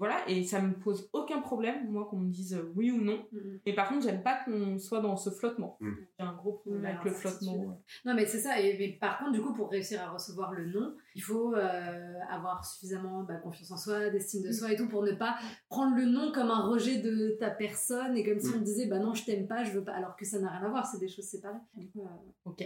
voilà, 0.01 0.27
et 0.27 0.43
ça 0.43 0.59
me 0.59 0.73
pose 0.73 1.07
aucun 1.13 1.41
problème, 1.41 1.87
moi, 1.91 2.07
qu'on 2.09 2.17
me 2.17 2.31
dise 2.31 2.59
oui 2.75 2.89
ou 2.89 2.99
non. 2.99 3.23
Mm. 3.31 3.37
Mais 3.67 3.73
par 3.75 3.87
contre, 3.87 4.01
j'aime 4.01 4.23
pas 4.23 4.43
qu'on 4.43 4.79
soit 4.79 4.99
dans 4.99 5.15
ce 5.15 5.29
flottement. 5.29 5.77
Mm. 5.79 5.91
J'ai 6.17 6.25
un 6.25 6.33
gros 6.33 6.53
problème 6.53 6.83
avec 6.85 7.03
le 7.03 7.11
flottement. 7.11 7.79
Non, 8.03 8.15
mais 8.15 8.25
c'est 8.25 8.39
ça. 8.39 8.59
Et, 8.59 8.79
mais 8.79 8.97
par 8.99 9.19
contre, 9.19 9.33
du 9.33 9.41
coup, 9.43 9.53
pour 9.53 9.69
réussir 9.69 10.01
à 10.01 10.09
recevoir 10.09 10.53
le 10.53 10.65
non, 10.65 10.95
il 11.13 11.21
faut 11.21 11.53
euh, 11.53 12.13
avoir 12.31 12.65
suffisamment 12.65 13.21
bah, 13.23 13.35
confiance 13.35 13.69
en 13.69 13.77
soi, 13.77 14.09
d'estime 14.09 14.41
de 14.41 14.51
soi 14.51 14.71
et 14.71 14.75
tout, 14.75 14.87
pour 14.89 15.03
ne 15.03 15.11
pas 15.11 15.37
prendre 15.69 15.95
le 15.95 16.05
non 16.05 16.31
comme 16.31 16.49
un 16.49 16.67
rejet 16.67 16.97
de 16.97 17.37
ta 17.39 17.51
personne 17.51 18.17
et 18.17 18.25
comme 18.25 18.39
si 18.39 18.47
Mm. 18.49 18.57
on 18.57 18.61
disait, 18.61 18.87
bah 18.87 18.97
non, 18.97 19.13
je 19.13 19.23
t'aime 19.23 19.47
pas, 19.47 19.63
je 19.63 19.71
veux 19.71 19.83
pas, 19.83 19.93
alors 19.93 20.15
que 20.15 20.25
ça 20.25 20.39
n'a 20.39 20.49
rien 20.49 20.65
à 20.65 20.69
voir, 20.69 20.87
c'est 20.87 20.97
des 20.99 21.07
choses 21.09 21.25
séparées. 21.25 21.59
Du 21.75 21.87
coup, 21.91 22.01
euh, 22.01 22.49
Ok. 22.49 22.63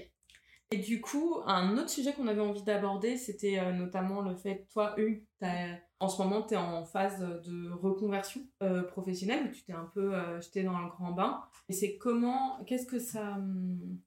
Et 0.71 0.77
du 0.77 0.99
coup, 0.99 1.35
un 1.45 1.77
autre 1.77 1.89
sujet 1.89 2.13
qu'on 2.13 2.27
avait 2.27 2.41
envie 2.41 2.63
d'aborder, 2.63 3.17
c'était 3.17 3.59
euh, 3.59 3.71
notamment 3.71 4.21
le 4.21 4.35
fait, 4.35 4.65
toi, 4.73 4.95
Hugues, 4.97 5.23
t'as- 5.39 5.77
en 5.99 6.07
ce 6.09 6.21
moment, 6.21 6.41
tu 6.43 6.53
es 6.53 6.57
en 6.57 6.83
phase 6.85 7.19
de 7.19 7.71
reconversion 7.71 8.41
euh, 8.63 8.83
professionnelle, 8.83 9.51
tu 9.51 9.63
t'es 9.63 9.73
un 9.73 9.89
peu 9.93 10.13
euh, 10.13 10.41
jeté 10.41 10.63
dans 10.63 10.79
le 10.79 10.89
grand 10.89 11.11
bain. 11.11 11.41
Et 11.69 11.73
c'est 11.73 11.97
comment, 11.97 12.63
qu'est-ce 12.65 12.85
que 12.85 12.99
ça... 12.99 13.33
hum, 13.33 13.99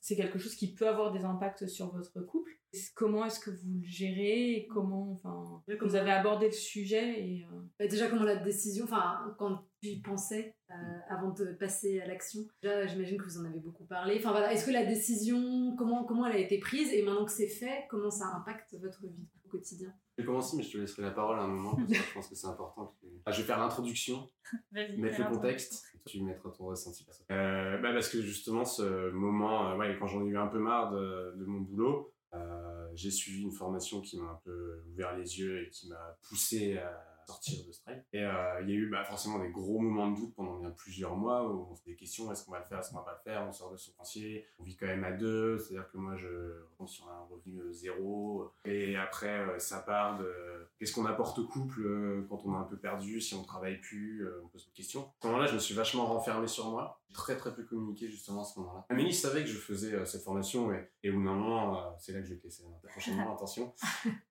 C'est 0.00 0.16
quelque 0.16 0.38
chose 0.38 0.54
qui 0.54 0.72
peut 0.74 0.88
avoir 0.88 1.12
des 1.12 1.24
impacts 1.24 1.66
sur 1.66 1.92
votre 1.92 2.20
couple? 2.20 2.50
Comment 2.94 3.24
est-ce 3.24 3.40
que 3.40 3.50
vous 3.50 3.80
le 3.80 3.84
gérez? 3.84 4.52
Et 4.52 4.66
comment, 4.68 5.12
enfin, 5.14 5.60
Ouais, 5.66 5.74
vous 5.74 5.80
comment- 5.80 5.94
avez 5.94 6.12
abordé 6.12 6.46
le 6.46 6.52
sujet 6.52 7.20
et... 7.20 7.44
euh, 7.80 7.88
déjà, 7.88 8.06
comment 8.08 8.22
la 8.22 8.36
décision, 8.36 8.84
enfin, 8.84 9.34
quand 9.38 9.64
tu 9.82 9.88
y 9.88 10.00
pensais 10.00 10.54
euh, 10.70 10.74
avant 11.08 11.30
de 11.30 11.46
passer 11.54 12.00
à 12.00 12.06
l'action, 12.06 12.42
déjà, 12.62 12.86
j'imagine 12.86 13.18
que 13.18 13.24
vous 13.24 13.38
en 13.40 13.44
avez 13.44 13.58
beaucoup 13.58 13.84
parlé. 13.86 14.16
Enfin, 14.18 14.30
voilà, 14.30 14.52
est-ce 14.52 14.64
que 14.66 14.70
la 14.70 14.86
décision, 14.86 15.74
comment, 15.76 16.04
comment 16.04 16.26
elle 16.26 16.36
a 16.36 16.38
été 16.38 16.58
prise? 16.58 16.92
Et 16.92 17.02
maintenant 17.02 17.24
que 17.24 17.32
c'est 17.32 17.48
fait, 17.48 17.86
comment 17.90 18.10
ça 18.10 18.26
impacte 18.36 18.74
votre 18.80 19.04
vie 19.08 19.26
au 19.44 19.48
quotidien? 19.48 19.92
Je 20.20 20.26
vais 20.26 20.32
commencer, 20.32 20.56
mais 20.58 20.62
je 20.62 20.72
te 20.72 20.76
laisserai 20.76 21.02
la 21.02 21.12
parole 21.12 21.38
à 21.38 21.42
un 21.44 21.48
moment 21.48 21.74
parce 21.76 21.88
que 21.88 21.94
je 21.94 22.12
pense 22.14 22.28
que 22.28 22.34
c'est 22.34 22.46
important. 22.46 22.94
que 23.00 23.06
Ah, 23.24 23.32
je 23.32 23.40
vais 23.40 23.46
faire 23.46 23.58
l'introduction, 23.58 24.28
mettre 24.72 25.18
le 25.18 25.34
contexte. 25.34 25.86
Tu 26.06 26.22
mettras 26.22 26.50
ton 26.50 26.66
ressenti 26.66 27.04
personnel. 27.04 27.38
Euh, 27.38 27.78
bah 27.78 27.92
parce 27.94 28.10
que 28.10 28.20
justement, 28.20 28.66
ce 28.66 29.10
moment, 29.12 29.70
euh, 29.70 29.76
ouais, 29.76 29.96
quand 29.98 30.06
j'en 30.08 30.22
ai 30.26 30.28
eu 30.28 30.36
un 30.36 30.46
peu 30.46 30.58
marre 30.58 30.90
de, 30.90 31.34
de 31.36 31.44
mon 31.46 31.60
boulot, 31.60 32.12
euh, 32.34 32.88
j'ai 32.94 33.10
suivi 33.10 33.42
une 33.42 33.52
formation 33.52 34.02
qui 34.02 34.18
m'a 34.18 34.30
un 34.30 34.40
peu 34.44 34.82
ouvert 34.92 35.16
les 35.16 35.38
yeux 35.38 35.62
et 35.62 35.70
qui 35.70 35.88
m'a 35.88 36.18
poussé 36.28 36.76
à 36.76 37.09
sortir 37.30 37.64
de 37.66 37.72
trail. 37.72 38.02
Et 38.12 38.22
euh, 38.22 38.60
il 38.62 38.70
y 38.70 38.72
a 38.72 38.76
eu 38.76 38.90
bah, 38.90 39.04
forcément 39.04 39.38
des 39.38 39.50
gros 39.50 39.78
moments 39.78 40.10
de 40.10 40.16
doute 40.16 40.34
pendant 40.34 40.58
bien 40.58 40.70
plusieurs 40.70 41.16
mois 41.16 41.48
où 41.48 41.68
on 41.70 41.74
se 41.74 41.84
des 41.84 41.94
questions 41.94 42.30
est-ce 42.30 42.44
qu'on 42.44 42.52
va 42.52 42.58
le 42.58 42.64
faire, 42.64 42.78
est-ce 42.78 42.90
qu'on 42.90 42.98
va 42.98 43.04
pas 43.04 43.20
le 43.24 43.30
faire? 43.30 43.46
On 43.48 43.52
sort 43.52 43.70
de 43.70 43.76
son 43.76 43.92
pensier, 43.92 44.46
on 44.58 44.64
vit 44.64 44.76
quand 44.76 44.86
même 44.86 45.04
à 45.04 45.12
deux, 45.12 45.58
c'est-à-dire 45.58 45.90
que 45.90 45.98
moi 45.98 46.16
je 46.16 46.62
rentre 46.78 46.90
sur 46.90 47.08
un 47.08 47.24
revenu 47.30 47.60
euh, 47.60 47.72
zéro. 47.72 48.52
Et 48.64 48.96
après, 48.96 49.40
euh, 49.40 49.58
ça 49.58 49.78
part 49.80 50.18
de 50.18 50.32
qu'est-ce 50.78 50.94
qu'on 50.94 51.06
apporte 51.06 51.38
au 51.38 51.46
couple 51.46 51.82
quand 52.28 52.42
on 52.44 52.54
est 52.54 52.58
un 52.58 52.64
peu 52.64 52.76
perdu, 52.76 53.20
si 53.20 53.34
on 53.34 53.42
travaille 53.42 53.80
plus, 53.80 54.26
on 54.42 54.48
pose 54.48 54.66
des 54.66 54.72
questions. 54.72 55.02
À 55.02 55.12
ce 55.22 55.26
moment-là, 55.28 55.46
je 55.46 55.54
me 55.54 55.58
suis 55.58 55.74
vachement 55.74 56.06
renfermé 56.06 56.46
sur 56.46 56.70
moi. 56.70 56.99
Très 57.12 57.36
très 57.36 57.54
peu 57.54 57.64
communiqué 57.64 58.08
justement 58.08 58.42
à 58.42 58.44
ce 58.44 58.58
moment-là. 58.60 58.86
Amélie 58.88 59.12
savait 59.12 59.42
que 59.42 59.48
je 59.48 59.58
faisais 59.58 59.94
euh, 59.94 60.04
cette 60.04 60.22
formation 60.22 60.72
et, 60.72 60.88
et 61.02 61.10
au 61.10 61.14
bout 61.14 61.24
d'un 61.24 61.34
moment, 61.34 61.76
euh, 61.76 61.90
c'est 61.98 62.12
là 62.12 62.20
que 62.20 62.26
je 62.26 62.34
vais 62.34 62.38
te 62.38 62.44
laisser 62.44 62.62
hein, 62.64 62.88
prochainement, 62.88 63.34
attention. 63.36 63.74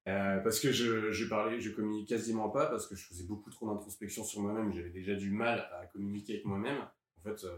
Euh, 0.07 0.39
parce 0.39 0.59
que 0.59 0.71
je, 0.71 1.11
je 1.11 1.25
parlais, 1.25 1.59
je 1.59 1.71
communique 1.71 2.07
quasiment 2.07 2.49
pas 2.49 2.67
parce 2.67 2.87
que 2.87 2.95
je 2.95 3.05
faisais 3.05 3.25
beaucoup 3.25 3.49
trop 3.49 3.67
d'introspection 3.67 4.23
sur 4.23 4.41
moi-même. 4.41 4.71
J'avais 4.71 4.91
déjà 4.91 5.15
du 5.15 5.29
mal 5.29 5.67
à 5.73 5.87
communiquer 5.87 6.33
avec 6.33 6.45
moi-même. 6.45 6.79
En 7.17 7.21
fait, 7.21 7.43
euh, 7.43 7.55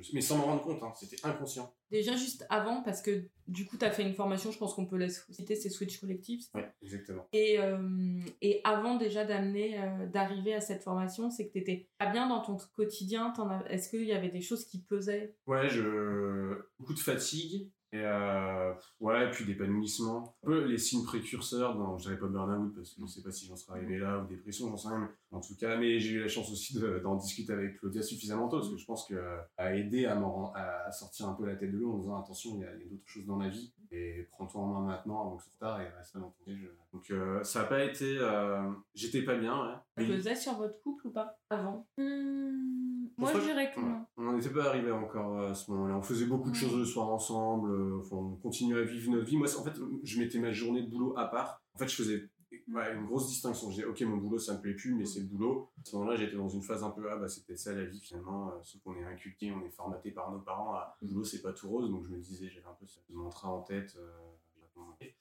je 0.00 0.10
mais 0.14 0.20
sans 0.20 0.38
m'en 0.38 0.44
rendre 0.44 0.62
compte, 0.62 0.82
hein, 0.82 0.92
c'était 0.98 1.24
inconscient. 1.24 1.74
Déjà 1.90 2.16
juste 2.16 2.46
avant, 2.48 2.82
parce 2.82 3.02
que 3.02 3.28
du 3.46 3.66
coup, 3.66 3.76
tu 3.76 3.84
as 3.84 3.90
fait 3.90 4.02
une 4.02 4.14
formation, 4.14 4.50
je 4.50 4.58
pense 4.58 4.74
qu'on 4.74 4.86
peut 4.86 4.96
la 4.96 5.08
citer, 5.08 5.56
c'est 5.56 5.68
Switch 5.68 6.00
Collective. 6.00 6.40
Ouais, 6.54 6.70
exactement. 6.82 7.28
Et, 7.32 7.58
euh, 7.58 8.20
et 8.40 8.60
avant 8.64 8.96
déjà 8.96 9.24
d'amener, 9.24 9.78
euh, 9.78 10.06
d'arriver 10.06 10.54
à 10.54 10.60
cette 10.60 10.82
formation, 10.82 11.30
c'est 11.30 11.48
que 11.48 11.52
tu 11.52 11.58
étais 11.58 11.90
pas 11.98 12.10
bien 12.10 12.28
dans 12.28 12.40
ton 12.40 12.56
quotidien. 12.74 13.32
Est-ce 13.68 13.90
qu'il 13.90 14.04
y 14.04 14.12
avait 14.12 14.30
des 14.30 14.40
choses 14.40 14.64
qui 14.64 14.82
pesaient? 14.82 15.36
Ouais, 15.46 15.68
je... 15.68 16.62
beaucoup 16.78 16.94
de 16.94 16.98
fatigue, 16.98 17.70
Et 17.92 18.00
euh, 18.00 18.72
ouais, 19.00 19.30
puis 19.30 19.44
d'épanouissement. 19.44 20.34
Un 20.42 20.46
peu 20.46 20.64
les 20.64 20.78
signes 20.78 21.04
précurseurs, 21.04 21.76
dans, 21.76 21.98
je 21.98 22.04
dirais 22.04 22.18
pas 22.18 22.26
burn-out 22.26 22.74
parce 22.74 22.90
que 22.90 22.96
je 22.96 23.02
ne 23.02 23.06
sais 23.06 23.22
pas 23.22 23.30
si 23.30 23.46
j'en 23.46 23.56
serais 23.56 23.78
arrivé 23.78 23.98
là, 23.98 24.18
ou 24.18 24.26
dépression, 24.26 24.70
j'en 24.70 24.78
sais 24.78 24.88
rien. 24.88 25.10
Mais 25.30 25.36
en 25.36 25.40
tout 25.42 25.54
cas, 25.56 25.76
mais 25.76 26.00
j'ai 26.00 26.12
eu 26.12 26.20
la 26.20 26.28
chance 26.28 26.50
aussi 26.50 26.78
d'en 27.02 27.16
discuter 27.16 27.52
avec 27.52 27.78
Claudia 27.78 28.02
suffisamment 28.02 28.48
tôt 28.48 28.58
parce 28.58 28.70
que 28.70 28.78
je 28.78 28.86
pense 28.86 29.06
qu'à 29.06 29.76
aider 29.76 30.06
à, 30.06 30.18
à, 30.54 30.90
sortir 30.90 31.28
un 31.28 31.34
peu 31.34 31.44
la 31.44 31.54
tête 31.56 31.70
de 31.70 31.76
l'eau 31.76 31.92
en 31.92 31.98
disant 31.98 32.18
attention, 32.18 32.52
il 32.54 32.60
y 32.60 32.64
a, 32.64 32.72
d'autres 32.72 33.06
choses 33.06 33.26
dans 33.26 33.36
la 33.36 33.48
vie 33.48 33.72
et 33.90 34.26
prends-toi 34.30 34.60
en 34.62 34.66
main 34.68 34.86
maintenant 34.86 35.20
avant 35.20 35.36
que 35.36 35.42
ce 35.42 35.50
soit 35.50 35.58
tard 35.58 35.80
et 35.80 35.88
reste 35.88 36.14
pas 36.14 36.20
dans 36.20 36.30
ton 36.30 36.44
piège. 36.44 36.66
Donc 36.92 37.10
euh, 37.10 37.42
ça 37.42 37.60
n'a 37.60 37.64
pas 37.66 37.84
été. 37.84 38.16
Euh, 38.18 38.70
j'étais 38.94 39.22
pas 39.22 39.36
bien, 39.36 39.54
ouais. 39.96 40.04
Êtes 40.26 40.38
sur 40.38 40.54
votre 40.54 40.80
couple 40.80 41.08
ou 41.08 41.10
pas 41.10 41.36
avant? 41.50 41.86
Hmm, 41.98 43.06
Moi 43.18 43.32
je 43.34 43.40
dirais 43.40 43.70
que 43.74 43.80
non. 43.80 44.06
On 44.16 44.32
n'était 44.32 44.50
pas 44.50 44.68
arrivé 44.68 44.90
encore 44.90 45.40
à 45.40 45.54
ce 45.54 45.70
moment-là. 45.70 45.96
On 45.96 46.02
faisait 46.02 46.26
beaucoup 46.26 46.50
de 46.50 46.56
choses 46.56 46.76
le 46.76 46.84
soir 46.84 47.08
ensemble, 47.08 47.81
euh, 47.82 48.14
on 48.14 48.36
continuait 48.36 48.80
à 48.80 48.84
vivre 48.84 49.12
notre 49.12 49.26
vie. 49.26 49.36
Moi, 49.36 49.48
en 49.58 49.64
fait, 49.64 49.78
je 50.02 50.18
mettais 50.20 50.38
ma 50.38 50.52
journée 50.52 50.82
de 50.82 50.88
boulot 50.88 51.14
à 51.16 51.26
part. 51.26 51.62
En 51.74 51.78
fait, 51.78 51.88
je 51.88 51.96
faisais 51.96 52.28
une 52.68 53.06
grosse 53.06 53.28
distinction. 53.28 53.70
Je 53.70 53.76
disais, 53.76 53.86
ok, 53.86 54.00
mon 54.02 54.16
boulot, 54.16 54.38
ça 54.38 54.54
me 54.54 54.60
plaît 54.60 54.74
plus, 54.74 54.94
mais 54.94 55.04
c'est 55.04 55.20
le 55.20 55.26
boulot. 55.26 55.70
À 55.80 55.84
ce 55.84 55.96
moment-là, 55.96 56.16
j'étais 56.16 56.36
dans 56.36 56.48
une 56.48 56.62
phase 56.62 56.82
un 56.84 56.90
peu, 56.90 57.10
ah 57.10 57.16
bah 57.16 57.28
c'était 57.28 57.56
ça 57.56 57.72
la 57.72 57.84
vie 57.84 58.00
finalement. 58.00 58.52
sauf 58.62 58.80
qu'on 58.82 58.96
est 58.96 59.04
inculqué, 59.04 59.52
on 59.52 59.64
est 59.64 59.70
formaté 59.70 60.10
par 60.10 60.30
nos 60.30 60.40
parents. 60.40 60.78
le 61.00 61.08
boulot, 61.08 61.24
c'est 61.24 61.42
pas 61.42 61.52
tout 61.52 61.68
rose. 61.68 61.90
Donc 61.90 62.04
je 62.04 62.10
me 62.10 62.18
disais, 62.18 62.48
j'avais 62.48 62.66
un 62.66 62.76
peu 62.78 62.86
ce 62.86 62.98
mantra 63.10 63.48
en 63.48 63.62
tête. 63.62 63.96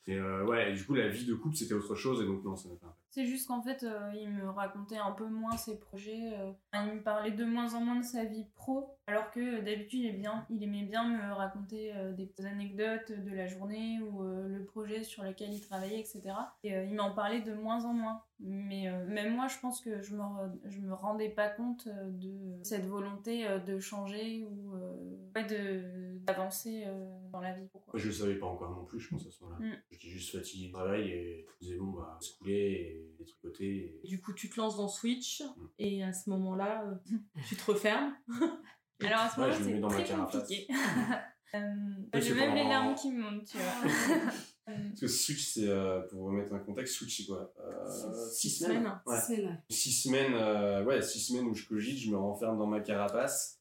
Et 0.08 0.17
euh, 0.17 0.45
ouais, 0.45 0.74
du 0.74 0.84
coup, 0.84 0.95
la 0.95 1.08
vie 1.10 1.26
de 1.26 1.36
couple, 1.36 1.56
c'était 1.56 1.76
autre 1.76 1.95
chose, 1.95 2.21
et 2.21 2.26
donc 2.26 2.43
non, 2.43 2.56
ça 2.56 2.69
n'a 2.69 2.76
pas 2.76 2.97
C'est 3.12 3.26
juste 3.26 3.47
qu'en 3.47 3.62
fait, 3.62 3.84
euh, 3.84 4.12
il 4.15 4.30
me 4.30 4.50
racontait 4.50 4.97
un 4.97 5.12
peu 5.12 5.28
moins 5.28 5.56
ses 5.58 5.80
projets. 5.80 6.34
Euh. 6.39 6.52
il 6.74 6.95
me 6.95 7.04
parlait 7.04 7.32
de 7.32 7.45
moins 7.45 7.76
en 7.76 7.82
moins 7.82 7.97
de 7.97 8.04
sa 8.04 8.26
vie 8.26 8.45
pro, 8.56 8.97
alors 9.06 9.30
que 9.30 9.62
d'habitude, 9.62 10.02
il, 10.02 10.30
il 10.50 10.63
aimait 10.63 10.84
bien 10.84 11.08
me 11.08 11.34
raconter 11.34 11.93
des 12.17 12.34
anecdotes 12.45 13.12
de 13.12 13.32
la 13.36 13.45
journée 13.45 14.00
ou 14.02 14.24
le 14.24 14.65
projet 14.65 15.04
sur 15.04 15.24
lequel 15.24 15.54
il 15.54 15.62
travaillait, 15.62 16.00
etc. 16.00 16.24
Et 16.63 16.71
il 16.71 16.95
m'en 16.95 17.12
parlait 17.12 17.41
de 17.41 17.54
moins 17.54 17.86
en 17.86 17.93
moins. 17.93 18.21
Mais 18.39 18.89
même 19.06 19.36
moi, 19.36 19.47
je 19.47 19.60
pense 19.60 19.82
que 19.82 20.02
je 20.02 20.15
me, 20.15 20.24
je 20.65 20.80
me 20.80 20.93
rendais 20.93 21.30
pas 21.30 21.50
compte 21.50 21.88
de 21.88 22.58
cette 22.63 22.88
volonté 22.88 23.45
de 23.67 23.80
changer 23.80 24.45
ou 24.45 24.74
d'avancer 26.26 26.86
dans 27.32 27.42
la 27.42 27.54
vie. 27.54 27.68
Pourquoi? 27.72 28.00
Je 28.00 28.08
le 28.08 28.14
savais 28.14 28.36
pas 28.36 28.48
encore 28.48 28.72
non 28.72 28.86
plus, 28.86 29.00
je 29.00 29.10
pense, 29.10 29.26
à 29.26 29.32
ce 29.32 29.44
moment-là. 29.44 29.66
Mm. 29.66 29.78
J'étais 29.92 30.08
juste 30.08 30.32
fatigué 30.36 30.68
du 30.68 30.72
travail 30.72 31.10
et 31.10 31.46
je 31.48 31.54
me 31.54 31.60
disais, 31.62 31.78
bon, 31.78 31.92
bah, 31.92 32.18
se 32.20 32.38
couler 32.38 33.12
et 33.20 33.26
trucs 33.26 33.42
côté. 33.42 34.00
Du 34.04 34.22
coup, 34.22 34.34
tu 34.34 34.50
te 34.50 34.60
lances 34.60 34.78
dans 34.78 34.88
Switch 34.88 35.42
mm. 35.42 35.66
et 35.80 36.04
à 36.04 36.14
ce 36.14 36.30
moment-là, 36.30 36.86
euh, 36.86 37.18
tu 37.48 37.56
te 37.56 37.72
refermes. 37.72 38.14
Alors 39.04 39.20
à 39.20 39.30
ce 39.30 39.40
moment-là, 39.40 39.58
c'est 39.58 40.04
très 40.04 40.16
compliqué. 40.16 40.68
euh, 41.56 41.60
J'ai 42.14 42.34
même 42.36 42.56
les 42.56 42.64
larmes 42.64 42.96
qui 42.96 43.12
montent, 43.12 43.46
tu 43.46 43.58
vois. 43.58 43.92
Parce 44.66 45.00
que 45.00 45.08
Switch, 45.08 45.54
c'est, 45.54 45.68
euh, 45.68 46.02
pour 46.02 46.26
remettre 46.26 46.54
un 46.54 46.60
contexte, 46.60 46.96
Switch, 46.96 47.18
c'est 47.18 47.26
quoi? 47.26 47.52
Euh, 47.60 48.30
Six 48.32 48.60
semaines. 48.60 49.02
Ouais. 49.06 49.20
Six 49.20 49.36
semaines, 49.36 49.62
six 49.70 49.92
semaines, 49.92 50.34
euh, 50.36 50.84
ouais, 50.84 51.02
six 51.02 51.20
semaines 51.20 51.48
où 51.48 51.54
je 51.54 51.66
cogite, 51.66 51.98
je 51.98 52.12
me 52.12 52.18
renferme 52.18 52.58
dans 52.58 52.68
ma 52.68 52.80
carapace. 52.80 53.60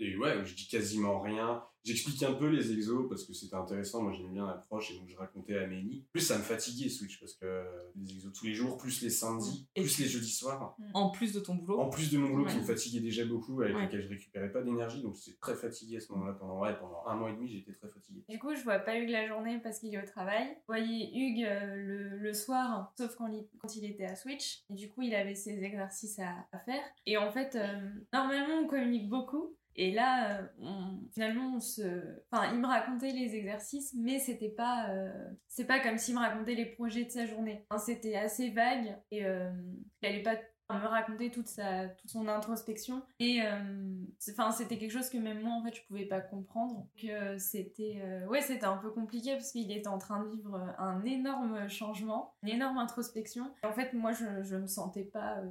Et 0.00 0.16
ouais, 0.16 0.44
je 0.44 0.54
dis 0.54 0.68
quasiment 0.68 1.20
rien. 1.20 1.62
J'explique 1.82 2.22
un 2.22 2.34
peu 2.34 2.48
les 2.48 2.72
exos 2.72 3.08
parce 3.08 3.24
que 3.24 3.32
c'était 3.32 3.56
intéressant. 3.56 4.02
Moi, 4.02 4.12
j'aimais 4.12 4.32
bien 4.32 4.46
l'approche 4.46 4.90
et 4.90 4.98
donc 4.98 5.08
je 5.08 5.16
racontais 5.16 5.56
à 5.56 5.62
Amélie. 5.62 6.04
Plus, 6.12 6.20
ça 6.20 6.36
me 6.36 6.42
fatiguait 6.42 6.90
Switch 6.90 7.18
parce 7.18 7.34
que 7.34 7.64
les 7.96 8.12
exos 8.12 8.32
tous 8.34 8.44
les 8.44 8.52
jours, 8.52 8.76
plus 8.76 9.00
les 9.00 9.08
samedis, 9.08 9.66
et 9.74 9.82
plus 9.82 9.98
les 9.98 10.06
jeudis 10.06 10.30
soirs. 10.30 10.76
Mm. 10.78 10.90
En 10.92 11.10
plus 11.10 11.32
de 11.32 11.40
ton 11.40 11.54
boulot. 11.54 11.80
En 11.80 11.88
plus 11.88 12.10
de 12.10 12.18
mon 12.18 12.28
boulot 12.28 12.44
qui 12.46 12.56
me 12.56 12.62
fatiguait 12.62 13.00
déjà 13.00 13.24
beaucoup, 13.24 13.62
avec 13.62 13.74
lequel 13.74 14.02
je 14.02 14.08
récupérais 14.08 14.52
pas 14.52 14.62
d'énergie. 14.62 15.02
Donc, 15.02 15.16
j'étais 15.16 15.38
très 15.38 15.54
fatigué 15.54 15.96
à 15.96 16.00
ce 16.00 16.12
moment-là. 16.12 16.34
Pendant, 16.34 16.60
ouais, 16.60 16.78
pendant 16.78 17.02
un 17.06 17.16
mois 17.16 17.30
et 17.30 17.34
demi, 17.34 17.48
j'étais 17.48 17.72
très 17.72 17.88
fatigué. 17.88 18.24
Du 18.28 18.38
coup, 18.38 18.54
je 18.54 18.62
vois 18.62 18.78
pas 18.78 18.98
Hugues 18.98 19.10
la 19.10 19.26
journée 19.26 19.58
parce 19.62 19.78
qu'il 19.78 19.94
est 19.94 20.02
au 20.02 20.06
travail. 20.06 20.48
Vous 20.48 20.74
voyez 20.74 21.10
Hugues 21.16 21.44
euh, 21.44 21.76
le, 21.76 22.18
le, 22.18 22.32
soir, 22.34 22.92
sauf 22.98 23.14
quand 23.16 23.28
il, 23.28 23.46
quand 23.58 23.74
il 23.74 23.86
était 23.86 24.04
à 24.04 24.16
Switch. 24.16 24.64
Et 24.70 24.74
du 24.74 24.90
coup, 24.90 25.00
il 25.00 25.14
avait 25.14 25.34
ses 25.34 25.62
exercices 25.62 26.18
à, 26.18 26.46
à 26.52 26.58
faire. 26.58 26.82
Et 27.06 27.16
en 27.16 27.32
fait, 27.32 27.56
euh, 27.56 27.88
normalement, 28.12 28.60
on 28.64 28.66
communique 28.66 29.08
beaucoup. 29.08 29.56
Et 29.76 29.92
là, 29.92 30.40
euh, 30.40 30.46
finalement, 31.12 31.56
on 31.56 31.60
se... 31.60 31.82
enfin, 32.30 32.52
il 32.52 32.60
me 32.60 32.66
racontait 32.66 33.12
les 33.12 33.34
exercices, 33.34 33.94
mais 33.94 34.18
c'était 34.18 34.50
pas, 34.50 34.90
euh, 34.90 35.10
c'est 35.48 35.66
pas 35.66 35.80
comme 35.80 35.96
s'il 35.96 36.14
me 36.14 36.20
racontait 36.20 36.54
les 36.54 36.66
projets 36.66 37.04
de 37.04 37.10
sa 37.10 37.26
journée. 37.26 37.64
c'était 37.78 38.16
assez 38.16 38.50
vague 38.50 38.98
et 39.10 39.24
euh, 39.24 39.50
il 40.02 40.08
allait 40.08 40.22
pas 40.22 40.36
me 40.78 40.86
raconter 40.86 41.30
toute 41.30 41.46
sa, 41.46 41.88
toute 41.88 42.10
son 42.10 42.28
introspection. 42.28 43.02
Et 43.18 43.40
enfin, 44.30 44.52
c'était 44.52 44.78
quelque 44.78 44.92
chose 44.92 45.08
que 45.08 45.18
même 45.18 45.40
moi, 45.42 45.54
en 45.54 45.62
fait, 45.62 45.74
je 45.74 45.82
pouvais 45.86 46.06
pas 46.06 46.20
comprendre. 46.20 46.86
Que 47.00 47.38
c'était, 47.38 48.02
ouais, 48.28 48.40
c'était 48.40 48.66
un 48.66 48.76
peu 48.76 48.90
compliqué 48.90 49.32
parce 49.32 49.52
qu'il 49.52 49.70
était 49.72 49.88
en 49.88 49.98
train 49.98 50.24
de 50.24 50.30
vivre 50.30 50.56
un 50.78 51.04
énorme 51.04 51.68
changement, 51.68 52.34
une 52.42 52.50
énorme 52.50 52.78
introspection. 52.78 53.50
Et 53.62 53.66
en 53.66 53.72
fait, 53.72 53.92
moi, 53.92 54.12
je, 54.12 54.42
je 54.42 54.56
me 54.56 54.66
sentais 54.66 55.04
pas, 55.04 55.42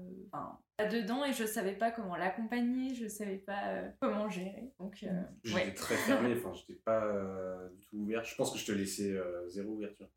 dedans 0.85 1.25
et 1.25 1.33
je 1.33 1.45
savais 1.45 1.73
pas 1.73 1.91
comment 1.91 2.15
l'accompagner, 2.15 2.93
je 2.95 3.07
savais 3.07 3.37
pas 3.37 3.67
euh, 3.67 3.89
comment 3.99 4.29
gérer. 4.29 4.71
Donc, 4.79 5.03
euh, 5.03 5.21
j'étais 5.43 5.73
très 5.73 5.95
fermé, 5.95 6.35
enfin, 6.37 6.53
j'étais 6.53 6.79
pas 6.79 7.03
euh, 7.03 7.69
du 7.69 7.83
tout 7.83 7.97
ouvert. 7.97 8.23
Je 8.23 8.35
pense 8.35 8.51
que 8.51 8.57
je 8.57 8.65
te 8.65 8.71
laissais 8.71 9.15
zéro 9.47 9.73
ouverture. 9.73 10.07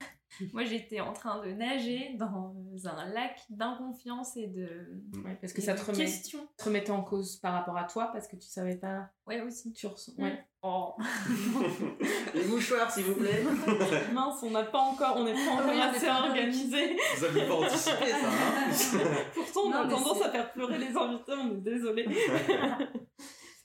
Moi, 0.53 0.65
j'étais 0.65 1.01
en 1.01 1.13
train 1.13 1.45
de 1.45 1.53
nager 1.53 2.15
dans 2.19 2.55
un 2.85 3.09
lac 3.09 3.41
d'inconfiance 3.51 4.37
et 4.37 4.47
de. 4.47 5.03
Ouais, 5.25 5.37
parce 5.41 5.53
que 5.53 5.61
ça 5.61 5.75
te, 5.75 5.85
remet, 5.85 6.07
te 6.07 6.65
remettait 6.65 6.91
en 6.91 7.03
cause 7.03 7.37
par 7.37 7.53
rapport 7.53 7.77
à 7.77 7.85
toi 7.85 8.11
parce 8.13 8.29
que 8.29 8.37
tu 8.37 8.49
savais 8.49 8.77
pas. 8.77 9.11
Ouais, 9.27 9.41
aussi. 9.41 9.73
Tu 9.73 9.87
ressens. 9.87 10.13
Ouais. 10.19 10.45
Oh. 10.63 10.95
Les 12.35 12.45
mouchoirs, 12.45 12.91
s'il 12.91 13.05
vous 13.05 13.17
plaît. 13.17 13.43
Mince, 14.13 14.43
on 14.43 14.51
n'a 14.51 14.63
pas 14.63 14.79
encore, 14.79 15.17
on 15.17 15.25
n'est 15.25 15.35
pas 15.35 15.51
encore 15.53 15.83
assez 15.83 16.09
organisé. 16.09 16.97
Vous 17.17 17.27
n'avez 17.27 17.47
pas 17.47 17.55
anticipé 17.55 18.11
ça. 18.11 18.29
Hein 18.29 19.25
Pourtant, 19.35 19.61
on 19.67 19.73
a 19.73 19.89
tendance 19.89 20.23
à 20.23 20.31
faire 20.31 20.53
pleurer 20.53 20.79
les 20.79 20.97
invités, 20.97 21.33
on 21.33 21.51
est 21.51 21.61
désolé. 21.61 22.07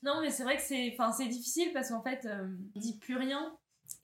non, 0.01 0.21
mais 0.21 0.31
c'est 0.31 0.43
vrai 0.43 0.57
que 0.57 0.63
c'est, 0.63 0.95
enfin, 0.97 1.11
c'est 1.11 1.27
difficile 1.27 1.71
parce 1.71 1.89
qu'en 1.89 2.01
fait, 2.01 2.25
euh, 2.25 2.47
on 2.75 2.79
dit 2.79 2.97
plus 2.97 3.15
rien 3.15 3.55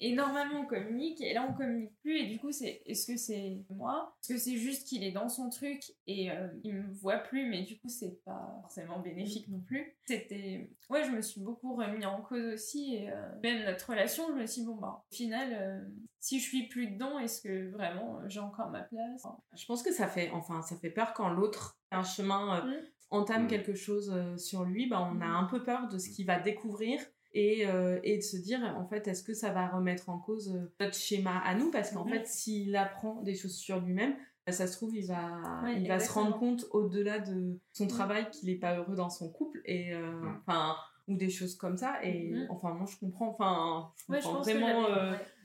et 0.05 0.13
normalement, 0.13 0.59
on 0.59 0.65
communique, 0.65 1.21
et 1.21 1.33
là, 1.33 1.47
on 1.49 1.53
communique 1.53 1.97
plus, 2.01 2.17
et 2.17 2.25
du 2.25 2.37
coup, 2.37 2.51
c'est 2.51 2.81
est-ce 2.85 3.07
que 3.07 3.15
c'est 3.15 3.63
moi? 3.69 4.13
Est-ce 4.21 4.33
que 4.33 4.37
c'est 4.37 4.57
juste 4.57 4.85
qu'il 4.85 5.01
est 5.01 5.13
dans 5.13 5.29
son 5.29 5.49
truc 5.49 5.93
et 6.07 6.29
euh, 6.29 6.49
il 6.65 6.73
me 6.73 6.91
voit 6.91 7.19
plus, 7.19 7.49
mais 7.49 7.63
du 7.63 7.79
coup, 7.79 7.87
c'est 7.87 8.21
pas 8.25 8.53
forcément 8.63 8.99
bénéfique 8.99 9.47
non 9.47 9.61
plus? 9.61 9.95
C'était. 10.05 10.69
Ouais, 10.89 11.05
je 11.05 11.11
me 11.11 11.21
suis 11.21 11.39
beaucoup 11.39 11.73
remis 11.75 12.05
en 12.05 12.21
cause 12.21 12.53
aussi, 12.53 12.95
et 12.95 13.11
euh, 13.11 13.29
même 13.43 13.63
notre 13.63 13.89
relation, 13.89 14.27
je 14.27 14.41
me 14.41 14.45
suis 14.45 14.63
dit, 14.63 14.67
bon, 14.67 14.75
bah, 14.75 15.05
au 15.09 15.15
final, 15.15 15.53
euh, 15.53 15.81
si 16.19 16.41
je 16.41 16.49
suis 16.49 16.67
plus 16.67 16.87
dedans, 16.87 17.17
est-ce 17.19 17.41
que 17.41 17.71
vraiment 17.71 18.19
j'ai 18.27 18.41
encore 18.41 18.71
ma 18.71 18.81
place? 18.81 19.25
Je 19.55 19.65
pense 19.65 19.83
que 19.83 19.93
ça 19.93 20.09
fait, 20.09 20.31
enfin, 20.31 20.61
ça 20.63 20.75
fait 20.75 20.89
peur 20.89 21.13
quand 21.13 21.29
l'autre 21.29 21.79
un 21.91 22.03
chemin. 22.03 22.65
Mmh. 22.65 22.73
entame 23.09 23.45
mmh. 23.45 23.47
quelque 23.47 23.73
chose 23.73 24.13
sur 24.35 24.65
lui, 24.65 24.87
bah, 24.87 24.99
on 24.99 25.21
a 25.21 25.27
mmh. 25.27 25.35
un 25.35 25.43
peu 25.45 25.63
peur 25.63 25.87
de 25.87 25.97
ce 25.97 26.09
qu'il 26.09 26.25
va 26.25 26.41
découvrir 26.41 26.99
et, 27.33 27.67
euh, 27.67 27.99
et 28.03 28.17
de 28.17 28.23
se 28.23 28.37
dire 28.37 28.59
en 28.77 28.85
fait 28.85 29.07
est-ce 29.07 29.23
que 29.23 29.33
ça 29.33 29.51
va 29.51 29.67
remettre 29.67 30.09
en 30.09 30.19
cause 30.19 30.55
euh, 30.55 30.71
notre 30.79 30.95
schéma 30.95 31.39
à 31.39 31.55
nous? 31.55 31.71
Parce 31.71 31.91
qu'en 31.91 32.05
fait 32.05 32.27
s'il 32.27 32.75
apprend 32.75 33.21
des 33.21 33.35
choses 33.35 33.55
sur 33.55 33.79
lui-même 33.79 34.15
bah, 34.45 34.51
ça 34.51 34.67
se 34.67 34.73
trouve 34.73 34.95
il 34.95 35.07
va 35.07 35.63
il 35.75 35.87
va 35.87 35.99
se 35.99 36.11
rendre 36.11 36.37
compte 36.37 36.65
au-delà 36.71 37.19
de 37.19 37.59
son 37.71 37.87
travail 37.87 38.29
qu'il 38.29 38.49
n'est 38.49 38.59
pas 38.59 38.77
heureux 38.77 38.95
dans 38.95 39.09
son 39.09 39.31
couple 39.31 39.61
et 39.65 39.93
euh, 39.93 40.21
enfin 40.41 40.75
ou 41.09 41.17
des 41.17 41.29
choses 41.29 41.55
comme 41.55 41.75
ça. 41.75 42.01
Et 42.03 42.31
mm-hmm. 42.31 42.47
enfin 42.49 42.73
moi 42.73 42.85
je 42.89 42.97
comprends 42.97 43.29
enfin 43.29 43.91
vraiment 44.07 44.87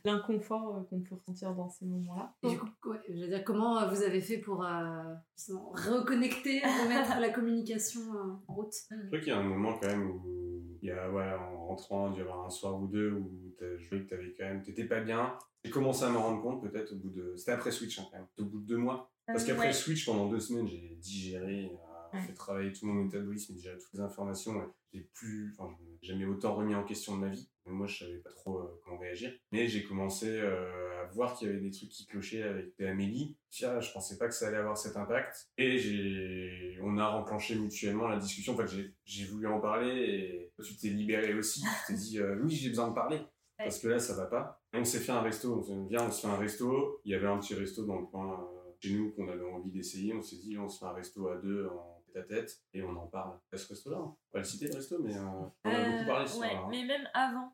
l'inconfort 0.05 0.87
qu'on 0.89 1.01
peut 1.01 1.17
ressentir 1.17 1.55
dans 1.55 1.69
ces 1.69 1.85
moments-là. 1.85 2.33
Et 2.45 2.51
du 2.51 2.59
coup, 2.59 2.69
je 3.09 3.21
veux 3.21 3.29
dire, 3.29 3.45
comment 3.45 3.89
vous 3.89 4.03
avez 4.03 4.21
fait 4.21 4.39
pour 4.39 4.59
reconnecter, 4.59 6.61
remettre 6.61 7.19
la 7.19 7.31
communication 7.31 8.03
en 8.47 8.55
route? 8.55 8.73
Je 8.91 9.07
crois 9.09 9.19
qu'il 9.19 9.29
y 9.29 9.33
a 9.33 9.39
un 9.39 9.43
moment 9.43 9.77
quand 9.81 9.89
même 9.89 10.09
où 10.09 10.48
il 10.83 10.89
y 10.89 10.93
a, 10.93 11.11
ouais, 11.11 11.33
en 11.33 11.67
rentrant, 11.67 12.13
il 12.13 12.19
y 12.19 12.21
avoir 12.21 12.45
un 12.45 12.51
soir 12.51 12.81
ou 12.81 12.87
deux 12.87 13.13
où 13.13 13.55
tu 13.59 13.79
joué 13.79 14.05
que 14.05 14.11
t'avais 14.11 14.35
quand 14.37 14.45
même, 14.45 14.63
t'étais 14.63 14.85
pas 14.85 15.01
bien. 15.01 15.37
J'ai 15.65 15.71
commencé 15.71 16.05
à 16.05 16.11
me 16.11 16.19
rendre 16.19 16.41
compte 16.41 16.63
peut-être 16.63 16.93
au 16.93 16.97
bout 16.97 17.11
de, 17.11 17.35
c'était 17.37 17.53
après 17.53 17.71
Switch 17.71 17.99
hein, 17.99 18.05
quand 18.11 18.19
même, 18.19 18.27
au 18.39 18.45
bout 18.45 18.61
de 18.61 18.67
deux 18.67 18.77
mois. 18.77 19.11
Parce 19.27 19.45
euh, 19.45 19.49
qu'après 19.49 19.73
Switch, 19.73 20.07
pendant 20.07 20.29
deux 20.29 20.41
semaines, 20.41 20.67
j'ai 20.67 20.97
digéré, 21.01 21.71
euh, 22.15 22.19
fait 22.21 22.33
travailler 22.35 22.73
tout 22.73 22.87
mon 22.87 22.95
métabolisme, 22.95 23.55
digéré 23.55 23.77
toutes 23.79 23.93
les 23.95 24.01
informations. 24.01 24.55
J'ai 24.93 25.03
plus, 25.15 25.55
enfin, 25.59 25.75
jamais 26.03 26.25
autant 26.25 26.55
remis 26.55 26.75
en 26.75 26.85
question 26.85 27.17
de 27.17 27.21
ma 27.21 27.29
vie. 27.29 27.49
Moi, 27.67 27.87
je 27.87 27.99
savais 28.05 28.19
pas 28.19 28.31
trop 28.31 28.61
euh, 28.61 28.81
comment 28.83 28.99
réagir. 28.99 29.33
Mais 29.53 29.69
j'ai 29.69 29.85
commencé 29.85 30.41
à 30.41 31.05
voir 31.13 31.35
qu'il 31.35 31.49
y 31.49 31.51
avait 31.51 31.61
des 31.61 31.71
trucs 31.71 31.91
qui 31.91 32.07
clochaient 32.07 32.43
avec 32.43 32.81
Amélie. 32.81 33.37
Tiens, 33.51 33.81
je 33.81 33.93
pensais 33.93 34.17
pas 34.17 34.27
que 34.27 34.35
ça 34.35 34.49
allait 34.49 34.57
avoir 34.57 34.79
cet 34.79 34.97
impact. 34.97 35.49
Et 35.59 35.79
j'ai, 35.79 36.79
on 36.83 36.97
a 36.99 37.07
renclenché 37.09 37.55
mutuellement 37.57 38.09
la 38.09 38.19
discussion. 38.19 38.55
En 38.55 38.57
fait, 38.57 38.93
j'ai 39.05 39.25
voulu 39.27 39.47
en 39.47 39.61
parler 39.61 39.91
et 39.91 40.53
tu 40.63 40.77
t'es 40.77 40.89
libéré 40.89 41.35
aussi. 41.35 41.61
Tu 41.87 41.93
t'es 41.93 41.99
dit, 41.99 42.21
oui, 42.43 42.51
j'ai 42.51 42.71
besoin 42.71 42.89
de 42.89 42.95
parler 42.95 43.21
parce 43.59 43.81
que 43.81 43.89
là 43.89 43.99
ça 43.99 44.15
va 44.15 44.27
pas. 44.27 44.63
on 44.73 44.85
s'est 44.85 45.01
fait 45.01 45.13
un 45.13 45.21
resto, 45.21 45.59
on 45.59 45.63
s'est 45.63 45.75
dit 45.75 45.89
viens 45.89 46.07
on 46.07 46.11
se 46.11 46.21
fait 46.21 46.33
un 46.33 46.37
resto. 46.37 47.01
Il 47.05 47.13
y 47.13 47.15
avait 47.15 47.27
un 47.27 47.39
petit 47.39 47.55
resto 47.55 47.85
dans 47.85 47.99
le 47.99 48.07
coin 48.07 48.41
euh, 48.41 48.71
chez 48.81 48.95
nous 48.95 49.11
qu'on 49.11 49.29
avait 49.29 49.45
envie 49.45 49.73
d'essayer. 49.73 50.15
On 50.15 50.23
s'est 50.23 50.37
dit 50.37 50.57
on 50.59 50.69
se 50.69 50.79
fait 50.79 50.87
un 50.87 50.93
resto 50.93 51.29
à 51.29 51.37
deux 51.37 51.67
en 51.67 51.98
tête 52.23 52.29
tête 52.29 52.59
et 52.75 52.83
on 52.83 52.97
en 52.97 53.07
parle. 53.07 53.39
À 53.53 53.57
ce 53.57 53.69
resto-là, 53.69 53.97
hein. 53.99 54.17
on 54.33 54.39
va 54.39 54.41
le 54.41 54.45
citer 54.45 54.67
le 54.69 54.75
resto, 54.75 54.99
mais 55.03 55.17
euh, 55.17 55.21
on 55.65 55.71
a 55.71 55.85
beaucoup 55.91 56.07
parlé 56.07 56.27
sur 56.27 56.39
ouais, 56.41 56.55
hein. 56.55 56.67
mais 56.71 56.85
même 56.85 57.09
avant. 57.15 57.53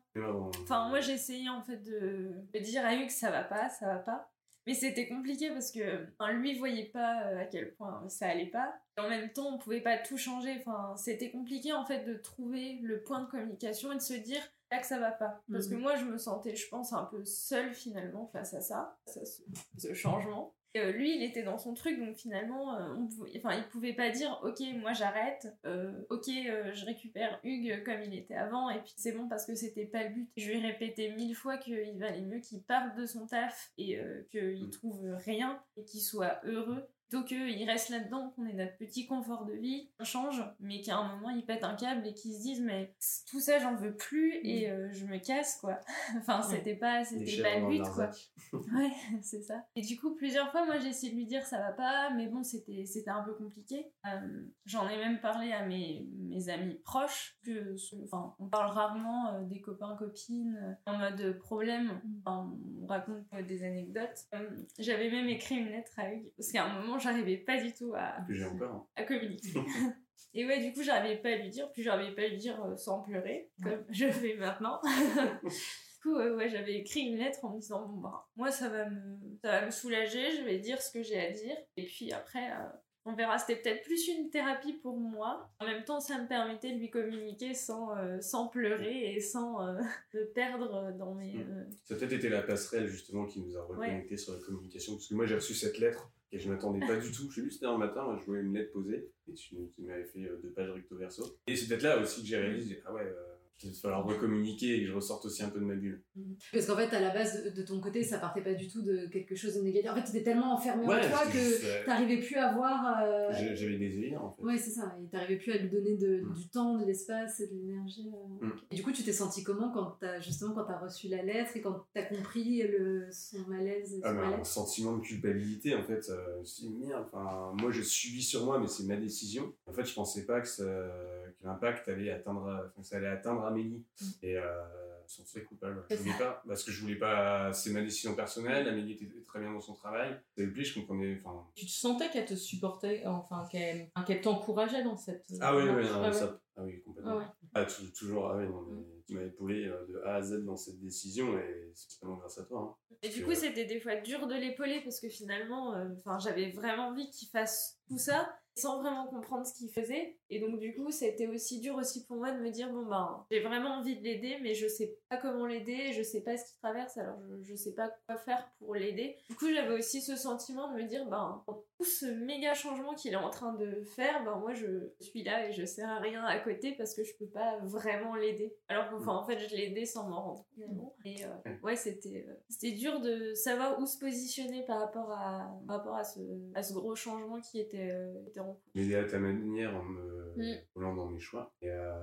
Enfin, 0.61 0.89
moi, 0.89 1.01
j'ai 1.01 1.13
essayé 1.13 1.49
en 1.49 1.61
fait 1.61 1.77
de, 1.77 2.31
de 2.53 2.59
dire 2.59 2.85
à 2.85 2.95
Hugues 2.95 3.09
ça 3.09 3.31
va 3.31 3.43
pas, 3.43 3.69
ça 3.69 3.85
va 3.87 3.99
pas. 3.99 4.31
Mais 4.67 4.73
c'était 4.73 5.07
compliqué 5.07 5.51
parce 5.51 5.71
que 5.71 6.07
enfin, 6.19 6.31
lui 6.33 6.57
voyait 6.57 6.85
pas 6.89 7.27
euh, 7.27 7.41
à 7.41 7.45
quel 7.45 7.75
point 7.75 8.03
ça 8.09 8.27
allait 8.27 8.49
pas. 8.49 8.73
Et 8.97 9.01
en 9.01 9.09
même 9.09 9.31
temps, 9.31 9.53
on 9.53 9.59
pouvait 9.59 9.81
pas 9.81 9.95
tout 9.99 10.17
changer. 10.17 10.55
Enfin, 10.59 10.95
c'était 10.97 11.29
compliqué 11.29 11.71
en 11.71 11.85
fait 11.85 12.03
de 12.03 12.15
trouver 12.15 12.79
le 12.81 13.03
point 13.03 13.21
de 13.21 13.29
communication 13.29 13.91
et 13.91 13.95
de 13.97 14.01
se 14.01 14.15
dire 14.15 14.41
là 14.71 14.79
que 14.79 14.87
ça 14.87 14.97
va 14.99 15.11
pas. 15.11 15.43
Parce 15.51 15.67
que 15.67 15.75
Mhm. 15.75 15.81
moi, 15.81 15.95
je 15.97 16.05
me 16.05 16.17
sentais, 16.17 16.55
je 16.55 16.67
pense, 16.67 16.93
un 16.93 17.03
peu 17.03 17.23
seule 17.25 17.73
finalement 17.75 18.25
face 18.25 18.55
à 18.55 18.61
ça, 18.61 18.97
face 19.05 19.17
à 19.17 19.25
ce, 19.25 19.41
ce 19.77 19.93
changement. 19.93 20.55
Euh, 20.75 20.91
lui, 20.91 21.15
il 21.15 21.23
était 21.23 21.43
dans 21.43 21.57
son 21.57 21.73
truc, 21.73 21.99
donc 21.99 22.17
finalement, 22.17 22.75
euh, 22.75 22.93
on 22.97 23.07
pouvait, 23.07 23.31
enfin, 23.37 23.55
il 23.55 23.63
pouvait 23.69 23.93
pas 23.93 24.09
dire 24.09 24.39
ok, 24.43 24.59
moi 24.79 24.93
j'arrête, 24.93 25.47
euh, 25.65 25.91
ok, 26.09 26.27
euh, 26.27 26.73
je 26.73 26.85
récupère 26.85 27.39
Hugues 27.43 27.83
comme 27.85 28.01
il 28.03 28.13
était 28.13 28.35
avant, 28.35 28.69
et 28.69 28.79
puis 28.81 28.93
c'est 28.97 29.13
bon 29.13 29.27
parce 29.29 29.45
que 29.45 29.55
c'était 29.55 29.85
pas 29.85 30.03
le 30.03 30.09
but. 30.09 30.29
Je 30.37 30.47
lui 30.47 30.57
ai 30.57 30.61
répété 30.61 31.11
mille 31.13 31.35
fois 31.35 31.57
qu'il 31.57 31.97
valait 31.97 32.21
mieux 32.21 32.39
qu'il 32.39 32.61
parte 32.61 32.97
de 32.97 33.05
son 33.05 33.25
taf 33.27 33.71
et 33.77 33.97
qu'il 34.31 34.65
Mm. 34.65 34.69
trouve 34.71 35.15
rien 35.25 35.61
et 35.77 35.85
qu'il 35.85 36.01
soit 36.01 36.39
heureux. 36.43 36.85
Plutôt 37.09 37.23
qu'il 37.23 37.63
reste 37.69 37.89
là-dedans, 37.89 38.31
qu'on 38.35 38.45
ait 38.45 38.53
notre 38.53 38.77
petit 38.77 39.05
confort 39.05 39.45
de 39.45 39.53
vie, 39.53 39.89
on 39.99 40.03
change, 40.03 40.43
mais 40.59 40.81
qu'à 40.81 40.97
un 40.97 41.15
moment 41.15 41.29
il 41.29 41.45
pète 41.45 41.63
un 41.63 41.75
câble 41.75 42.07
et 42.07 42.13
qu'il 42.13 42.33
se 42.33 42.41
dise 42.41 42.61
mais 42.61 42.93
tout 43.29 43.39
ça 43.39 43.59
j'en 43.59 43.75
veux 43.75 43.95
plus 43.95 44.39
et 44.43 44.69
euh, 44.69 44.89
je 44.91 45.05
me 45.05 45.17
casse 45.19 45.57
quoi. 45.61 45.79
enfin 46.17 46.41
c'était 46.41 46.75
pas, 46.75 47.03
c'était 47.03 47.41
pas 47.41 47.59
le 47.59 47.67
but 47.67 47.83
quoi. 47.93 48.09
Ouais, 48.75 48.91
c'est 49.21 49.41
ça. 49.41 49.65
Et 49.75 49.81
du 49.81 49.97
coup, 49.99 50.15
plusieurs 50.15 50.51
fois, 50.51 50.65
moi, 50.65 50.79
j'ai 50.79 50.89
essayé 50.89 51.11
de 51.11 51.17
lui 51.17 51.25
dire 51.25 51.45
ça 51.45 51.59
va 51.59 51.71
pas, 51.71 52.09
mais 52.11 52.27
bon, 52.27 52.43
c'était 52.43 52.85
c'était 52.85 53.09
un 53.09 53.23
peu 53.23 53.33
compliqué. 53.33 53.91
Euh, 54.05 54.45
J'en 54.65 54.87
ai 54.87 54.97
même 54.97 55.19
parlé 55.19 55.51
à 55.51 55.65
mes, 55.65 56.07
mes 56.17 56.49
amis 56.49 56.75
proches. 56.83 57.37
Que, 57.43 57.75
enfin, 58.03 58.35
on 58.39 58.47
parle 58.47 58.71
rarement 58.71 59.33
euh, 59.33 59.41
des 59.43 59.61
copains, 59.61 59.95
copines, 59.97 60.57
euh, 60.61 60.91
en 60.91 60.97
mode 60.97 61.37
problème. 61.39 62.01
Enfin, 62.25 62.53
on 62.81 62.85
raconte 62.87 63.23
euh, 63.33 63.43
des 63.43 63.63
anecdotes. 63.63 64.25
Euh, 64.33 64.49
J'avais 64.79 65.09
même 65.09 65.27
écrit 65.29 65.55
une 65.55 65.69
lettre 65.69 65.91
à 65.97 66.11
Hugues, 66.13 66.31
parce 66.37 66.51
qu'à 66.51 66.65
un 66.65 66.81
moment, 66.81 66.94
j'arrivais 66.99 67.37
pas 67.37 67.61
du 67.61 67.73
tout 67.73 67.93
à, 67.95 68.17
encore. 68.51 68.71
hein. 68.71 68.87
à 68.95 69.03
communiquer. 69.03 69.49
Et 70.33 70.45
ouais, 70.45 70.59
du 70.59 70.73
coup, 70.73 70.83
j'arrivais 70.83 71.17
pas 71.21 71.29
à 71.29 71.35
lui 71.37 71.49
dire, 71.49 71.71
puis 71.71 71.81
j'arrivais 71.81 72.13
pas 72.13 72.23
à 72.23 72.27
lui 72.27 72.37
dire 72.37 72.61
euh, 72.65 72.75
sans 72.75 73.01
pleurer, 73.01 73.49
comme 73.63 73.85
je 73.89 74.09
fais 74.11 74.35
maintenant. 74.35 74.81
du 75.43 76.01
coup, 76.03 76.17
ouais, 76.17 76.49
j'avais 76.49 76.75
écrit 76.75 77.01
une 77.01 77.17
lettre 77.17 77.43
en 77.45 77.55
me 77.55 77.59
disant, 77.59 77.85
bon, 77.87 78.01
bah, 78.01 78.27
moi, 78.35 78.51
ça 78.51 78.67
va 78.67 78.89
me, 78.89 79.17
ça 79.41 79.51
va 79.59 79.65
me 79.65 79.71
soulager, 79.71 80.31
je 80.37 80.43
vais 80.43 80.59
dire 80.59 80.81
ce 80.81 80.91
que 80.91 81.03
j'ai 81.03 81.19
à 81.19 81.31
dire. 81.31 81.55
Et 81.77 81.85
puis 81.85 82.11
après, 82.11 82.51
euh, 82.51 82.65
on 83.05 83.13
verra, 83.13 83.37
c'était 83.37 83.61
peut-être 83.61 83.83
plus 83.83 84.07
une 84.07 84.29
thérapie 84.31 84.73
pour 84.73 84.97
moi. 84.97 85.47
En 85.59 85.65
même 85.65 85.83
temps, 85.83 85.99
ça 85.99 86.19
me 86.19 86.27
permettait 86.27 86.73
de 86.73 86.79
lui 86.79 86.89
communiquer 86.89 87.53
sans, 87.53 87.95
euh, 87.95 88.19
sans 88.19 88.47
pleurer 88.47 89.13
et 89.13 89.19
sans 89.19 89.61
euh, 89.61 89.79
me 90.13 90.25
perdre 90.33 90.91
dans 90.97 91.13
mes... 91.13 91.33
Mm. 91.35 91.51
euh, 91.51 91.63
Ça 91.83 91.93
a 91.93 91.97
peut-être 91.97 92.13
été 92.13 92.29
la 92.29 92.41
passerelle 92.41 92.87
justement 92.87 93.25
qui 93.27 93.41
nous 93.41 93.55
a 93.57 93.63
reconnecté 93.63 94.17
sur 94.17 94.33
la 94.33 94.39
communication. 94.39 94.93
Parce 94.93 95.07
que 95.07 95.13
moi 95.13 95.27
j'ai 95.27 95.35
reçu 95.35 95.53
cette 95.53 95.77
lettre 95.77 96.11
et 96.35 96.39
je 96.39 96.49
m'attendais 96.49 96.85
pas 96.85 96.97
du 96.97 97.11
tout. 97.11 97.29
Je 97.29 97.35
sais 97.35 97.41
plus, 97.41 97.51
c'était 97.51 97.65
un 97.65 97.77
matin, 97.77 98.17
je 98.19 98.25
voyais 98.25 98.43
une 98.43 98.53
lettre 98.53 98.73
posée 98.73 99.09
et 99.27 99.33
tu, 99.33 99.55
tu 99.73 99.81
m'avais 99.83 100.03
fait 100.03 100.25
euh, 100.25 100.37
deux 100.43 100.49
pages 100.49 100.69
recto 100.69 100.97
verso. 100.97 101.23
Et 101.47 101.55
c'est 101.55 101.67
peut-être 101.67 101.83
là 101.83 102.01
aussi 102.01 102.21
que 102.21 102.27
j'ai 102.27 102.37
réalisé, 102.37 102.81
ah 102.85 102.93
ouais, 102.93 103.03
euh, 103.03 103.34
il 103.63 103.69
va 103.71 103.75
falloir 103.81 104.05
recommuniquer 104.05 104.75
et 104.77 104.81
que 104.81 104.87
je 104.87 104.93
ressorte 104.93 105.25
aussi 105.25 105.41
un 105.43 105.49
peu 105.49 105.59
de 105.59 105.65
ma 105.65 105.75
bulle. 105.75 106.03
Parce 106.51 106.65
qu'en 106.65 106.75
fait, 106.75 106.93
à 106.93 106.99
la 106.99 107.11
base, 107.13 107.53
de, 107.53 107.61
ton 107.63 107.79
côté, 107.79 108.03
ça 108.03 108.19
partait 108.19 108.41
pas 108.41 108.53
du 108.53 108.67
tout 108.67 108.81
de 108.81 109.07
quelque 109.07 109.35
chose 109.35 109.55
de 109.55 109.61
négatif. 109.61 109.89
En 109.91 109.95
fait, 109.95 110.03
tu 110.03 110.09
étais 110.09 110.23
tellement 110.23 110.53
enfermé 110.53 110.85
Ouais, 110.85 110.95
en 111.05 111.09
toi 111.09 111.25
que 111.25 111.37
juste, 111.37 111.63
euh, 111.63 111.85
t'arrivais 111.85 112.17
plus 112.19 112.35
à 112.35 112.53
voir. 112.53 113.01
euh, 113.03 113.29
J'avais 113.53 113.77
des 113.77 113.97
œillères 113.97 114.23
en 114.23 114.31
fait. 114.33 114.41
Ouais, 114.43 114.57
c'est 114.57 114.71
ça. 114.71 114.95
Et 115.03 115.07
t'arrivais 115.09 115.37
plus 115.37 115.51
à 115.53 115.57
lui 115.57 115.69
donner 115.69 115.95
de- 115.97 116.21
Mm. 116.25 116.33
du 116.33 116.49
temps, 116.49 116.77
de 116.77 116.85
l'espace 116.85 117.39
et 117.39 117.47
de 117.47 117.53
l'énergie. 117.53 118.09
euh. 118.41 118.47
Mm. 118.47 118.51
Et 118.71 118.75
du 118.75 118.83
coup, 118.83 118.91
tu 118.91 119.03
t'es 119.03 119.13
senti 119.13 119.43
comment 119.43 119.71
quand 119.71 119.97
t'as 120.01 120.19
justement 120.19 120.53
quand 120.53 120.65
t'as 120.65 120.79
reçu 120.79 121.07
la 121.07 121.23
lettre 121.23 121.55
et 121.55 121.61
quand 121.61 121.85
t'as 121.93 122.03
compris 122.03 122.61
le, 122.63 123.07
son 123.11 123.39
malaise 123.47 123.99
Ah, 124.03 124.13
son 124.13 124.39
un 124.39 124.43
sentiment 124.43 124.97
de 124.97 125.01
culpabilité 125.01 125.75
en 125.75 125.83
fait. 125.83 126.09
euh, 126.09 126.41
je 126.43 126.67
me 126.67 126.87
merde, 126.87 127.05
enfin, 127.11 127.53
moi 127.61 127.71
je 127.71 127.81
suis 127.81 128.21
sur 128.21 128.45
moi, 128.45 128.59
mais 128.59 128.67
c'est 128.67 128.83
ma 128.85 128.97
décision. 128.97 129.53
En 129.65 129.73
fait, 129.73 129.85
je 129.85 129.93
pensais 129.93 130.25
pas 130.25 130.41
que, 130.41 130.47
ça- 130.47 130.63
que 130.63 131.45
l'impact 131.45 131.87
allait 131.87 132.11
atteindre, 132.11 132.71
que 132.75 132.83
ça 132.83 132.97
allait 132.97 133.07
atteindre 133.07 133.44
Amélie. 133.45 133.85
Mm. 134.01 134.05
Et 134.23 134.37
euh, 134.37 134.63
je 135.07 135.39
me 135.39 135.45
coupable. 135.45 135.85
Je 135.89 135.95
voulais 135.97 136.17
pas, 136.17 136.41
parce 136.47 136.63
que 136.63 136.71
je 136.71 136.81
voulais 136.81 136.95
pas. 136.97 137.53
C'est 137.53 137.71
ma 137.71 137.81
décision 137.81 138.15
personnelle. 138.15 138.67
Amélie 138.67 138.93
était 138.93 139.07
très 139.27 139.39
bien 139.39 139.51
dans 139.53 139.61
son 139.61 139.73
travail. 139.75 140.19
Me 140.37 140.51
plaît, 140.51 140.63
je 140.63 140.73
comprenais. 140.79 141.17
Enfin, 141.23 141.47
Tu 141.55 141.65
te 141.65 141.71
sentais 141.71 142.09
qu'elle 142.09 142.25
te 142.25 142.35
supportait, 142.35 143.05
enfin 143.05 143.47
qu'elle 143.51 143.91
qu'elle 144.05 144.21
t'encourageait 144.21 144.83
dans 144.83 144.97
cette. 144.97 145.25
ah 145.41 145.55
oui, 145.55 145.63
oui, 145.63 145.75
ouais. 145.83 146.13
ça- 146.13 146.39
ah 146.57 146.63
oui, 146.63 146.81
complètement. 146.83 147.17
Ouais, 147.17 147.23
ouais. 147.23 147.29
Ah, 147.53 147.65
tou- 147.65 147.91
toujours, 147.91 148.29
ah 148.31 148.37
oui, 148.37 148.45
non, 148.47 148.61
mais 148.69 148.79
Mm. 148.81 148.85
tu 149.07 149.13
m'as 149.13 149.23
épaulé 149.23 149.65
euh, 149.67 149.85
de 149.87 149.97
A 150.05 150.15
à 150.15 150.21
Z 150.21 150.43
dans 150.45 150.55
cette 150.57 150.79
décision 150.79 151.37
et 151.37 151.71
c'est 151.75 151.99
totalement 151.99 152.17
grâce 152.17 152.37
à 152.39 152.43
toi. 152.45 152.61
hein. 152.61 152.95
Et 153.01 153.09
du 153.09 153.23
coup, 153.23 153.35
c'était 153.35 153.65
des 153.65 153.79
fois 153.79 153.95
dur 153.97 154.25
de 154.27 154.33
l'épauler 154.35 154.81
parce 154.81 154.99
que 154.99 155.09
finalement, 155.09 155.75
euh, 155.75 155.85
enfin, 155.99 156.17
j'avais 156.17 156.51
vraiment 156.51 156.87
envie 156.87 157.09
qu'il 157.11 157.27
fasse 157.29 157.79
tout 157.87 157.97
ça 157.99 158.33
sans 158.55 158.81
vraiment 158.81 159.07
comprendre 159.07 159.45
ce 159.45 159.53
qu'il 159.53 159.69
faisait. 159.69 160.17
Et 160.29 160.39
donc, 160.39 160.59
du 160.59 160.73
coup, 160.75 160.91
c'était 160.91 161.27
aussi 161.27 161.59
dur 161.59 161.75
aussi 161.75 162.05
pour 162.05 162.17
moi 162.17 162.31
de 162.31 162.39
me 162.39 162.49
dire 162.49 162.71
bon 162.71 162.85
ben, 162.85 163.25
j'ai 163.29 163.41
vraiment 163.41 163.79
envie 163.79 163.97
de 163.97 164.03
l'aider, 164.03 164.37
mais 164.41 164.55
je 164.55 164.67
sais 164.67 164.97
pas 165.09 165.17
comment 165.17 165.45
l'aider, 165.45 165.91
je 165.93 166.01
sais 166.01 166.21
pas 166.21 166.37
ce 166.37 166.45
qu'il 166.45 166.57
traverse, 166.61 166.97
alors 166.97 167.17
je, 167.21 167.43
je 167.43 167.55
sais 167.55 167.73
pas 167.73 167.89
quoi 168.07 168.17
faire 168.17 168.49
pour 168.59 168.75
l'aider. 168.75 169.17
Du 169.29 169.35
coup, 169.35 169.47
j'avais 169.53 169.77
aussi 169.77 170.01
ce 170.01 170.15
sentiment 170.15 170.71
de 170.71 170.81
me 170.81 170.87
dire 170.87 171.05
ben, 171.07 171.43
tout 171.77 171.83
ce 171.85 172.05
méga 172.05 172.53
changement 172.53 172.93
qu'il 172.93 173.11
est 173.13 173.17
en 173.17 173.29
train 173.29 173.53
de 173.53 173.81
faire, 173.83 174.23
ben 174.23 174.37
moi 174.39 174.53
je 174.53 174.91
suis 175.01 175.23
là 175.23 175.47
et 175.47 175.51
je 175.51 175.65
sers 175.65 175.89
à 175.89 175.99
rien 175.99 176.23
à 176.23 176.39
côté 176.39 176.73
parce 176.77 176.93
que 176.95 177.03
je 177.03 177.11
peux 177.17 177.27
pas 177.27 177.59
vraiment 177.63 178.15
l'aider. 178.15 178.55
Alors 178.69 178.89
qu'enfin, 178.89 179.11
en 179.13 179.25
fait, 179.25 179.37
je 179.39 179.55
l'ai 179.55 179.65
aidé 179.65 179.85
sans 179.85 180.07
m'en 180.07 180.21
rendre 180.21 180.45
compte. 180.55 180.93
Et 181.05 181.23
euh, 181.25 181.53
ouais, 181.63 181.75
c'était 181.75 182.25
euh, 182.29 182.33
c'était 182.49 182.71
dur 182.71 182.99
de 183.01 183.33
savoir 183.33 183.79
où 183.79 183.85
se 183.85 183.99
positionner 183.99 184.65
par 184.65 184.79
rapport 184.79 185.11
à, 185.11 185.51
par 185.67 185.77
rapport 185.77 185.95
à, 185.95 186.03
ce, 186.03 186.19
à 186.53 186.63
ce 186.63 186.73
gros 186.73 186.95
changement 186.95 187.39
qui 187.41 187.59
était, 187.59 187.91
euh, 187.91 188.25
était 188.27 188.39
en 188.39 188.53
cours. 188.53 188.61
m'aider 188.73 188.95
à 188.95 189.03
ta 189.03 189.19
manière 189.19 189.75
en 189.75 189.83
me 189.83 190.15
Mm. 190.37 190.53
roulant 190.75 190.95
dans 190.95 191.05
mes 191.05 191.19
choix. 191.19 191.53
Et, 191.61 191.69
euh, 191.69 191.93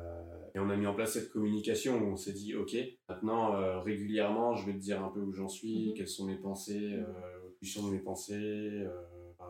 et 0.55 0.59
on 0.59 0.71
a 0.71 0.77
mis 0.77 0.87
en 0.87 0.95
place 0.95 1.13
cette 1.13 1.29
communication 1.31 1.99
où 1.99 2.13
on 2.13 2.17
s'est 2.17 2.33
dit, 2.33 2.55
ok, 2.55 2.75
maintenant 3.07 3.55
euh, 3.57 3.79
régulièrement, 3.81 4.55
je 4.55 4.65
vais 4.65 4.73
te 4.73 4.79
dire 4.79 5.05
un 5.05 5.11
peu 5.11 5.21
où 5.21 5.33
j'en 5.35 5.49
suis, 5.49 5.89
Mhm. 5.91 5.95
quelles 5.95 6.09
sont 6.09 6.25
mes 6.27 6.37
pensées, 6.39 6.95
euh, 6.95 7.05
l'évolution 7.45 7.87
de 7.87 7.93
mes 7.93 7.99
pensées. 8.01 8.85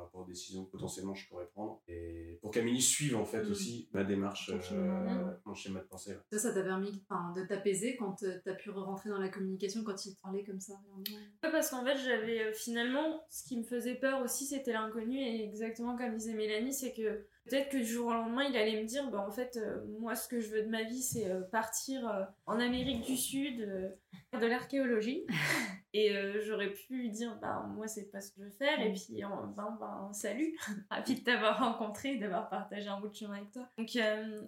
Par 0.02 0.08
rapport 0.08 0.22
aux 0.22 0.26
décisions 0.30 0.64
que 0.64 0.72
potentiellement 0.72 1.14
je 1.14 1.28
pourrais 1.28 1.46
prendre 1.46 1.80
et 1.86 2.38
pour 2.42 2.50
qu'Amélie 2.50 2.82
suive 2.82 3.14
en 3.16 3.24
fait 3.24 3.42
Mhm. 3.44 3.50
aussi 3.52 3.88
ma 3.92 4.02
démarche 4.02 4.50
euh, 4.72 5.30
mon 5.44 5.54
schéma 5.54 5.80
de 5.80 5.84
pensée 5.86 6.12
ouais. 6.12 6.20
Ça, 6.32 6.38
ça 6.38 6.52
t'a 6.54 6.62
permis 6.62 6.90
de 6.92 7.46
t'apaiser 7.46 7.94
quand 7.96 8.22
euh, 8.24 8.40
t'as 8.44 8.54
pu 8.54 8.70
rentrer 8.70 9.10
dans 9.10 9.18
la 9.20 9.28
communication, 9.28 9.84
quand 9.84 10.04
il 10.06 10.14
te 10.16 10.20
parlait 10.20 10.42
comme 10.44 10.60
ça 10.60 10.74
vraiment. 10.88 11.04
Ouais, 11.44 11.50
parce 11.52 11.70
qu'en 11.70 11.84
fait, 11.84 11.96
j'avais 11.98 12.40
euh, 12.42 12.52
finalement, 12.52 13.24
ce 13.30 13.44
qui 13.44 13.56
me 13.56 13.62
faisait 13.62 13.94
peur 13.94 14.22
aussi, 14.22 14.46
c'était 14.46 14.72
l'inconnu. 14.72 15.18
Et 15.18 15.44
exactement 15.44 15.96
comme 15.96 16.16
disait 16.16 16.34
Mélanie, 16.34 16.72
c'est 16.72 16.92
que 16.92 17.24
peut-être 17.48 17.70
que 17.70 17.76
du 17.78 17.86
jour 17.86 18.08
au 18.08 18.12
lendemain, 18.12 18.44
il 18.44 18.56
allait 18.56 18.80
me 18.80 18.86
dire 18.86 19.10
bah, 19.10 19.24
en 19.26 19.30
fait, 19.30 19.56
euh, 19.56 19.84
moi, 20.00 20.14
ce 20.14 20.28
que 20.28 20.40
je 20.40 20.48
veux 20.48 20.62
de 20.62 20.68
ma 20.68 20.82
vie, 20.82 21.02
c'est 21.02 21.28
euh, 21.28 21.40
partir 21.40 22.08
euh, 22.08 22.24
en 22.46 22.60
Amérique 22.60 23.02
du 23.02 23.16
Sud, 23.16 23.94
faire 24.30 24.40
de 24.40 24.46
l'archéologie. 24.46 25.26
et 25.94 26.14
j'aurais 26.40 26.72
pu 26.72 26.94
lui 26.94 27.10
dire 27.10 27.38
bah, 27.40 27.66
moi, 27.68 27.86
c'est 27.86 28.10
pas 28.10 28.20
ce 28.20 28.30
que 28.32 28.40
je 28.40 28.44
veux 28.44 28.50
faire. 28.50 28.80
Et 28.80 28.92
puis, 28.92 29.24
en, 29.24 29.46
ben, 29.48 29.76
ben, 29.78 30.10
salut, 30.12 30.56
ravi 30.90 31.16
de 31.16 31.24
t'avoir 31.24 31.58
rencontré 31.58 32.16
d'avoir 32.16 32.48
partagé 32.48 32.88
un 32.88 33.00
bout 33.00 33.08
de 33.08 33.14
chemin 33.14 33.36
avec 33.36 33.50
toi. 33.50 33.68
Donc, 33.76 33.90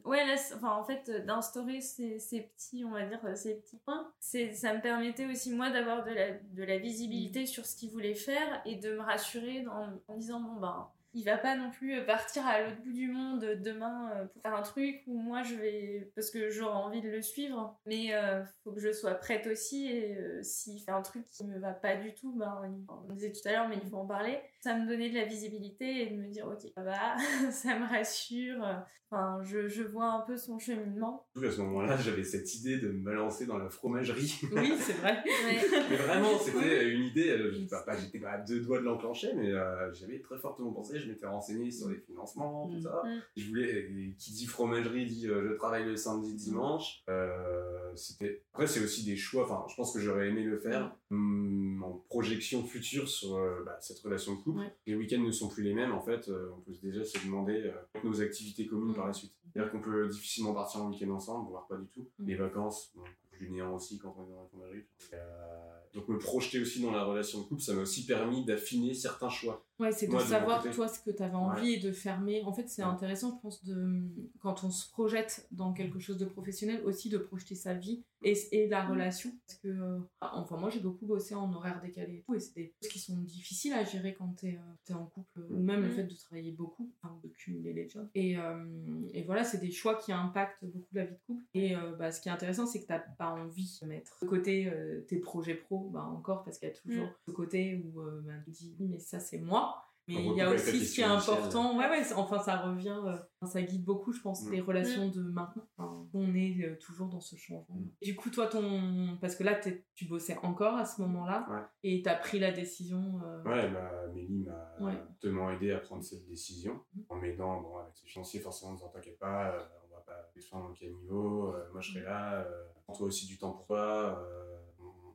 ouais, 0.05 0.27
là, 0.27 0.35
enfin, 0.55 0.73
en 0.73 0.85
fait, 0.85 1.11
d'instaurer 1.27 1.81
ces, 1.81 2.19
ces 2.19 2.43
petits, 2.43 2.85
on 2.85 2.91
va 2.91 3.05
dire, 3.05 3.21
ces 3.37 3.57
petits 3.57 3.79
points, 3.79 4.13
ça 4.21 4.75
me 4.75 4.81
permettait 4.81 5.27
aussi, 5.27 5.53
moi, 5.53 5.71
d'avoir 5.71 6.05
de 6.05 6.13
la, 6.13 6.33
de 6.33 6.63
la 6.63 6.79
visibilité 6.79 7.47
sur 7.47 7.67
ce 7.67 7.77
qu'il 7.77 7.91
voulait 7.91 8.15
faire 8.15 8.63
et 8.65 8.77
de 8.77 8.95
me 8.95 9.01
rassurer 9.01 9.63
dans, 9.63 10.01
en 10.09 10.17
disant, 10.17 10.41
bon, 10.41 10.61
ben, 10.61 10.89
il 11.15 11.25
va 11.25 11.39
pas 11.39 11.57
non 11.57 11.71
plus 11.71 12.05
partir 12.05 12.47
à 12.47 12.61
l'autre 12.61 12.83
bout 12.83 12.93
du 12.93 13.09
monde 13.09 13.41
demain 13.63 14.11
euh, 14.15 14.25
pour 14.27 14.43
faire 14.43 14.55
un 14.55 14.63
truc 14.63 15.03
où 15.07 15.17
moi 15.17 15.43
je 15.43 15.55
vais 15.55 16.11
parce 16.15 16.31
que 16.31 16.51
j'aurais 16.51 16.75
envie 16.75 17.01
de 17.01 17.09
le 17.09 17.23
suivre. 17.23 17.79
Mais 17.87 18.15
euh, 18.15 18.45
faut 18.63 18.73
que 18.73 18.81
je 18.81 18.93
sois 18.93 19.15
prête 19.15 19.47
aussi 19.47 19.87
et 19.87 20.17
euh, 20.19 20.43
s'il 20.43 20.81
fait 20.81 20.91
un 20.91 21.03
truc 21.03 21.25
qui 21.31 21.45
me 21.45 21.59
va 21.59 21.73
pas 21.73 21.97
du 21.97 22.15
tout 22.15 22.33
ben 22.33 22.61
on 22.89 23.13
disait 23.13 23.33
tout 23.33 23.47
à 23.49 23.53
l'heure 23.53 23.69
mais 23.69 23.79
il 23.83 23.89
faut 23.89 23.97
en 23.97 24.07
parler 24.07 24.41
ça 24.65 24.79
me 24.79 24.89
donnait 24.89 25.11
de 25.11 25.15
la 25.17 25.27
visibilité 25.27 26.03
et 26.03 26.11
de 26.11 26.17
me 26.17 26.29
dire 26.29 26.47
ok 26.47 26.61
ça 26.75 26.83
va 26.83 27.17
ça 27.51 27.79
me 27.79 27.87
rassure. 27.87 28.65
Enfin 29.11 29.39
je, 29.45 29.69
je 29.69 29.83
vois 29.83 30.07
un 30.07 30.21
peu 30.23 30.37
son 30.37 30.59
cheminement. 30.59 31.27
Qu'à 31.41 31.51
ce 31.51 31.61
moment-là 31.61 31.97
j'avais 31.99 32.25
cette 32.25 32.53
idée 32.57 32.79
de 32.79 32.89
me 32.91 33.13
lancer 33.13 33.47
dans 33.47 33.59
la 33.59 33.69
fromagerie. 33.69 34.41
Oui, 34.53 34.73
c'est 34.79 34.95
vrai. 34.95 35.23
mais 35.91 35.97
vraiment 35.97 36.39
c'était 36.39 36.89
une 36.91 37.05
idée 37.05 37.31
euh, 37.31 37.53
j'étais 37.53 37.67
pas, 37.69 37.83
pas- 37.83 38.31
à 38.33 38.39
deux 38.39 38.61
doigts 38.61 38.79
de 38.79 38.85
l'enclencher 38.85 39.33
mais 39.35 39.53
euh, 39.53 39.93
j'avais 39.93 40.21
très 40.21 40.39
fortement 40.39 40.73
pensé 40.73 40.99
je 40.99 41.09
m'étais 41.09 41.27
renseigné 41.27 41.71
sur 41.71 41.89
les 41.91 41.99
financements 41.99 42.69
tout 42.69 42.77
Mm. 42.79 42.81
ça. 42.81 43.03
Mm. 43.05 43.21
je 43.37 43.49
voulais 43.49 44.15
qui 44.19 44.33
dit 44.33 44.47
fromagerie 44.47 45.05
dit 45.07 45.29
euh, 45.29 45.49
je 45.51 45.55
travaille 45.55 45.85
le 45.85 45.97
samedi 45.97 46.35
dimanche. 46.35 47.03
Euh, 47.11 47.74
c'était. 47.97 48.43
Après, 48.53 48.67
c'est 48.67 48.83
aussi 48.83 49.05
des 49.05 49.17
choix. 49.17 49.45
Enfin, 49.45 49.65
je 49.69 49.75
pense 49.75 49.93
que 49.93 50.01
j'aurais 50.01 50.29
aimé 50.29 50.43
le 50.43 50.59
faire 50.59 50.95
hum, 51.11 51.83
en 51.85 51.93
projection 52.09 52.65
future 52.65 53.09
sur 53.09 53.39
bah, 53.65 53.79
cette 53.81 53.99
relation 54.01 54.35
de 54.35 54.41
couple. 54.43 54.63
Les 54.87 54.95
week-ends 54.95 55.23
ne 55.23 55.31
sont 55.31 55.49
plus 55.49 55.63
les 55.63 55.75
mêmes. 55.75 55.93
En 55.93 56.01
fait, 56.01 56.29
on 56.29 56.61
peut 56.61 56.73
déjà 56.83 57.05
se 57.05 57.19
demander 57.25 57.73
nos 58.03 58.21
activités 58.21 58.67
communes 58.67 58.95
par 58.95 59.07
la 59.07 59.13
suite. 59.13 59.33
C'est-à-dire 59.53 59.71
qu'on 59.71 59.81
peut 59.81 60.09
difficilement 60.09 60.53
partir 60.53 60.83
en 60.83 60.91
week-end 60.91 61.11
ensemble, 61.11 61.49
voire 61.49 61.67
pas 61.67 61.77
du 61.77 61.87
tout. 61.89 62.09
Les 62.19 62.35
vacances, 62.35 62.93
bon, 62.95 63.05
du 63.39 63.51
néant 63.51 63.75
aussi 63.75 63.99
quand 63.99 64.15
on 64.19 64.25
est 64.25 64.59
dans 64.59 64.67
la. 64.67 65.84
Donc 65.95 66.09
me 66.09 66.19
projeter 66.19 66.61
aussi 66.61 66.81
dans 66.81 66.91
la 66.91 67.05
relation 67.05 67.41
de 67.41 67.45
couple, 67.45 67.63
ça 67.63 67.73
m'a 67.73 67.83
aussi 67.83 68.05
permis 68.05 68.45
d'affiner 68.45 68.95
certains 68.95 69.29
choix. 69.29 69.65
Ouais, 69.81 69.91
c'est 69.91 70.07
de 70.07 70.19
savoir 70.19 70.63
toi 70.71 70.87
ce 70.87 71.01
que 71.01 71.11
tu 71.11 71.23
avais 71.23 71.35
envie 71.35 71.75
et 71.75 71.81
de 71.81 71.91
fermer. 71.91 72.43
En 72.45 72.53
fait, 72.53 72.69
c'est 72.69 72.83
intéressant, 72.83 73.37
je 73.37 73.43
pense, 73.43 73.65
de 73.65 74.03
quand 74.41 74.63
on 74.63 74.71
se 74.71 74.89
projette 74.91 75.49
dans 75.51 75.73
quelque 75.73 75.99
chose 75.99 76.17
de 76.17 76.25
professionnel, 76.25 76.81
aussi 76.85 77.09
de 77.09 77.19
projeter 77.19 77.57
sa 77.57 77.75
vie 77.75 78.05
et, 78.23 78.35
et 78.53 78.69
la 78.69 78.87
relation. 78.87 79.33
Parce 79.47 79.59
que, 79.59 79.69
euh, 79.69 79.99
enfin, 80.21 80.57
moi 80.57 80.71
j'ai 80.71 80.79
beaucoup 80.79 81.07
bossé 81.07 81.35
en 81.35 81.53
horaire 81.53 81.81
décalé 81.81 82.19
et 82.19 82.23
tout, 82.23 82.35
et 82.35 82.41
c'est 82.41 82.55
des 82.55 82.73
choses 82.81 82.89
qui 82.89 82.99
sont 83.01 83.17
difficiles 83.19 83.73
à 83.73 83.85
gérer 83.85 84.15
quand 84.15 84.33
tu 84.39 84.47
es, 84.47 84.55
euh, 84.55 84.91
es, 84.91 84.95
en 84.95 85.07
couple, 85.07 85.41
ou 85.51 85.59
même 85.59 85.83
le 85.83 85.89
mm. 85.89 85.93
fait 85.93 86.05
de 86.05 86.15
travailler 86.15 86.53
beaucoup, 86.53 86.93
enfin, 87.03 87.19
de 87.23 87.29
cumuler 87.29 87.73
les 87.73 87.89
jobs. 87.89 88.09
Et, 88.15 88.39
euh, 88.39 88.65
et 89.13 89.23
voilà, 89.23 89.43
c'est 89.43 89.59
des 89.59 89.73
choix 89.73 89.97
qui 89.97 90.13
impactent 90.13 90.65
beaucoup 90.65 90.95
la 90.95 91.05
vie 91.05 91.15
de 91.15 91.21
couple. 91.27 91.45
Et 91.55 91.75
bah, 91.99 92.13
ce 92.13 92.21
qui 92.21 92.29
est 92.29 92.33
intéressant, 92.33 92.67
c'est 92.67 92.81
que 92.81 92.87
tu 92.87 92.93
n'as 92.93 93.01
pas 93.01 93.31
envie 93.31 93.79
de 93.83 93.87
mettre 93.89 94.19
de 94.23 94.27
côté 94.29 94.73
tes 95.09 95.19
projets 95.19 95.55
pro, 95.55 95.84
bah, 95.91 96.05
encore, 96.05 96.45
parce 96.45 96.59
qu'il 96.59 96.69
y 96.69 96.73
a 96.73 96.75
toujours 96.75 97.07
mm. 97.07 97.15
ce 97.27 97.31
côté 97.33 97.85
où 97.85 98.01
bah, 98.25 98.33
tu 98.45 98.51
dis, 98.51 98.77
mais 98.89 98.99
ça 98.99 99.21
c'est 99.21 99.39
moi. 99.39 99.85
Mais 100.07 100.23
il 100.23 100.37
y 100.37 100.41
a 100.43 100.51
aussi 100.51 100.85
ce 100.85 100.95
qui 100.95 101.01
est 101.01 101.05
important, 101.05 101.79
ouais, 101.79 101.89
ouais, 101.89 102.03
enfin 102.15 102.39
ça 102.39 102.59
revient, 102.59 103.01
euh, 103.07 103.17
ça 103.47 103.63
guide 103.63 103.85
beaucoup, 103.85 104.13
je 104.13 104.21
pense, 104.21 104.49
les 104.51 104.61
mm. 104.61 104.65
relations 104.65 105.09
de 105.09 105.23
maintenant. 105.23 105.67
on 106.13 106.35
est 106.35 106.63
euh, 106.63 106.77
toujours 106.79 107.09
dans 107.09 107.21
ce 107.21 107.37
changement. 107.37 107.75
Mm. 107.75 107.89
Du 108.03 108.15
coup, 108.15 108.29
toi, 108.29 108.47
ton. 108.47 109.17
Parce 109.21 109.35
que 109.35 109.45
là, 109.45 109.59
tu 109.95 110.05
bossais 110.07 110.37
encore 110.43 110.75
à 110.75 110.85
ce 110.85 111.01
moment-là, 111.01 111.71
et 111.83 112.03
tu 112.03 112.09
as 112.09 112.17
pris 112.17 112.39
la 112.39 112.53
décision. 112.53 113.19
Euh, 113.25 113.43
ouais, 113.45 113.71
bah, 113.71 114.09
Mélie 114.15 114.45
m'a 114.45 114.93
tellement 115.21 115.51
aidé 115.51 115.73
à 115.73 115.79
prendre 115.79 116.05
cette 116.05 116.27
décision, 116.27 116.81
mm. 116.95 117.01
en 117.09 117.17
m'aidant, 117.17 117.63
bon, 117.63 117.79
avec 117.79 117.97
ce 117.97 118.05
financier, 118.05 118.41
forcément, 118.41 118.73
en 118.73 118.75
disant 118.75 118.89
T'inquiète 118.89 119.19
pas, 119.19 119.55
on 119.87 119.95
va 119.95 120.03
pas 120.03 120.31
descendre 120.35 120.69
dans 120.69 120.75
quel 120.75 120.95
niveau, 120.97 121.55
moi 121.73 121.81
je 121.81 121.93
serai 121.93 122.05
là, 122.05 122.47
prends-toi 122.85 123.07
aussi 123.07 123.27
du 123.27 123.39
temps 123.39 123.53
pour 123.53 123.67
toi 123.67 124.23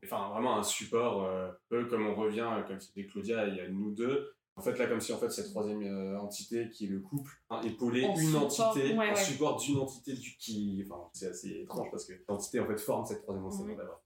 enfin 0.04 0.30
vraiment 0.30 0.58
un 0.58 0.64
support 0.64 1.30
un 1.30 1.52
peu 1.70 1.86
comme 1.86 2.08
on 2.08 2.16
revient 2.16 2.50
comme 2.68 2.80
c'était 2.80 3.06
Claudia 3.06 3.48
il 3.48 3.56
y 3.56 3.60
a 3.60 3.68
nous 3.68 3.92
deux 3.92 4.34
en 4.60 4.62
fait, 4.62 4.78
là, 4.78 4.88
comme 4.88 5.00
si 5.00 5.14
en 5.14 5.18
fait 5.18 5.30
cette 5.30 5.52
troisième 5.52 5.84
euh, 5.84 6.20
entité 6.20 6.70
qui 6.70 6.84
est 6.84 6.90
le 6.90 7.00
couple 7.00 7.32
hein, 7.50 7.62
épaulait 7.62 8.02
une 8.02 8.36
entité, 8.36 8.94
en 8.94 9.16
support 9.16 9.58
d'une 9.58 9.78
entité 9.78 10.12
du, 10.12 10.36
qui. 10.38 10.84
Enfin, 10.86 11.02
c'est 11.14 11.28
assez 11.28 11.62
étrange 11.62 11.88
parce 11.90 12.04
que 12.04 12.12
l'entité 12.28 12.60
en 12.60 12.68
fait 12.68 12.78
forme 12.78 13.06
cette 13.06 13.22
troisième 13.22 13.46
entité 13.46 13.74
d'abord. 13.78 14.02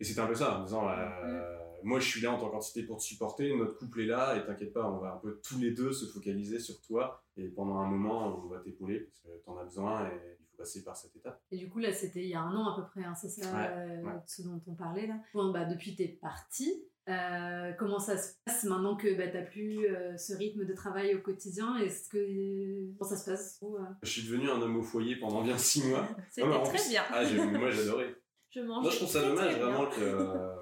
Et 0.00 0.04
c'était 0.04 0.20
un 0.20 0.26
peu 0.26 0.34
ça, 0.34 0.60
en 0.60 0.64
disant 0.64 0.88
euh, 0.88 1.58
moi 1.82 2.00
je 2.00 2.08
suis 2.08 2.22
là 2.22 2.32
en 2.32 2.38
tant 2.38 2.48
qu'entité 2.48 2.84
pour 2.84 2.96
te 2.96 3.02
supporter, 3.02 3.54
notre 3.54 3.76
couple 3.76 4.00
est 4.00 4.06
là 4.06 4.34
et 4.38 4.46
t'inquiète 4.46 4.72
pas, 4.72 4.90
on 4.90 4.98
va 4.98 5.12
un 5.12 5.18
peu 5.18 5.38
tous 5.46 5.58
les 5.58 5.72
deux 5.72 5.92
se 5.92 6.06
focaliser 6.06 6.58
sur 6.58 6.80
toi 6.80 7.22
et 7.36 7.48
pendant 7.48 7.76
un 7.76 7.86
moment 7.86 8.42
on 8.42 8.48
va 8.48 8.60
t'épauler 8.60 9.00
parce 9.00 9.20
que 9.20 9.44
t'en 9.44 9.58
as 9.58 9.64
besoin 9.64 10.06
et 10.06 10.38
passer 10.62 10.84
par 10.84 10.96
cette 10.96 11.16
étape. 11.16 11.42
Et 11.50 11.56
du 11.56 11.68
coup, 11.68 11.80
là, 11.80 11.92
c'était 11.92 12.22
il 12.22 12.28
y 12.28 12.34
a 12.34 12.40
un 12.40 12.54
an 12.54 12.72
à 12.72 12.76
peu 12.76 12.86
près, 12.86 13.04
hein, 13.04 13.14
c'est 13.14 13.28
ça 13.28 13.66
euh, 13.66 14.02
ce 14.26 14.42
dont 14.42 14.60
on 14.68 14.74
parlait 14.74 15.08
là. 15.08 15.16
Bon, 15.34 15.50
bah, 15.50 15.64
depuis 15.64 15.96
t'es 15.96 16.06
parti, 16.06 16.84
euh, 17.08 17.72
comment 17.78 17.98
ça 17.98 18.16
se 18.16 18.34
passe 18.44 18.62
maintenant 18.64 18.96
que 18.96 19.12
bah, 19.16 19.26
tu 19.26 19.36
n'as 19.36 19.42
plus 19.42 19.86
euh, 19.86 20.16
ce 20.16 20.34
rythme 20.34 20.64
de 20.64 20.72
travail 20.72 21.16
au 21.16 21.20
quotidien? 21.20 21.76
Est-ce 21.78 22.08
que 22.08 22.96
comment 22.96 23.10
ça 23.10 23.16
se 23.16 23.28
passe? 23.28 23.60
Je 24.02 24.08
suis 24.08 24.22
devenu 24.22 24.48
un 24.50 24.62
homme 24.62 24.76
au 24.76 24.82
foyer 24.82 25.16
pendant 25.16 25.42
bien 25.42 25.58
six 25.58 25.84
mois. 25.88 26.08
C'était 26.30 26.48
très 26.48 26.88
bien. 26.88 27.02
Ah, 27.10 27.24
moi 27.58 27.70
j'adorais. 27.70 28.14
Je 28.50 28.60
Moi 28.60 28.82
je 28.90 28.96
trouve 28.96 29.08
ça 29.08 29.22
dommage 29.22 29.56
vraiment 29.56 29.86
que 29.86 30.61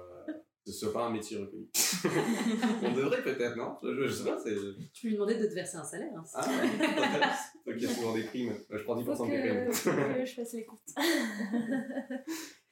ce 0.65 0.71
soit 0.71 0.93
pas 0.93 1.05
un 1.05 1.11
métier 1.11 1.37
reconnu. 1.37 1.67
On 2.83 2.93
devrait 2.93 3.23
peut-être, 3.23 3.55
non? 3.55 3.77
Je, 3.83 4.07
sais 4.07 4.23
pas. 4.23 4.37
Tu 4.93 5.07
lui 5.07 5.13
demandais 5.15 5.37
de 5.37 5.47
te 5.47 5.53
verser 5.53 5.77
un 5.77 5.83
salaire. 5.83 6.11
Hein, 6.15 6.23
ah 6.33 6.47
ouais, 6.47 7.63
Toi 7.63 7.73
qui 7.73 7.85
as 7.85 7.89
souvent 7.89 8.13
des 8.13 8.23
primes. 8.23 8.53
Je 8.69 8.83
prends 8.83 8.95
10% 8.95 9.29
des 9.29 9.39
primes. 9.39 9.71
Faut 9.71 9.89
que 9.91 10.25
je 10.25 10.33
fasse 10.33 10.53
les 10.53 10.65
comptes. 10.65 10.79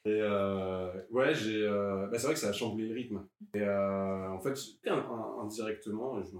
Et 0.06 0.18
euh, 0.22 0.90
ouais, 1.10 1.34
j'ai, 1.34 1.62
euh, 1.62 2.06
bah, 2.06 2.18
c'est 2.18 2.24
vrai 2.24 2.34
que 2.34 2.40
ça 2.40 2.48
a 2.48 2.52
chamboulé 2.52 2.88
le 2.88 2.94
rythme. 2.94 3.26
Et 3.54 3.60
euh, 3.60 4.30
en 4.30 4.40
fait, 4.40 4.54
indirectement, 5.42 6.22
je, 6.22 6.30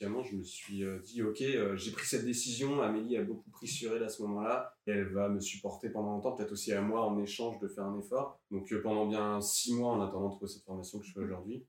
je 0.00 0.36
me 0.36 0.42
suis 0.42 0.84
dit, 1.04 1.22
ok, 1.22 1.42
j'ai 1.74 1.90
pris 1.92 2.06
cette 2.06 2.24
décision. 2.24 2.80
Amélie 2.82 3.16
a 3.16 3.22
beaucoup 3.22 3.50
pris 3.50 3.66
sur 3.66 3.94
elle 3.96 4.02
à 4.02 4.08
ce 4.08 4.22
moment-là. 4.22 4.72
Elle 4.86 5.12
va 5.12 5.28
me 5.28 5.40
supporter 5.40 5.90
pendant 5.90 6.12
longtemps, 6.12 6.32
peut-être 6.32 6.52
aussi 6.52 6.72
à 6.72 6.80
moi 6.80 7.04
en 7.06 7.18
échange 7.18 7.58
de 7.60 7.68
faire 7.68 7.84
un 7.84 7.98
effort. 7.98 8.38
Donc 8.50 8.72
pendant 8.82 9.06
bien 9.06 9.40
six 9.40 9.74
mois, 9.74 9.92
en 9.92 10.00
attendant 10.00 10.38
de 10.40 10.46
cette 10.46 10.64
formation 10.64 10.98
que 10.98 11.06
je 11.06 11.12
fais 11.12 11.20
aujourd'hui, 11.20 11.66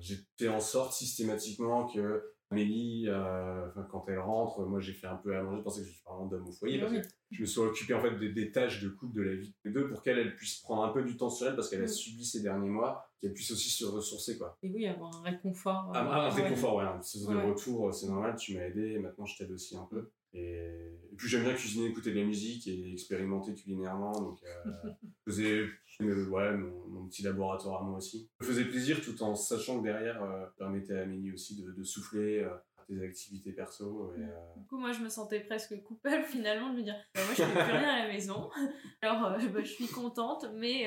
j'ai 0.00 0.16
fait 0.38 0.48
en 0.48 0.60
sorte 0.60 0.92
systématiquement 0.92 1.86
que 1.86 2.33
Amélie, 2.54 3.06
euh, 3.08 3.66
quand 3.90 4.04
elle 4.06 4.20
rentre, 4.20 4.64
moi 4.64 4.78
j'ai 4.78 4.92
fait 4.92 5.08
un 5.08 5.16
peu 5.16 5.36
à 5.36 5.42
manger, 5.42 5.58
je 5.58 5.62
pensais 5.64 5.80
que 5.80 5.86
je 5.88 5.92
suis 5.92 6.02
vraiment 6.04 6.26
d'homme 6.26 6.46
au 6.46 6.52
foyer, 6.52 6.78
parce 6.78 6.92
que 6.92 7.00
je 7.32 7.40
me 7.40 7.46
suis 7.46 7.60
occupé 7.60 7.94
en 7.94 8.00
fait 8.00 8.16
des, 8.16 8.52
tâches 8.52 8.80
de 8.80 8.90
couple 8.90 9.16
de 9.16 9.22
la 9.22 9.34
vie 9.34 9.52
des 9.64 9.72
deux 9.72 9.88
pour 9.88 10.02
qu'elle 10.02 10.36
puisse 10.36 10.60
prendre 10.60 10.84
un 10.84 10.90
peu 10.90 11.02
du 11.02 11.16
temps 11.16 11.30
sur 11.30 11.48
elle, 11.48 11.56
parce 11.56 11.68
qu'elle 11.68 11.82
a 11.82 11.88
subi 11.88 12.24
ces 12.24 12.42
derniers 12.42 12.68
mois, 12.68 13.08
qu'elle 13.20 13.32
puisse 13.32 13.50
aussi 13.50 13.70
se 13.70 13.84
ressourcer. 13.84 14.38
Quoi. 14.38 14.56
Et 14.62 14.70
oui, 14.70 14.86
avoir 14.86 15.16
un 15.16 15.22
réconfort. 15.22 15.90
Ah, 15.94 16.26
un 16.26 16.30
réconfort, 16.30 16.76
ouais. 16.76 16.84
Un 16.84 16.98
de 16.98 17.50
retour, 17.50 17.92
c'est 17.92 18.06
normal, 18.06 18.36
tu 18.36 18.54
m'as 18.56 18.64
aidé, 18.64 18.98
maintenant 19.00 19.26
je 19.26 19.36
t'aide 19.36 19.50
aussi 19.50 19.76
un 19.76 19.86
peu. 19.90 20.12
Et, 20.34 20.70
puis 21.16 21.28
j'aime 21.28 21.44
bien 21.44 21.54
cuisiner, 21.54 21.86
écouter 21.86 22.10
de 22.10 22.18
la 22.18 22.26
musique 22.26 22.66
et 22.66 22.92
expérimenter 22.92 23.54
culinairement, 23.54 24.12
donc 24.12 24.40
euh, 24.42 24.90
je 25.26 25.32
faisais 25.32 25.62
ouais, 26.00 26.56
mon, 26.56 27.06
petit 27.06 27.22
laboratoire 27.22 27.82
à 27.82 27.84
moi 27.84 27.98
aussi. 27.98 28.28
Ça 28.40 28.46
me 28.46 28.52
faisait 28.52 28.64
plaisir 28.64 29.00
tout 29.00 29.22
en 29.22 29.36
sachant 29.36 29.78
que 29.78 29.84
derrière, 29.84 30.22
euh, 30.24 30.44
permettait 30.58 30.94
à 30.94 31.02
Amélie 31.02 31.32
aussi 31.32 31.62
de, 31.62 31.70
de 31.70 31.84
souffler 31.84 32.40
euh, 32.40 32.50
des 32.88 33.02
activités 33.02 33.52
perso. 33.52 34.12
Et, 34.16 34.22
euh, 34.22 34.26
Du 34.56 34.66
coup, 34.66 34.78
moi, 34.78 34.92
je 34.92 35.00
me 35.00 35.08
sentais 35.08 35.40
presque 35.40 35.80
coupable 35.82 36.24
finalement 36.28 36.70
de 36.70 36.78
me 36.78 36.82
dire 36.82 36.96
bah, 37.14 37.20
moi, 37.24 37.34
je 37.36 37.42
fais 37.42 37.52
plus 37.52 37.72
rien 37.72 37.88
à 37.88 38.06
la 38.06 38.12
maison. 38.12 38.50
Alors, 39.00 39.26
euh, 39.26 39.48
bah, 39.48 39.60
je 39.62 39.72
suis 39.72 39.88
contente, 39.88 40.46
mais 40.54 40.86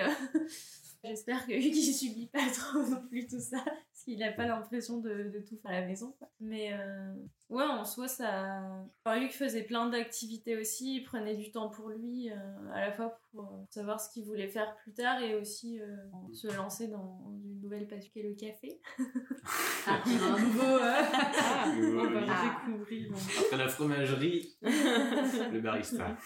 j'espère 1.03 1.45
que 1.45 1.51
Hugues, 1.53 1.93
subit 1.93 2.27
pas 2.27 2.49
trop 2.51 2.81
non 2.83 3.05
plus 3.07 3.27
tout 3.27 3.39
ça 3.39 3.63
il 4.07 4.19
n'a 4.19 4.31
pas 4.31 4.45
l'impression 4.45 4.99
de, 4.99 5.29
de, 5.33 5.39
tout 5.39 5.57
faire 5.57 5.71
à 5.71 5.81
la 5.81 5.85
maison. 5.85 6.15
Mais 6.39 6.71
euh, 6.73 7.13
ouais, 7.49 7.63
en 7.63 7.83
soi, 7.83 8.07
ça. 8.07 8.61
Enfin, 9.03 9.19
Luc 9.19 9.31
faisait 9.31 9.63
plein 9.63 9.89
d'activités 9.89 10.57
aussi, 10.57 10.95
il 10.95 11.03
prenait 11.03 11.35
du 11.35 11.51
temps 11.51 11.69
pour 11.69 11.89
lui, 11.89 12.31
euh, 12.31 12.35
à 12.73 12.81
la 12.81 12.91
fois 12.93 13.19
pour 13.31 13.43
euh, 13.43 13.65
savoir 13.69 13.99
ce 13.99 14.09
qu'il 14.11 14.23
voulait 14.23 14.47
faire 14.47 14.75
plus 14.77 14.93
tard 14.93 15.21
et 15.21 15.35
aussi 15.35 15.79
se 16.33 16.47
lancer 16.55 16.87
dans 16.87 17.19
une 17.43 17.59
nouvelle 17.59 17.87
passion 17.87 18.09
qui 18.13 18.19
est 18.19 18.23
le 18.23 18.35
café. 18.35 18.79
ah, 19.87 20.01
un 20.05 20.39
nouveau. 20.39 20.77
Ah, 20.81 21.65
on 21.75 22.09
va 22.11 22.69
découvrir. 22.71 23.11
Après 23.41 23.57
la 23.57 23.67
fromagerie, 23.67 24.57
le 24.61 25.59
barista. 25.59 26.17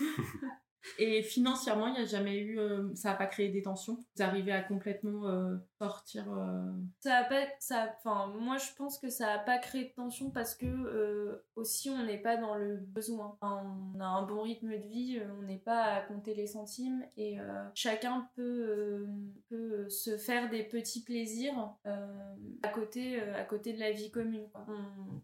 Et 0.98 1.22
financièrement, 1.22 1.88
il 1.88 1.94
n'y 1.94 2.00
a 2.00 2.06
jamais 2.06 2.38
eu, 2.38 2.60
euh, 2.60 2.94
ça 2.96 3.10
n'a 3.10 3.16
pas 3.16 3.28
créé 3.28 3.50
des 3.50 3.62
tensions. 3.62 3.98
Vous 4.16 4.24
arrivez 4.24 4.52
à 4.52 4.62
complètement 4.62 5.28
euh, 5.28 5.56
sortir. 5.82 6.32
Euh, 6.32 6.72
ça 7.00 7.18
a 7.18 7.24
pas, 7.24 7.48
ça, 7.60 7.96
enfin, 7.98 8.28
moi 8.40 8.58
je 8.58 8.72
pense 8.78 9.00
que 9.00 9.10
ça 9.10 9.26
n'a 9.26 9.40
pas 9.40 9.58
créé 9.58 9.86
de 9.86 9.94
tension 9.94 10.30
parce 10.30 10.56
que 10.56 11.42
aussi 11.56 11.90
on 11.90 12.06
n'est 12.06 12.22
pas 12.22 12.38
dans 12.38 12.56
le 12.56 12.78
besoin. 12.78 13.38
on 13.42 14.00
a 14.00 14.06
un 14.06 14.24
bon 14.24 14.42
rythme 14.44 14.70
de 14.70 14.88
vie, 14.88 15.20
on 15.40 15.44
n'est 15.44 15.58
pas 15.58 15.84
à 15.84 16.02
compter 16.02 16.36
les 16.36 16.48
centimes 16.48 17.04
et 17.18 17.38
chacun 17.74 18.30
peut, 18.36 19.08
peut 19.50 19.90
se 19.90 20.18
faire 20.18 20.50
des 20.50 20.64
petits 20.64 21.04
plaisirs 21.04 21.76
à 21.86 22.70
côté, 22.70 23.20
à 23.22 23.44
côté 23.44 23.74
de 23.74 23.80
la 23.80 23.92
vie 23.92 24.12
commune. 24.12 24.48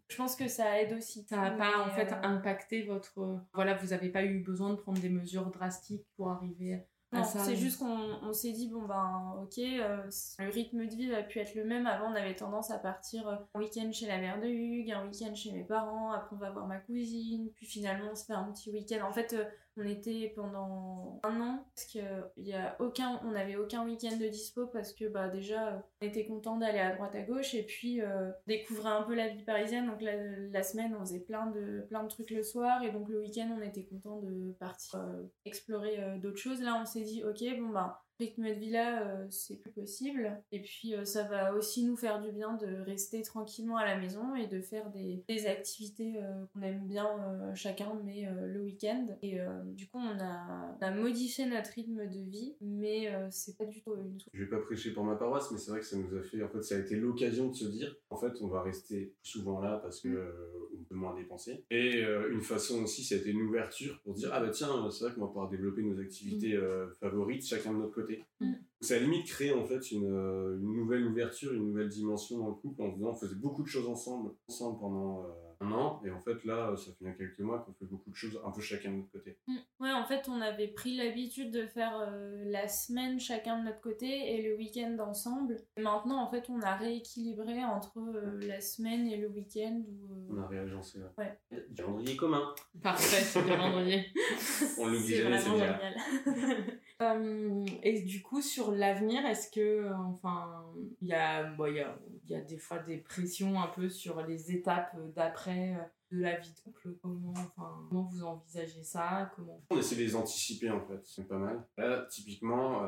je 0.08 0.17
pense 0.17 0.36
que 0.36 0.48
ça 0.48 0.82
aide 0.82 0.93
aussi. 0.93 1.26
Ça 1.30 1.38
n'a 1.38 1.52
pas 1.52 1.86
en 1.86 1.89
fait 1.91 2.13
impacté 2.24 2.84
votre, 2.84 3.39
voilà, 3.54 3.76
vous 3.76 3.88
n'avez 3.88 4.10
pas 4.10 4.24
eu 4.24 4.39
besoin 4.39 4.72
de 4.72 4.76
prendre 4.76 5.00
des 5.00 5.10
mesures 5.10 5.52
drastique 5.52 6.06
pour 6.15 6.32
arriver 6.32 6.84
à 7.12 7.24
ça. 7.24 7.39
C'est 7.39 7.56
juste 7.56 7.80
qu'on 7.80 8.34
s'est 8.34 8.52
dit, 8.52 8.70
bon 8.70 8.84
ben 8.84 9.36
ok, 9.41 9.58
euh, 9.60 10.04
le 10.39 10.50
rythme 10.50 10.86
de 10.86 10.96
vie 10.96 11.10
va 11.10 11.24
pu 11.24 11.39
être 11.39 11.56
le 11.56 11.63
même. 11.63 11.88
Avant, 11.88 12.12
on 12.12 12.15
avait 12.15 12.36
tendance 12.36 12.72
à 12.72 12.78
partir 12.78 13.28
euh, 13.28 13.36
un 13.54 13.60
week-end 13.60 13.91
chez 13.91 14.08
la 14.08 14.17
mère 14.17 14.39
de 14.39 14.48
Hugues, 14.48 14.91
un 14.91 15.06
week-end 15.08 15.34
chez 15.34 15.52
mes 15.52 15.63
parents, 15.63 16.12
après 16.12 16.36
on 16.36 16.39
va 16.39 16.52
voir 16.52 16.67
ma 16.67 16.80
cousine, 16.80 17.50
puis 17.56 17.65
finalement 17.65 18.10
on 18.12 18.15
se 18.15 18.26
fait 18.26 18.34
un 18.34 18.52
petit 18.52 18.72
week-end. 18.72 19.06
En 19.08 19.13
fait, 19.13 19.34
euh, 19.34 19.46
on 19.78 19.86
était 19.86 20.32
pendant 20.36 21.20
un 21.24 21.42
an 21.42 21.66
parce 21.76 21.88
que 21.88 22.00
y 22.38 22.54
a 22.54 22.76
aucun, 22.80 23.20
on 23.24 23.32
n'avait 23.32 23.56
aucun 23.56 23.86
week-end 23.86 24.18
de 24.18 24.28
dispo 24.28 24.68
parce 24.68 24.94
que 24.94 25.06
bah 25.06 25.30
déjà 25.30 25.84
on 26.02 26.06
était 26.06 26.26
content 26.26 26.58
d'aller 26.58 26.80
à 26.80 26.96
droite 26.96 27.16
à 27.16 27.22
gauche 27.22 27.54
et 27.54 27.63
puis 27.63 28.02
euh, 28.02 28.32
découvrir 28.48 28.88
un 28.88 29.04
peu 29.04 29.15
la 29.15 29.28
vie 29.30 29.44
parisienne. 29.44 29.88
Donc 29.88 30.02
la, 30.02 30.63
semaine 30.63 30.96
on 30.96 31.02
faisait 31.02 31.19
plein 31.19 31.48
de 31.48 31.86
plein 31.90 32.04
de 32.04 32.10
trucs 32.10 32.32
le 32.32 32.44
soir 32.44 32.84
et 32.84 32.92
donc 32.92 33.08
le 33.10 33.19
week-end 33.19 33.56
on 33.58 33.62
était 33.62 33.86
content 33.86 34.19
de 34.21 34.54
partir 34.60 35.00
euh, 35.00 35.23
explorer 35.46 36.00
euh, 36.00 36.17
d'autres 36.17 36.40
choses. 36.40 36.62
Là 36.62 36.78
on 36.82 36.86
s'est 36.86 37.02
dit 37.02 37.23
ok 37.23 37.44
bon 37.60 37.69
bah 37.69 38.04
rythme 38.20 38.48
de 38.48 38.54
vie-là, 38.54 39.08
euh, 39.08 39.26
c'est 39.30 39.58
plus 39.58 39.72
possible. 39.72 40.32
Et 40.52 40.62
puis, 40.62 40.96
euh, 40.96 41.06
ça 41.06 41.24
va 41.24 41.54
aussi 41.54 41.86
nous 41.86 41.96
faire 41.96 42.22
du 42.22 42.32
bien 42.32 42.58
de 42.58 42.84
rester 42.86 43.22
tranquillement 43.22 43.78
à 43.78 43.86
la 43.86 43.98
maison 43.98 44.36
et 44.36 44.48
de 44.48 44.60
faire 44.60 44.90
des, 44.92 45.24
des 45.28 45.48
activités 45.48 46.15
euh, 46.18 46.46
qu'on 46.54 46.62
aime 46.62 46.88
bien 46.88 47.08
chacun, 47.54 48.00
mais 48.04 48.28
le 48.46 48.62
week-end. 48.62 49.08
Et 49.22 49.40
du 49.65 49.88
coup, 49.88 49.98
on 49.98 50.20
a, 50.20 50.76
on 50.80 50.84
a, 50.84 50.92
modifié 50.92 51.46
notre 51.46 51.72
rythme 51.72 52.08
de 52.08 52.30
vie, 52.30 52.56
mais 52.62 53.12
c'est 53.32 53.58
pas 53.58 53.65
du 53.65 53.82
tout 53.82 53.96
une 53.96 54.18
Je 54.34 54.44
vais 54.44 54.50
pas 54.50 54.60
prêcher 54.60 54.92
pour 54.92 55.04
ma 55.04 55.15
paroisse, 55.15 55.52
mais 55.52 55.58
c'est 55.58 55.72
vrai 55.72 55.80
que 55.80 55.86
ça 55.86 55.98
nous 55.98 56.15
a 56.15 56.22
fait, 56.22 56.42
en 56.44 56.50
fait, 56.50 56.62
ça 56.62 56.76
a 56.76 56.80
été 56.80 56.96
l'occasion 56.96 57.50
de 57.50 57.56
se 57.56 57.65
dire, 57.65 57.96
en 58.10 58.18
fait, 58.18 58.34
on 58.42 58.48
va 58.48 58.62
rester 58.62 59.13
souvent 59.22 59.60
là 59.60 59.80
parce 59.82 60.02
que 60.02 60.10
mm. 60.10 60.80
on 60.80 60.84
peut 60.84 60.96
moins 60.96 61.15
dépenser. 61.15 61.63
Et 61.70 62.02
une 62.30 62.42
façon 62.42 62.84
aussi, 62.84 63.04
ça 63.04 63.15
a 63.15 63.18
été 63.20 63.30
une 63.30 63.42
ouverture 63.42 64.00
pour 64.04 64.13
dire, 64.13 64.30
ah 64.34 64.40
bah 64.40 64.50
tiens, 64.50 64.90
c'est 64.92 65.06
vrai 65.06 65.13
qu'on 65.13 65.22
va 65.22 65.28
pouvoir 65.28 65.50
développer 65.50 65.84
nos 65.84 66.00
activités 66.00 66.58
mm. 66.58 66.94
favorites, 67.00 67.46
chacun 67.46 67.74
de 67.74 67.78
notre 67.78 67.94
côté 67.94 68.07
Mm. 68.40 68.54
Ça 68.82 68.96
a 68.96 69.00
limite 69.00 69.26
créé 69.26 69.52
en 69.52 69.66
fait 69.66 69.92
une, 69.92 70.06
euh, 70.06 70.58
une, 70.60 70.74
nouvelle 70.76 71.06
ouverture, 71.06 71.54
une 71.54 71.68
nouvelle 71.68 71.90
dimension 71.90 72.38
dans 72.38 72.50
le 72.50 72.54
couple 72.54 72.82
en 72.84 72.92
faisant, 72.94 73.10
on 73.10 73.16
faisait 73.16 73.36
beaucoup 73.36 73.64
de 73.64 73.68
choses 73.68 73.88
ensemble, 73.88 74.32
ensemble 74.48 74.80
pendant 74.80 75.24
euh, 75.24 75.46
un 75.62 75.72
an, 75.72 76.02
et 76.06 76.12
en 76.12 76.22
fait 76.22 76.44
là, 76.46 76.76
ça 76.76 76.92
fait 76.94 77.16
quelques 77.18 77.40
mois 77.40 77.60
qu'on 77.60 77.74
fait 77.74 77.86
beaucoup 77.86 78.10
de 78.10 78.16
choses 78.16 78.40
un 78.46 78.52
peu 78.52 78.62
chacun 78.62 78.92
de 78.92 78.98
notre 78.98 79.12
côté. 79.12 79.38
Mm. 79.48 79.56
Ouais, 79.80 79.92
en 79.92 80.06
fait, 80.06 80.28
on 80.30 80.42
avait 80.42 80.68
pris 80.68 80.96
l'habitude 80.96 81.52
de 81.52 81.66
faire 81.66 81.98
euh, 82.00 82.44
la 82.46 82.68
semaine 82.68 83.20
chacun 83.20 83.60
de 83.60 83.66
notre 83.66 83.82
côté 83.82 84.08
et 84.08 84.42
le 84.42 84.56
week-end 84.56 84.98
ensemble. 85.00 85.58
Et 85.76 85.82
maintenant, 85.82 86.22
en 86.22 86.30
fait, 86.30 86.50
on 86.50 86.62
a 86.62 86.76
rééquilibré 86.76 87.64
entre 87.64 88.00
la 88.42 88.62
semaine 88.62 89.08
et 89.08 89.18
le 89.18 89.28
week-end. 89.28 89.84
On 90.30 90.38
a 90.38 90.48
réagencé. 90.48 91.00
Là. 91.00 91.14
Ouais. 91.18 91.40
Calendrier 91.76 92.16
commun. 92.16 92.54
Parfait, 92.82 93.22
c'est 93.22 93.46
calendrier. 93.46 94.06
on 94.80 94.88
l'oublie 94.88 95.16
jamais, 95.16 95.40
c'est 95.40 95.50
génial. 95.50 95.96
Euh, 97.00 97.64
et 97.84 98.02
du 98.02 98.24
coup, 98.24 98.42
sur 98.42 98.72
l'avenir, 98.72 99.24
est-ce 99.24 99.52
que, 99.52 99.60
euh, 99.60 99.96
enfin, 99.98 100.66
il 101.00 101.10
y 101.10 101.14
a, 101.14 101.44
bon, 101.44 101.72
y, 101.72 101.80
a, 101.80 101.96
y 102.32 102.36
a 102.36 102.42
des 102.42 102.58
fois 102.58 102.80
des 102.80 102.98
pressions 102.98 103.62
un 103.62 103.67
peu 103.67 103.90
sur 103.90 104.21
les 104.25 104.52
étapes 104.52 104.96
d'après 105.15 105.75
euh, 105.75 105.84
de 106.12 106.21
la 106.21 106.38
vie 106.38 106.54
de 106.54 106.60
couple 106.60 106.96
comment, 107.02 107.32
enfin, 107.32 107.86
comment 107.90 108.04
vous 108.04 108.23
envisagez 108.23 108.84
ça 108.84 109.32
comment... 109.36 109.62
On 109.69 109.78
essaie 109.78 109.96
de 109.96 110.02
les 110.02 110.15
anticiper 110.15 110.69
en 110.69 110.80
fait, 110.86 111.02
c'est 111.04 111.28
pas 111.28 111.38
mal. 111.38 111.67
Là, 111.78 112.06
typiquement, 112.10 112.82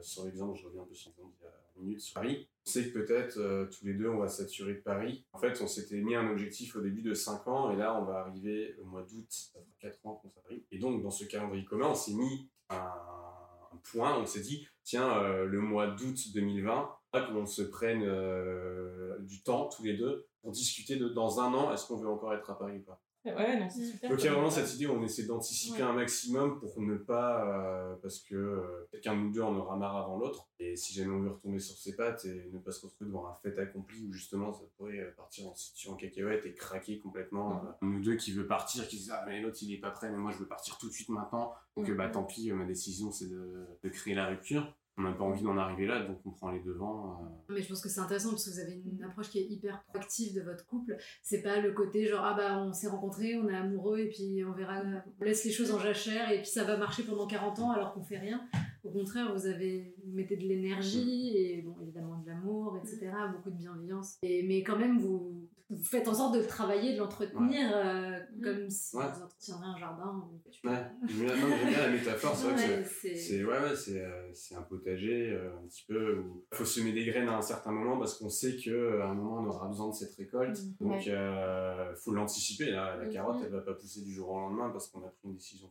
sur 0.00 0.24
l'exemple, 0.24 0.58
je 0.58 0.66
reviens 0.66 0.80
un 0.80 0.86
peu 0.86 0.94
sur 0.94 1.12
il 1.18 1.44
y 1.44 1.46
a 1.46 1.52
une 1.76 1.82
minute 1.82 2.00
sur 2.00 2.14
Paris. 2.14 2.48
On 2.66 2.70
sait 2.70 2.88
que 2.88 2.98
peut-être 2.98 3.68
tous 3.70 3.84
les 3.84 3.92
deux 3.92 4.08
on 4.08 4.16
va 4.16 4.28
saturer 4.28 4.72
de 4.72 4.80
Paris. 4.80 5.26
En 5.34 5.38
fait, 5.38 5.60
on 5.60 5.66
s'était 5.66 6.00
mis 6.00 6.14
un 6.14 6.30
objectif 6.30 6.76
au 6.76 6.80
début 6.80 7.02
de 7.02 7.12
5 7.12 7.46
ans 7.46 7.70
et 7.72 7.76
là 7.76 8.00
on 8.00 8.06
va 8.06 8.20
arriver 8.20 8.74
au 8.80 8.86
mois 8.86 9.02
d'août, 9.02 9.26
ça 9.28 9.50
fera 9.52 9.64
4 9.80 10.06
ans 10.06 10.14
qu'on 10.14 10.30
s'arrive. 10.30 10.62
Et 10.70 10.78
donc 10.78 11.02
dans 11.02 11.10
ce 11.10 11.26
calendrier 11.26 11.66
commun, 11.66 11.88
on 11.90 11.94
s'est 11.94 12.14
mis 12.14 12.50
un 12.70 13.80
point, 13.90 14.18
on 14.18 14.26
s'est 14.26 14.40
dit, 14.40 14.66
tiens, 14.86 15.18
euh, 15.18 15.44
le 15.44 15.60
mois 15.60 15.88
d'août 15.88 16.32
2020, 16.32 16.96
qu'on 17.24 17.46
se 17.46 17.62
prenne 17.62 18.02
euh, 18.04 19.18
du 19.20 19.42
temps 19.42 19.68
tous 19.68 19.82
les 19.82 19.96
deux 19.96 20.26
pour 20.42 20.52
discuter 20.52 20.96
de 20.96 21.08
dans 21.08 21.40
un 21.40 21.52
an, 21.54 21.72
est-ce 21.72 21.86
qu'on 21.86 21.96
veut 21.96 22.08
encore 22.08 22.34
être 22.34 22.50
à 22.50 22.58
Paris 22.58 22.78
ou 22.78 22.82
pas? 22.82 23.02
Ouais, 23.34 23.58
non, 23.58 23.68
c'est 23.68 23.80
mm. 23.80 23.90
super. 23.92 24.10
Donc 24.10 24.20
il 24.20 24.24
y 24.24 24.28
a 24.28 24.32
vraiment 24.32 24.50
cette 24.50 24.74
idée 24.74 24.86
où 24.86 24.92
on 24.92 25.02
essaie 25.02 25.24
d'anticiper 25.24 25.82
un 25.82 25.92
maximum 25.92 26.60
pour 26.60 26.80
ne 26.80 26.96
pas, 26.96 27.44
euh, 27.44 27.94
parce 28.02 28.20
que 28.20 28.34
euh, 28.34 28.88
quelqu'un 28.90 29.14
de 29.14 29.20
nous 29.20 29.32
deux 29.32 29.42
en 29.42 29.54
aura 29.56 29.76
marre 29.76 29.96
avant 29.96 30.18
l'autre. 30.18 30.48
Et 30.58 30.76
si 30.76 30.94
jamais 30.94 31.12
on 31.12 31.20
veut 31.20 31.30
retomber 31.30 31.58
sur 31.58 31.76
ses 31.76 31.96
pattes 31.96 32.24
et 32.24 32.50
ne 32.52 32.58
pas 32.58 32.70
se 32.70 32.86
retrouver 32.86 33.10
devant 33.10 33.26
un 33.26 33.34
fait 33.42 33.58
accompli 33.58 34.06
où 34.06 34.12
justement 34.12 34.52
ça 34.52 34.64
pourrait 34.76 35.00
euh, 35.00 35.10
partir 35.16 35.46
en 35.48 35.54
situation 35.54 35.92
en 35.92 35.96
cacahuète 35.96 36.46
et 36.46 36.54
craquer 36.54 36.98
complètement. 36.98 37.62
Mm. 37.80 37.90
nous 37.90 38.02
deux 38.02 38.16
qui 38.16 38.32
veut 38.32 38.46
partir, 38.46 38.86
qui 38.88 38.96
disent 38.96 39.12
ah 39.12 39.24
mais 39.26 39.40
l'autre 39.40 39.58
il 39.62 39.72
est 39.72 39.80
pas 39.80 39.90
prêt, 39.90 40.10
mais 40.10 40.18
moi 40.18 40.30
je 40.32 40.38
veux 40.38 40.48
partir 40.48 40.78
tout 40.78 40.88
de 40.88 40.92
suite 40.92 41.08
maintenant. 41.08 41.52
Donc 41.76 41.88
mm. 41.88 41.96
bah 41.96 42.08
tant 42.08 42.24
pis, 42.24 42.52
ma 42.52 42.64
décision 42.64 43.10
c'est 43.10 43.28
de, 43.28 43.66
de 43.82 43.88
créer 43.88 44.14
la 44.14 44.26
rupture 44.26 44.72
on 44.98 45.02
n'a 45.02 45.12
pas 45.12 45.24
envie 45.24 45.42
d'en 45.42 45.56
arriver 45.58 45.86
là, 45.86 46.02
donc 46.06 46.18
on 46.24 46.30
prend 46.30 46.50
les 46.50 46.60
devants. 46.60 47.20
Euh. 47.20 47.54
Mais 47.54 47.60
je 47.60 47.68
pense 47.68 47.82
que 47.82 47.88
c'est 47.88 48.00
intéressant 48.00 48.30
parce 48.30 48.46
que 48.46 48.50
vous 48.50 48.60
avez 48.60 48.82
une 48.84 49.02
approche 49.04 49.28
qui 49.28 49.38
est 49.38 49.46
hyper 49.46 49.82
proactive 49.84 50.34
de 50.34 50.40
votre 50.40 50.66
couple. 50.66 50.96
C'est 51.22 51.42
pas 51.42 51.60
le 51.60 51.72
côté 51.72 52.06
genre, 52.06 52.24
ah 52.24 52.34
bah 52.34 52.58
on 52.58 52.72
s'est 52.72 52.88
rencontrés, 52.88 53.36
on 53.36 53.48
est 53.48 53.56
amoureux 53.56 53.98
et 53.98 54.08
puis 54.08 54.42
on 54.44 54.52
verra, 54.52 54.82
on 55.20 55.24
laisse 55.24 55.44
les 55.44 55.52
choses 55.52 55.70
en 55.70 55.78
jachère 55.78 56.30
et 56.30 56.38
puis 56.38 56.50
ça 56.50 56.64
va 56.64 56.76
marcher 56.78 57.02
pendant 57.02 57.26
40 57.26 57.58
ans 57.58 57.70
alors 57.72 57.92
qu'on 57.92 58.02
fait 58.02 58.18
rien. 58.18 58.40
Au 58.84 58.90
contraire, 58.90 59.34
vous 59.34 59.46
avez, 59.46 59.94
mettez 60.06 60.36
de 60.36 60.44
l'énergie 60.44 61.36
et 61.36 61.62
bon, 61.62 61.76
évidemment 61.82 62.18
de 62.18 62.26
l'amour, 62.28 62.78
etc., 62.78 63.10
beaucoup 63.32 63.50
de 63.50 63.56
bienveillance. 63.56 64.16
Et, 64.22 64.44
mais 64.44 64.62
quand 64.62 64.78
même, 64.78 64.98
vous, 64.98 65.45
vous 65.68 65.84
faites 65.84 66.06
en 66.06 66.14
sorte 66.14 66.34
de 66.34 66.40
le 66.40 66.46
travailler, 66.46 66.94
de 66.94 66.98
l'entretenir 66.98 67.70
euh, 67.74 68.18
mm. 68.36 68.42
comme 68.42 68.70
si 68.70 68.96
vous 68.96 69.02
entretiendrez 69.02 69.66
un 69.66 69.76
jardin. 69.76 70.30
Ouais, 70.64 70.72
j'aime 71.08 71.68
bien 71.68 71.80
la 71.80 71.90
métaphore, 71.90 72.36
c'est 72.36 72.50
vrai 72.50 72.84
c'est 72.84 73.44
ouais, 73.44 73.52
ouais, 73.52 73.74
euh, 73.88 74.30
c'est 74.32 74.54
un 74.54 74.62
potager 74.62 75.32
euh, 75.32 75.56
un 75.56 75.66
petit 75.66 75.84
peu 75.88 76.18
où 76.18 76.46
il 76.52 76.56
faut 76.56 76.64
semer 76.64 76.92
des 76.92 77.04
graines 77.04 77.28
à 77.28 77.36
un 77.36 77.42
certain 77.42 77.72
moment 77.72 77.98
parce 77.98 78.18
qu'on 78.18 78.28
sait 78.28 78.56
qu'à 78.56 78.70
un 78.70 79.14
moment 79.14 79.40
on 79.40 79.46
aura 79.46 79.66
besoin 79.66 79.88
de 79.88 79.94
cette 79.94 80.14
récolte. 80.14 80.58
Mm. 80.80 80.86
Donc 80.86 81.06
il 81.06 81.96
faut 81.96 82.12
l'anticiper. 82.12 82.70
La, 82.70 82.96
la 82.96 83.06
mm, 83.06 83.12
carotte, 83.12 83.38
elle 83.44 83.50
va 83.50 83.60
pas 83.60 83.74
pousser 83.74 84.02
du 84.02 84.12
jour 84.12 84.30
au 84.30 84.38
lendemain 84.40 84.70
parce 84.70 84.88
qu'on 84.88 85.00
a 85.00 85.08
pris 85.08 85.24
une 85.24 85.34
décision. 85.34 85.70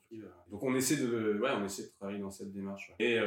Donc 0.49 0.61
on 0.63 0.75
essaie 0.75 0.97
de, 0.97 1.39
ouais, 1.41 1.51
on 1.57 1.63
essaie 1.63 1.83
de 1.83 1.91
travailler 1.91 2.19
dans 2.19 2.31
cette 2.31 2.51
démarche. 2.51 2.91
Et 2.99 3.17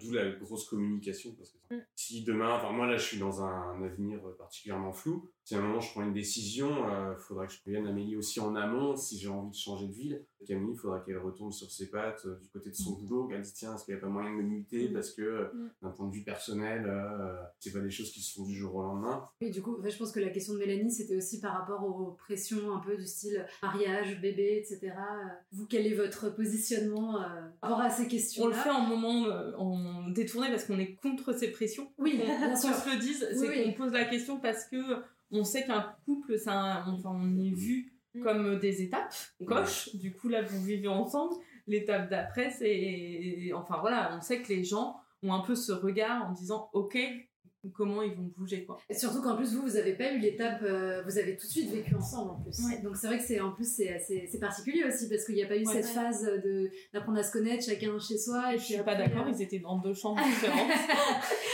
d'où 0.00 0.12
la 0.12 0.30
grosse 0.32 0.68
communication 0.68 1.32
parce 1.36 1.50
que 1.50 1.58
si 1.94 2.22
demain, 2.24 2.56
enfin 2.56 2.72
moi 2.72 2.86
là 2.86 2.98
je 2.98 3.04
suis 3.04 3.18
dans 3.18 3.42
un 3.42 3.82
avenir 3.82 4.20
particulièrement 4.36 4.92
flou, 4.92 5.30
si 5.44 5.54
à 5.54 5.58
un 5.58 5.62
moment 5.62 5.80
je 5.80 5.90
prends 5.90 6.02
une 6.02 6.12
décision, 6.18 6.68
il 6.68 6.94
euh, 6.94 7.16
faudra 7.16 7.46
que 7.46 7.52
je 7.52 7.60
prévienne 7.60 7.86
Amélie 7.86 8.16
aussi 8.16 8.40
en 8.40 8.54
amont 8.56 8.96
si 8.96 9.18
j'ai 9.18 9.28
envie 9.28 9.50
de 9.50 9.54
changer 9.54 9.86
de 9.86 9.92
ville. 9.92 10.24
Camille, 10.46 10.72
il 10.72 10.78
faudra 10.78 11.00
qu'elle 11.00 11.18
retombe 11.18 11.52
sur 11.52 11.70
ses 11.70 11.90
pattes 11.90 12.22
euh, 12.26 12.38
du 12.40 12.48
côté 12.48 12.70
de 12.70 12.74
son 12.74 12.92
mm. 12.92 13.06
boulot, 13.06 13.28
qu'elle 13.28 13.40
dise 13.40 13.54
tiens, 13.54 13.74
est-ce 13.74 13.84
qu'il 13.84 13.94
n'y 13.94 14.00
a 14.00 14.02
pas 14.02 14.08
moyen 14.08 14.30
de 14.30 14.36
me 14.36 14.42
muter 14.42 14.88
mm. 14.88 14.92
parce 14.92 15.12
que 15.12 15.22
euh, 15.22 15.48
mm. 15.52 15.70
d'un 15.82 15.90
point 15.90 16.08
de 16.08 16.12
vue 16.12 16.24
personnel, 16.24 16.90
c'est 17.60 17.72
pas 17.72 17.80
des 17.80 17.90
choses 17.90 18.10
qui 18.10 18.20
se 18.20 18.34
font 18.34 18.44
du 18.44 18.54
jour 18.54 18.74
au 18.74 18.82
lendemain. 18.82 19.28
Oui, 19.40 19.50
du 19.50 19.62
coup, 19.62 19.78
je 19.84 19.96
pense 19.96 20.12
que 20.12 20.20
la 20.20 20.30
question 20.30 20.54
de 20.54 20.58
Mélanie, 20.58 20.90
c'était 20.90 21.16
aussi 21.16 21.40
par 21.40 21.54
rapport 21.54 21.84
aux 21.84 22.12
pressions 22.12 22.74
un 22.74 22.80
peu 22.80 22.96
du 22.96 23.06
style 23.06 23.46
mariage, 23.62 24.20
bébé, 24.20 24.58
etc. 24.58 24.92
Vous, 25.52 25.66
quel 25.66 25.86
est 25.86 25.94
votre 25.94 26.34
positionnement 26.34 27.12
par 27.60 27.70
rapport 27.70 27.80
à 27.80 27.90
ces 27.90 28.08
questions-là? 28.08 28.46
On 28.46 28.56
le 28.56 28.62
fait 28.62 28.70
en 28.70 28.80
moment 28.80 29.26
en 29.56 30.10
détourné 30.10 30.48
parce 30.48 30.64
qu'on 30.64 30.78
est 30.78 30.94
contre 30.96 31.32
ces 31.32 31.50
pressions. 31.52 31.92
Oui, 31.98 32.16
bien 32.16 32.56
sûr. 32.56 32.74
se 32.74 32.90
le 32.90 32.98
dise, 32.98 33.26
c'est 33.32 33.64
qu'on 33.64 33.72
pose 33.72 33.92
la 33.92 34.04
question 34.04 34.40
parce 34.40 34.64
que 34.64 34.76
on 35.30 35.44
sait 35.44 35.64
qu'un 35.64 35.94
couple, 36.04 36.38
ça, 36.38 36.84
enfin, 36.86 37.10
on 37.12 37.38
est 37.38 37.54
vu 37.54 37.92
mm. 38.14 38.22
comme 38.22 38.58
des 38.58 38.82
étapes, 38.82 39.14
on 39.40 39.44
coche. 39.44 39.94
Du 39.96 40.14
coup, 40.14 40.28
là, 40.28 40.42
vous 40.42 40.62
vivez 40.62 40.88
ensemble. 40.88 41.34
L'étape 41.66 42.10
d'après, 42.10 42.50
c'est. 42.50 43.50
Enfin, 43.54 43.78
voilà, 43.80 44.16
on 44.16 44.20
sait 44.20 44.40
que 44.42 44.48
les 44.48 44.64
gens 44.64 44.96
ont 45.22 45.32
un 45.32 45.40
peu 45.40 45.54
ce 45.54 45.72
regard 45.72 46.28
en 46.28 46.32
disant 46.32 46.70
Ok, 46.72 46.98
comment 47.72 48.02
ils 48.02 48.14
vont 48.14 48.30
bouger 48.36 48.64
quoi. 48.64 48.78
Et 48.88 48.94
surtout 48.94 49.20
qu'en 49.22 49.36
plus 49.36 49.54
vous 49.54 49.62
vous 49.62 49.76
avez 49.76 49.94
pas 49.94 50.12
eu 50.12 50.18
l'étape 50.18 50.62
euh, 50.62 51.02
vous 51.04 51.18
avez 51.18 51.36
tout 51.36 51.46
de 51.46 51.50
suite 51.50 51.70
vécu 51.70 51.94
ensemble 51.94 52.32
en 52.32 52.34
plus. 52.36 52.56
Donc 52.82 52.96
c'est 52.96 53.06
vrai 53.06 53.18
que 53.18 53.24
c'est 53.24 53.40
en 53.40 53.52
plus 53.52 53.68
c'est 53.70 53.98
c'est 53.98 54.38
particulier 54.38 54.84
aussi 54.84 55.08
parce 55.08 55.24
qu'il 55.24 55.34
n'y 55.34 55.42
a 55.42 55.46
pas 55.46 55.56
eu 55.56 55.64
cette 55.64 55.86
phase 55.86 56.22
de 56.22 56.70
d'apprendre 56.92 57.18
à 57.18 57.22
se 57.22 57.32
connaître 57.32 57.64
chacun 57.64 57.98
chez 57.98 58.18
soi 58.18 58.54
et 58.54 58.58
je 58.58 58.64
suis 58.64 58.76
pas 58.78 58.94
d'accord, 58.94 59.26
euh, 59.26 59.32
ils 59.34 59.42
étaient 59.42 59.58
dans 59.58 59.78
deux 59.78 59.94
chambres 59.94 60.22
différentes. 60.24 60.68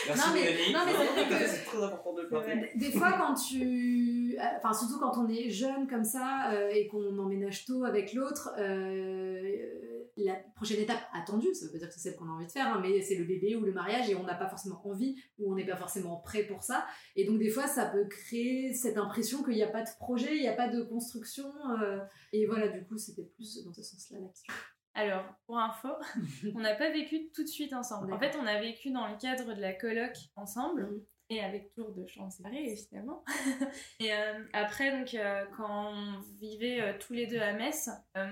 Merci 0.06 0.28
non 0.28 0.34
mais 0.34 0.72
non 0.72 0.80
mais 0.86 1.46
c'est 1.46 1.64
très 1.64 1.82
important 1.82 2.14
de 2.14 2.22
le 2.22 2.78
Des 2.78 2.90
fois 2.90 3.12
quand 3.18 3.34
tu 3.34 4.36
enfin 4.56 4.72
surtout 4.72 4.98
quand 4.98 5.18
on 5.18 5.28
est 5.28 5.50
jeune 5.50 5.86
comme 5.88 6.04
ça 6.04 6.52
euh, 6.52 6.68
et 6.72 6.86
qu'on 6.88 7.18
emménage 7.18 7.64
tôt 7.64 7.84
avec 7.84 8.12
l'autre 8.12 8.50
la 10.16 10.34
prochaine 10.54 10.80
étape 10.80 11.00
attendue, 11.12 11.52
ça 11.54 11.66
veut 11.66 11.72
pas 11.72 11.78
dire 11.78 11.88
que 11.88 11.94
c'est 11.94 12.00
celle 12.00 12.16
qu'on 12.16 12.28
a 12.28 12.32
envie 12.32 12.46
de 12.46 12.52
faire, 12.52 12.68
hein, 12.68 12.80
mais 12.80 13.02
c'est 13.02 13.16
le 13.16 13.24
bébé 13.24 13.56
ou 13.56 13.60
le 13.60 13.72
mariage 13.72 14.08
et 14.08 14.14
on 14.14 14.22
n'a 14.22 14.34
pas 14.34 14.48
forcément 14.48 14.80
envie 14.86 15.20
ou 15.38 15.52
on 15.52 15.56
n'est 15.56 15.66
pas 15.66 15.76
forcément 15.76 16.16
prêt 16.20 16.44
pour 16.44 16.62
ça. 16.62 16.86
Et 17.16 17.24
donc 17.24 17.38
des 17.38 17.50
fois, 17.50 17.66
ça 17.66 17.86
peut 17.86 18.06
créer 18.06 18.72
cette 18.72 18.96
impression 18.96 19.42
qu'il 19.42 19.54
n'y 19.54 19.62
a 19.62 19.68
pas 19.68 19.82
de 19.82 19.88
projet, 19.98 20.36
il 20.36 20.40
n'y 20.40 20.48
a 20.48 20.54
pas 20.54 20.68
de 20.68 20.82
construction. 20.82 21.52
Euh, 21.80 21.98
et 22.32 22.46
voilà, 22.46 22.68
du 22.68 22.84
coup, 22.84 22.96
c'était 22.96 23.24
plus 23.24 23.64
dans 23.64 23.72
ce 23.72 23.82
sens-là. 23.82 24.18
Alors, 24.94 25.24
pour 25.46 25.58
info, 25.58 25.88
on 26.54 26.60
n'a 26.60 26.74
pas 26.74 26.90
vécu 26.90 27.30
tout 27.34 27.42
de 27.42 27.48
suite 27.48 27.72
ensemble. 27.72 28.12
En 28.12 28.18
fait, 28.18 28.36
on 28.40 28.46
a 28.46 28.60
vécu 28.60 28.90
dans 28.92 29.08
le 29.08 29.16
cadre 29.16 29.54
de 29.54 29.60
la 29.60 29.72
coloc 29.72 30.12
ensemble. 30.36 31.02
Mmh 31.34 31.36
et 31.36 31.40
avec 31.40 31.72
toujours 31.72 31.92
de 31.92 32.06
champs 32.06 32.30
séparés 32.30 32.72
évidemment. 32.72 33.24
et 34.00 34.12
euh, 34.12 34.44
après 34.52 34.96
donc 34.96 35.14
euh, 35.14 35.44
quand 35.56 35.92
on 35.92 36.20
vivait 36.38 36.80
euh, 36.80 36.92
tous 36.98 37.12
les 37.12 37.26
deux 37.26 37.40
à 37.40 37.52
Metz, 37.52 37.90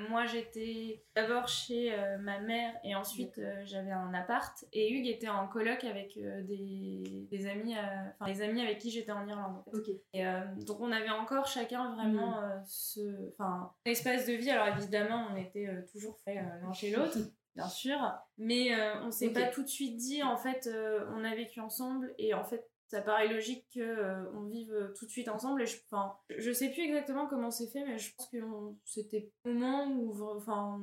moi 0.09 0.27
j'étais 0.27 1.05
d'abord 1.15 1.49
chez 1.49 1.95
ma 2.21 2.41
mère 2.41 2.75
et 2.85 2.95
ensuite 2.95 3.41
j'avais 3.65 3.91
un 3.91 4.15
appart 4.15 4.65
et 4.73 4.93
Hugues 4.93 5.09
était 5.09 5.29
en 5.29 5.49
coloc 5.49 5.85
avec 5.85 6.19
des, 6.19 7.27
des, 7.31 7.47
amis 7.47 7.75
enfin 8.19 8.33
des 8.33 8.43
amis 8.43 8.61
avec 8.61 8.79
qui 8.79 8.91
j'étais 8.91 9.13
en 9.13 9.27
Irlande. 9.27 9.63
En 9.67 9.71
fait. 9.71 10.03
Et 10.15 10.25
donc 10.65 10.81
on 10.81 10.93
avait 10.93 11.11
encore 11.11 11.47
chacun 11.47 11.95
vraiment 11.95 12.41
mm. 12.41 12.63
ce 12.67 13.29
enfin 13.31 13.73
espace 13.85 14.27
de 14.27 14.33
vie 14.33 14.51
alors 14.51 14.69
évidemment 14.77 15.27
on 15.33 15.37
était 15.37 15.69
toujours 15.91 16.19
fait 16.21 16.35
l'un 16.35 16.73
chez 16.73 16.91
l'autre 16.91 17.19
bien 17.55 17.69
sûr. 17.69 17.99
Mais 18.39 18.71
on 19.03 19.11
s'est 19.11 19.31
pas 19.31 19.47
tout 19.49 19.63
de 19.63 19.69
suite 19.69 19.97
dit, 19.97 20.23
en 20.23 20.37
fait, 20.37 20.69
on 21.15 21.25
a 21.25 21.35
vécu 21.35 21.61
ensemble 21.61 22.15
et 22.19 22.35
en 22.35 22.45
fait, 22.45 22.72
ça 22.93 23.01
paraît 23.01 23.29
logique 23.29 23.65
qu'on 23.73 24.27
on 24.35 24.43
vive 24.45 24.93
tout 24.99 25.07
de 25.07 25.11
suite 25.11 25.29
ensemble. 25.29 25.63
Et 25.63 25.67
je, 25.67 25.79
enfin, 25.91 26.15
je 26.29 26.53
sais 26.53 26.71
plus 26.71 26.83
exactement 26.83 27.27
comment 27.27 27.51
c'est 27.51 27.69
fait, 27.69 27.85
mais 27.87 27.99
je 27.99 28.15
pense 28.15 28.29
que 28.29 28.37
c'était 28.85 29.33
le 29.47 29.55
moment 29.55 29.87
où, 29.87 30.23
enfin, 30.37 30.79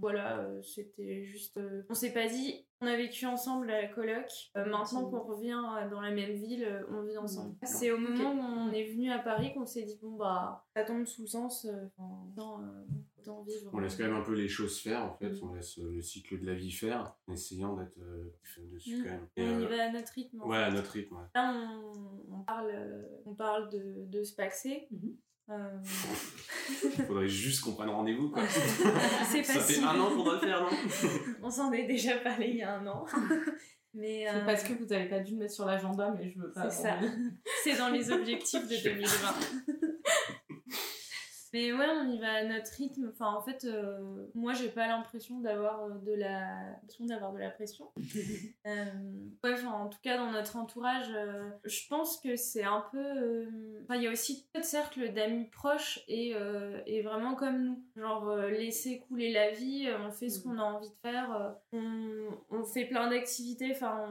voilà, 0.00 0.44
c'était 0.62 1.22
juste. 1.24 1.60
on 1.88 1.94
s'est 1.94 2.12
pas 2.12 2.26
dit, 2.26 2.66
on 2.80 2.86
a 2.88 2.96
vécu 2.96 3.26
ensemble 3.26 3.70
à 3.70 3.82
la 3.82 3.88
coloc. 3.88 4.28
maintenant 4.56 5.08
qu'on 5.08 5.20
revient 5.20 5.62
dans 5.88 6.00
la 6.00 6.10
même 6.10 6.32
ville, 6.32 6.84
on 6.90 7.02
vit 7.02 7.16
ensemble. 7.16 7.54
C'est 7.62 7.92
au 7.92 7.98
moment 7.98 8.32
où 8.32 8.68
on 8.68 8.72
est 8.72 8.90
venu 8.90 9.12
à 9.12 9.20
Paris 9.20 9.54
qu'on 9.54 9.66
s'est 9.66 9.84
dit 9.84 9.98
bon 10.02 10.16
bah 10.16 10.64
ça 10.74 10.84
tombe 10.84 11.06
sous 11.06 11.22
le 11.22 11.28
sens. 11.28 11.66
dans, 12.34 12.60
on 13.72 13.78
laisse 13.80 13.96
quand 13.96 14.04
même 14.04 14.14
un 14.14 14.22
peu 14.22 14.34
les 14.34 14.48
choses 14.48 14.80
faire, 14.80 15.04
en 15.04 15.14
fait. 15.14 15.30
Mm. 15.30 15.38
On 15.42 15.54
laisse 15.54 15.78
euh, 15.78 15.90
le 15.92 16.02
cycle 16.02 16.38
de 16.40 16.46
la 16.46 16.54
vie 16.54 16.70
faire, 16.70 17.14
en 17.26 17.32
essayant 17.32 17.76
d'être 17.76 17.98
euh, 18.00 18.32
dessus 18.72 18.98
mm. 18.98 19.04
quand 19.04 19.10
même. 19.10 19.28
on 19.36 19.60
y 19.60 19.64
euh, 19.64 19.68
va 19.68 19.84
à 19.84 19.92
notre 19.92 20.12
rythme. 20.12 20.42
Ouais, 20.42 20.58
à 20.58 20.70
notre 20.70 20.90
rythme. 20.90 21.16
Là, 21.34 21.54
on, 21.54 22.34
on, 22.34 22.42
parle, 22.42 22.72
on 23.26 23.34
parle 23.34 23.70
de, 23.70 24.06
de 24.06 24.22
se 24.22 24.34
paxer. 24.34 24.88
Il 24.90 25.16
faudrait 27.06 27.28
juste 27.28 27.62
qu'on 27.62 27.72
prenne 27.72 27.90
rendez-vous, 27.90 28.30
quoi. 28.30 28.42
c'est 29.30 29.42
Ça 29.42 29.60
fait 29.60 29.82
un 29.82 29.98
an 29.98 30.10
qu'on 30.10 30.24
doit 30.24 30.34
le 30.34 30.40
faire, 30.40 30.62
non 30.62 30.70
On 31.42 31.50
s'en 31.50 31.72
est 31.72 31.86
déjà 31.86 32.16
parlé 32.18 32.48
il 32.48 32.56
y 32.56 32.62
a 32.62 32.78
un 32.78 32.86
an. 32.86 33.04
Mais 33.94 34.26
C'est 34.32 34.46
parce 34.46 34.62
que 34.62 34.72
vous 34.72 34.86
n'avez 34.86 35.08
pas 35.08 35.20
dû 35.20 35.32
le 35.32 35.38
mettre 35.38 35.52
sur 35.52 35.66
l'agenda, 35.66 36.14
mais 36.16 36.30
je 36.30 36.38
veux 36.38 36.50
pas. 36.52 36.70
C'est 36.70 36.82
ça. 36.82 36.98
C'est 37.62 37.76
dans 37.76 37.90
les 37.90 38.10
objectifs 38.10 38.66
de 38.66 38.82
2020. 38.82 39.91
Mais 41.52 41.70
ouais, 41.70 41.86
on 42.00 42.10
y 42.10 42.18
va 42.18 42.32
à 42.32 42.44
notre 42.44 42.72
rythme. 42.72 43.10
Enfin, 43.12 43.34
en 43.34 43.42
fait, 43.42 43.64
euh, 43.64 44.26
moi, 44.34 44.54
j'ai 44.54 44.70
pas 44.70 44.86
l'impression 44.86 45.40
d'avoir 45.40 45.84
euh, 45.84 45.98
de 46.06 46.14
la, 46.14 46.78
d'avoir 47.00 47.32
de 47.32 47.38
la 47.38 47.50
pression. 47.50 47.90
euh, 48.66 48.84
ouais, 49.44 49.52
enfin, 49.52 49.72
en 49.72 49.88
tout 49.88 49.98
cas, 50.02 50.16
dans 50.16 50.30
notre 50.30 50.56
entourage, 50.56 51.10
euh, 51.14 51.50
je 51.64 51.86
pense 51.88 52.18
que 52.18 52.36
c'est 52.36 52.64
un 52.64 52.84
peu. 52.90 53.46
Enfin, 53.82 53.96
il 53.96 54.02
y 54.02 54.06
a 54.06 54.10
aussi 54.10 54.46
de 54.54 54.62
cercle 54.62 55.12
d'amis 55.12 55.44
proches 55.50 56.02
et, 56.08 56.34
et 56.86 57.02
vraiment 57.02 57.34
comme 57.34 57.62
nous. 57.62 57.84
Genre, 57.96 58.34
laisser 58.36 59.00
couler 59.00 59.32
la 59.32 59.50
vie, 59.50 59.88
on 60.06 60.10
fait 60.10 60.30
ce 60.30 60.40
mm. 60.40 60.42
qu'on 60.42 60.58
a 60.58 60.62
envie 60.62 60.88
de 60.88 60.94
faire, 61.02 61.54
on, 61.72 62.28
on 62.50 62.64
fait 62.64 62.86
plein 62.86 63.10
d'activités. 63.10 63.72
Enfin, 63.72 64.08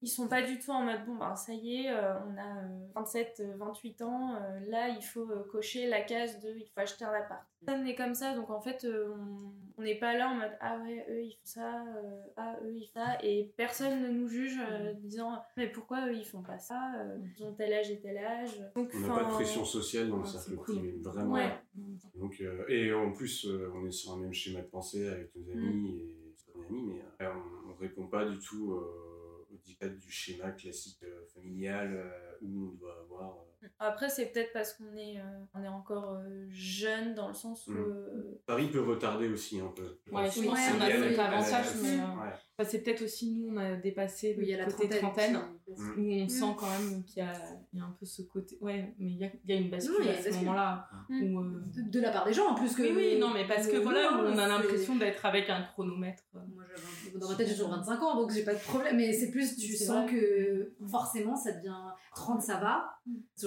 ils 0.00 0.08
sont 0.08 0.28
pas 0.28 0.42
du 0.42 0.58
tout 0.58 0.70
en 0.70 0.82
mode 0.82 1.04
bon, 1.04 1.16
ben 1.16 1.36
ça 1.36 1.52
y 1.52 1.84
est, 1.84 1.92
on 1.92 2.38
a 2.38 2.62
27, 2.94 3.42
28 3.56 4.02
ans, 4.02 4.38
là, 4.68 4.88
il 4.88 5.02
faut 5.02 5.26
cocher 5.50 5.86
la 5.88 6.00
case 6.00 6.40
de 6.40 6.48
acheter 6.78 7.04
un 7.04 7.12
appart. 7.12 7.42
Ça 7.66 7.76
est 7.86 7.94
comme 7.94 8.14
ça, 8.14 8.34
donc 8.34 8.50
en 8.50 8.60
fait, 8.60 8.84
euh, 8.84 9.14
on 9.76 9.82
n'est 9.82 9.98
pas 9.98 10.16
là 10.16 10.30
en 10.30 10.34
mode 10.36 10.56
ah 10.60 10.78
ouais, 10.78 11.04
eux 11.10 11.22
ils 11.22 11.32
font 11.32 11.44
ça, 11.44 11.84
euh, 11.84 12.20
ah 12.36 12.56
eux 12.64 12.72
ils 12.74 12.86
font 12.86 13.00
ça, 13.00 13.18
et 13.22 13.52
personne 13.56 14.02
ne 14.02 14.08
nous 14.08 14.28
juge 14.28 14.58
euh, 14.58 14.92
disant 14.94 15.42
mais 15.56 15.68
pourquoi 15.68 16.06
eux 16.06 16.14
ils 16.14 16.24
font 16.24 16.42
pas 16.42 16.58
ça, 16.58 16.94
ils 17.36 17.44
ont 17.44 17.52
tel 17.54 17.72
âge 17.72 17.90
et 17.90 18.00
tel 18.00 18.16
âge. 18.18 18.62
Donc, 18.76 18.90
on 18.94 19.00
n'a 19.00 19.14
pas 19.14 19.24
de 19.24 19.30
pression 19.30 19.64
sociale 19.64 20.08
dans 20.08 20.18
le 20.18 20.24
cercle 20.24 20.56
privé, 20.56 20.98
vraiment. 21.02 21.38
Donc, 22.14 22.42
et 22.68 22.92
en 22.92 23.12
plus, 23.12 23.46
on 23.74 23.86
est 23.86 23.92
sur 23.92 24.12
un 24.12 24.18
même 24.18 24.32
schéma 24.32 24.60
de 24.60 24.68
pensée 24.68 25.08
avec 25.08 25.34
nos 25.34 25.50
amis 25.50 25.66
mm. 25.66 25.86
et 25.86 26.54
nos 26.54 26.64
amis, 26.64 26.82
mais 27.18 27.26
on, 27.26 27.68
ne 27.68 27.78
répond 27.78 28.06
pas 28.06 28.24
du 28.24 28.38
tout 28.38 28.72
au 28.72 29.56
dictat 29.64 29.88
du 29.88 30.10
schéma 30.10 30.52
classique 30.52 31.04
familial 31.34 32.12
où 32.40 32.68
on 32.68 32.74
doit 32.76 33.00
avoir 33.00 33.47
après, 33.78 34.08
c'est 34.08 34.26
peut-être 34.26 34.52
parce 34.52 34.74
qu'on 34.74 34.96
est, 34.96 35.18
euh, 35.18 35.44
on 35.54 35.62
est 35.62 35.68
encore 35.68 36.14
euh, 36.14 36.46
jeune 36.48 37.14
dans 37.14 37.28
le 37.28 37.34
sens 37.34 37.66
où. 37.66 37.72
Mm. 37.72 37.76
Euh, 37.76 38.40
Paris 38.46 38.68
peut 38.68 38.80
retarder 38.80 39.28
aussi 39.28 39.60
un 39.60 39.68
peu. 39.68 39.98
Ouais, 40.12 40.30
je 40.30 40.42
pense 40.42 40.58
qu'on 40.58 40.80
a 40.80 40.90
cet 40.90 41.18
avantage, 41.18 41.66
mais 41.82 42.64
c'est 42.64 42.82
peut-être 42.82 43.02
aussi 43.02 43.32
nous, 43.32 43.52
on 43.52 43.56
a 43.56 43.76
dépassé 43.76 44.34
le 44.34 44.56
la 44.56 44.66
côté 44.66 44.88
trentaine, 44.88 45.40
où 45.66 45.72
on 45.98 46.24
mm. 46.24 46.28
sent 46.28 46.54
quand 46.58 46.70
même 46.70 47.04
qu'il 47.04 47.22
y, 47.22 47.76
y, 47.76 47.80
a 47.80 47.84
un 47.84 47.96
peu 47.98 48.06
ce 48.06 48.22
côté. 48.22 48.58
Ouais, 48.60 48.94
mais 48.98 49.10
il 49.10 49.18
y 49.18 49.24
a, 49.24 49.30
y 49.46 49.52
a, 49.52 49.56
une 49.56 49.70
bascule 49.70 50.08
à 50.08 50.22
ce 50.22 50.34
moment-là. 50.36 50.88
Mm. 51.08 51.90
de, 51.90 52.00
la 52.00 52.10
part 52.10 52.26
des 52.26 52.32
gens 52.32 52.48
en 52.48 52.54
plus 52.54 52.74
que. 52.74 52.82
Oui, 52.82 52.92
oui, 52.94 53.18
non, 53.18 53.32
mais 53.32 53.46
parce 53.46 53.66
que 53.66 53.76
voilà, 53.76 54.20
on 54.22 54.38
a 54.38 54.46
l'impression 54.46 54.96
d'être 54.96 55.24
avec 55.26 55.50
un 55.50 55.62
chronomètre. 55.62 56.22
Moi, 56.34 56.64
dans 57.18 57.28
ma 57.28 57.34
tête, 57.34 57.48
j'ai 57.48 57.54
toujours 57.54 57.70
25 57.70 58.02
ans, 58.02 58.16
donc 58.16 58.32
j'ai 58.32 58.44
pas 58.44 58.54
de 58.54 58.60
problème, 58.60 58.96
mais 58.96 59.12
c'est 59.12 59.30
plus, 59.30 59.56
tu 59.56 59.76
sens 59.76 60.10
que 60.10 60.72
forcément, 60.86 61.36
ça 61.36 61.52
devient 61.52 61.74
30, 62.14 62.42
ça 62.42 62.58
va. 62.58 62.98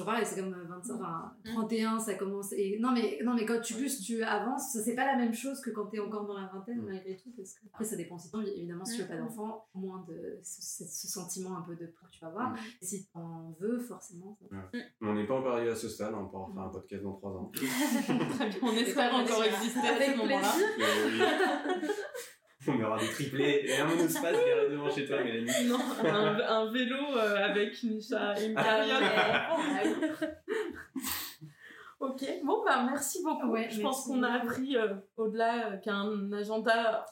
Pareil, 0.05 0.25
c'est 0.25 0.39
comme 0.39 0.53
25, 0.53 0.93
enfin, 0.95 1.33
31, 1.43 1.99
ça 1.99 2.15
commence. 2.15 2.53
Et, 2.53 2.79
non, 2.79 2.91
mais, 2.91 3.19
non, 3.23 3.33
mais 3.33 3.45
quand 3.45 3.59
tu 3.61 3.73
plus 3.73 4.01
tu 4.01 4.23
avances, 4.23 4.77
c'est 4.83 4.95
pas 4.95 5.05
la 5.05 5.17
même 5.17 5.33
chose 5.33 5.61
que 5.61 5.69
quand 5.69 5.87
t'es 5.87 5.99
encore 5.99 6.25
dans 6.25 6.37
la 6.37 6.47
vingtaine, 6.47 6.81
malgré 6.81 7.15
tout. 7.17 7.31
Parce 7.35 7.53
que, 7.53 7.65
après, 7.67 7.85
ça 7.85 7.95
dépend 7.95 8.17
si 8.17 8.29
évidemment, 8.55 8.85
si 8.85 8.95
tu 8.95 9.01
veux 9.01 9.07
pas 9.07 9.17
d'enfant, 9.17 9.67
moins 9.75 10.05
de 10.07 10.39
ce, 10.43 11.07
sentiment 11.07 11.57
un 11.57 11.61
peu 11.61 11.75
de 11.75 11.85
peur 11.85 12.09
que 12.09 12.15
tu 12.15 12.21
vas 12.21 12.27
avoir. 12.27 12.55
Et 12.81 12.85
si 12.85 13.05
t'en 13.07 13.55
veux, 13.59 13.79
forcément. 13.79 14.37
On 15.01 15.13
n'est 15.13 15.25
pas 15.25 15.35
encore 15.35 15.53
arrivé 15.53 15.71
à 15.71 15.75
ce 15.75 15.89
stade, 15.89 16.13
on 16.13 16.27
pourra 16.27 16.49
faire 16.53 16.63
un 16.63 16.69
podcast 16.69 17.03
dans 17.03 17.13
3 17.13 17.31
ans. 17.31 17.51
on 18.61 18.71
espère 18.71 19.13
encore 19.13 19.43
exister 19.43 19.79
à 19.79 20.11
ce 20.11 20.17
moment-là. 20.17 20.51
On 22.67 22.83
aura 22.83 22.99
des 22.99 23.07
triplés 23.07 23.63
et 23.67 23.77
un 23.77 23.85
monospace 23.85 24.33
garé 24.33 24.69
devant 24.69 24.89
chez 24.91 25.05
toi, 25.05 25.23
Mélanie. 25.23 25.67
Non, 25.67 25.79
un, 26.03 26.71
vélo 26.71 27.17
euh, 27.17 27.37
avec 27.37 27.81
une, 27.81 27.99
une 27.99 28.55
carriole. 28.55 29.03
ok, 31.99 32.23
bon, 32.43 32.63
bah 32.63 32.85
merci 32.85 33.23
beaucoup. 33.23 33.55
je 33.55 33.81
pense 33.81 34.05
qu'on 34.05 34.21
a 34.23 34.33
appris 34.33 34.77
euh, 34.77 34.93
au-delà 35.17 35.71
euh, 35.71 35.77
qu'un 35.77 36.31
agenda 36.33 37.05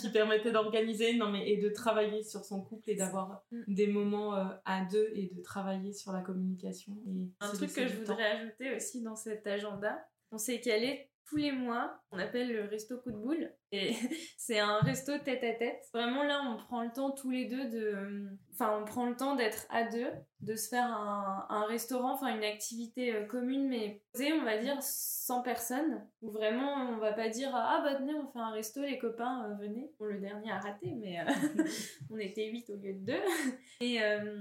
qui 0.00 0.10
permettait 0.10 0.50
d'organiser 0.50 1.16
non 1.16 1.30
mais 1.30 1.48
et 1.48 1.56
de 1.56 1.68
travailler 1.68 2.24
sur 2.24 2.44
son 2.44 2.60
couple 2.60 2.90
et 2.90 2.96
d'avoir 2.96 3.44
mm. 3.52 3.62
des 3.68 3.86
moments 3.86 4.34
à 4.64 4.84
deux 4.90 5.12
et 5.14 5.30
de 5.32 5.40
travailler 5.42 5.92
sur 5.92 6.10
la 6.10 6.22
communication 6.22 6.92
et 7.06 7.30
un 7.38 7.52
truc 7.52 7.72
que 7.72 7.86
je 7.86 7.98
voudrais 7.98 8.32
ajouter 8.32 8.74
aussi 8.74 9.00
dans 9.00 9.14
cet 9.14 9.46
agenda 9.46 9.96
on 10.32 10.38
s'est 10.38 10.60
calé 10.60 11.08
tous 11.30 11.36
les 11.36 11.52
mois, 11.52 11.96
on 12.10 12.18
appelle 12.18 12.52
le 12.52 12.64
resto 12.64 12.98
coup 12.98 13.12
de 13.12 13.16
boule. 13.16 13.52
Et 13.70 13.94
c'est 14.36 14.58
un 14.58 14.80
resto 14.80 15.16
tête 15.18 15.44
à 15.44 15.54
tête. 15.54 15.80
Vraiment 15.94 16.24
là, 16.24 16.42
on 16.44 16.56
prend 16.56 16.82
le 16.82 16.90
temps 16.90 17.12
tous 17.12 17.30
les 17.30 17.46
deux 17.46 17.70
de... 17.70 18.28
Enfin, 18.52 18.76
on 18.82 18.84
prend 18.84 19.06
le 19.06 19.14
temps 19.14 19.36
d'être 19.36 19.66
à 19.70 19.84
deux, 19.84 20.10
de 20.40 20.56
se 20.56 20.68
faire 20.68 20.86
un, 20.86 21.64
restaurant, 21.68 22.14
enfin 22.14 22.34
une 22.34 22.42
activité 22.42 23.14
euh, 23.14 23.24
commune, 23.24 23.68
mais 23.68 24.02
posée, 24.12 24.32
on 24.32 24.44
va 24.44 24.58
dire, 24.58 24.76
sans 24.82 25.40
personne. 25.40 26.04
Où 26.20 26.30
vraiment, 26.30 26.90
on 26.90 26.98
va 26.98 27.12
pas 27.12 27.28
dire 27.28 27.50
«Ah 27.54 27.80
bah 27.84 27.94
tenez, 27.94 28.12
on 28.14 28.26
fait 28.26 28.40
un 28.40 28.50
resto, 28.50 28.82
les 28.82 28.98
copains, 28.98 29.48
euh, 29.48 29.54
venez». 29.54 29.92
Bon, 30.00 30.06
le 30.06 30.20
dernier 30.20 30.50
a 30.50 30.58
raté, 30.58 30.92
mais 30.98 31.20
euh, 31.20 31.64
on 32.10 32.18
était 32.18 32.50
huit 32.50 32.68
au 32.70 32.76
lieu 32.76 32.94
de 32.94 33.06
deux. 33.06 33.22
Et 33.80 34.00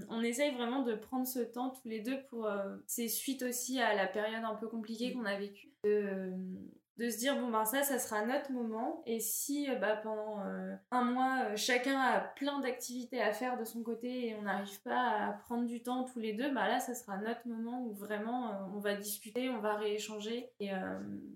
on 0.09 0.21
essaye 0.21 0.53
vraiment 0.53 0.81
de 0.81 0.95
prendre 0.95 1.25
ce 1.25 1.39
temps 1.39 1.69
tous 1.69 1.87
les 1.87 2.01
deux 2.01 2.21
pour... 2.29 2.49
c'est 2.87 3.07
suite 3.07 3.41
aussi 3.41 3.79
à 3.79 3.95
la 3.95 4.05
période 4.05 4.43
un 4.43 4.55
peu 4.55 4.67
compliquée 4.67 5.13
qu'on 5.13 5.23
a 5.23 5.37
vécue 5.37 5.71
de 5.85 6.33
se 7.07 7.17
dire 7.17 7.39
bon 7.39 7.49
ben 7.49 7.65
ça 7.65 7.83
ça 7.83 7.99
sera 7.99 8.25
notre 8.25 8.51
moment. 8.51 9.03
Et 9.05 9.19
si 9.19 9.69
euh, 9.69 9.75
bah, 9.75 9.95
pendant 9.95 10.41
euh, 10.45 10.75
un 10.91 11.03
mois 11.03 11.43
euh, 11.45 11.55
chacun 11.55 11.99
a 11.99 12.19
plein 12.19 12.59
d'activités 12.59 13.21
à 13.21 13.31
faire 13.31 13.57
de 13.57 13.63
son 13.63 13.83
côté 13.83 14.27
et 14.27 14.35
on 14.35 14.41
n'arrive 14.41 14.81
pas 14.81 15.27
à 15.27 15.33
prendre 15.33 15.65
du 15.65 15.81
temps 15.81 16.03
tous 16.03 16.19
les 16.19 16.33
deux 16.33 16.53
bah 16.53 16.67
là 16.67 16.79
ça 16.79 16.93
sera 16.93 17.17
notre 17.17 17.47
moment 17.47 17.85
où 17.85 17.93
vraiment 17.93 18.69
on 18.73 18.79
va 18.79 18.95
discuter 18.95 19.49
on 19.49 19.59
va 19.59 19.75
rééchanger. 19.75 20.49
Et, 20.59 20.71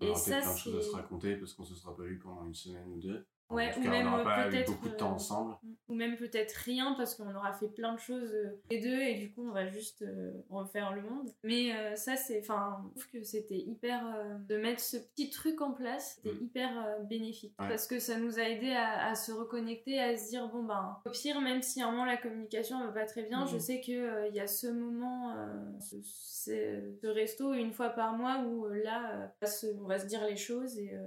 et 0.02 0.16
ça 0.16 0.42
c'est 0.42 0.42
plein 0.42 0.54
de 0.54 0.58
choses 0.58 0.78
à 0.78 0.82
se 0.82 0.96
raconter 0.96 1.36
parce 1.36 1.54
qu'on 1.54 1.64
se 1.64 1.76
sera 1.76 1.96
pas 1.96 2.04
vu 2.04 2.20
pendant 2.20 2.46
une 2.46 2.56
semaine 2.56 2.88
ou 2.92 3.00
deux 3.00 3.26
Ouais, 3.54 3.72
ou 3.78 3.82
même 3.82 4.08
peut-être 4.50 4.72
beaucoup 4.72 4.90
de 4.90 4.96
temps 4.96 5.12
euh, 5.12 5.16
ensemble. 5.16 5.56
Ou 5.88 5.96
même 5.96 6.16
peut-être 6.18 6.54
rien 6.54 6.94
parce 6.98 7.16
qu'on 7.16 7.34
aura 7.36 7.54
fait 7.54 7.68
plein 7.68 7.94
de 7.94 8.00
choses 8.00 8.34
euh, 8.34 8.60
les 8.72 8.82
deux 8.82 9.00
et 9.00 9.16
du 9.16 9.32
coup 9.32 9.48
on 9.48 9.52
va 9.52 9.68
juste 9.68 10.02
euh, 10.02 10.32
refaire 10.50 10.94
le 10.94 11.02
monde. 11.02 11.30
Mais 11.44 11.96
ça 11.96 12.16
c'est, 12.16 12.40
enfin, 12.40 12.92
je 12.96 13.02
trouve 13.02 13.22
que 13.22 13.24
c'était 13.24 13.58
hyper 13.58 14.02
de 14.48 14.58
mettre 14.58 14.80
ce 14.80 14.98
petit 14.98 15.30
truc 15.30 15.62
en 15.62 15.72
place, 15.72 16.16
c'était 16.16 16.36
mm. 16.36 16.44
hyper 16.44 16.98
bénéfique 17.04 17.54
parce 17.58 17.88
que 17.88 18.00
ça 18.00 18.18
nous 18.18 18.40
a 18.40 18.44
aidé 18.44 18.72
à, 18.72 19.14
se 19.16 19.32
reconnecter, 19.32 20.00
à 20.00 20.18
se 20.18 20.30
dire 20.30 20.48
bon 20.50 20.64
ben 20.64 20.98
au 21.06 21.10
pire 21.12 21.40
même 21.42 21.62
si 21.62 21.82
à 21.82 21.88
un 21.88 21.92
moment 21.92 22.06
la 22.06 22.18
communication 22.18 22.80
va 22.80 22.92
pas 22.92 23.06
très 23.06 23.24
bien, 23.24 23.46
je 23.46 23.58
mm. 23.58 23.60
sais 23.60 23.82
que 23.82 24.30
il 24.30 24.36
y 24.36 24.40
a 24.40 24.48
ce 24.48 24.68
moment, 24.68 25.36
ce, 25.80 25.98
ce, 26.02 27.08
resto 27.08 27.54
une 27.54 27.74
fois 27.74 27.90
par 27.90 28.18
mois 28.18 28.44
où 28.44 28.68
là 28.68 29.32
on 29.80 29.88
va 29.88 30.00
se 30.00 30.08
dire 30.08 30.26
les 30.26 30.38
choses 30.38 30.78
et, 30.80 30.98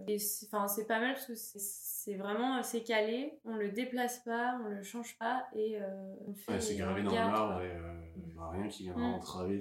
enfin 0.46 0.68
c'est 0.68 0.86
pas 0.86 1.00
mal 1.00 1.14
parce 1.14 1.26
que 1.26 1.34
c'est 1.34 1.95
vraiment 2.14 2.38
vraiment, 2.38 2.62
c'est 2.62 2.82
calé, 2.82 3.38
on 3.44 3.56
le 3.56 3.70
déplace 3.70 4.20
pas, 4.20 4.58
on 4.64 4.68
le 4.68 4.82
change 4.82 5.16
pas 5.18 5.44
et 5.54 5.80
euh, 5.80 6.14
on 6.26 6.34
fait. 6.34 6.60
c'est 6.60 6.76
gravé 6.76 7.02
dans 7.02 7.10
le 7.10 7.16
marbre 7.16 7.60
et 7.60 7.72
euh, 7.72 8.40
a 8.40 8.50
rien 8.50 8.68
qui 8.68 8.84
viendra 8.84 9.08
mm. 9.08 9.14
entraver. 9.14 9.60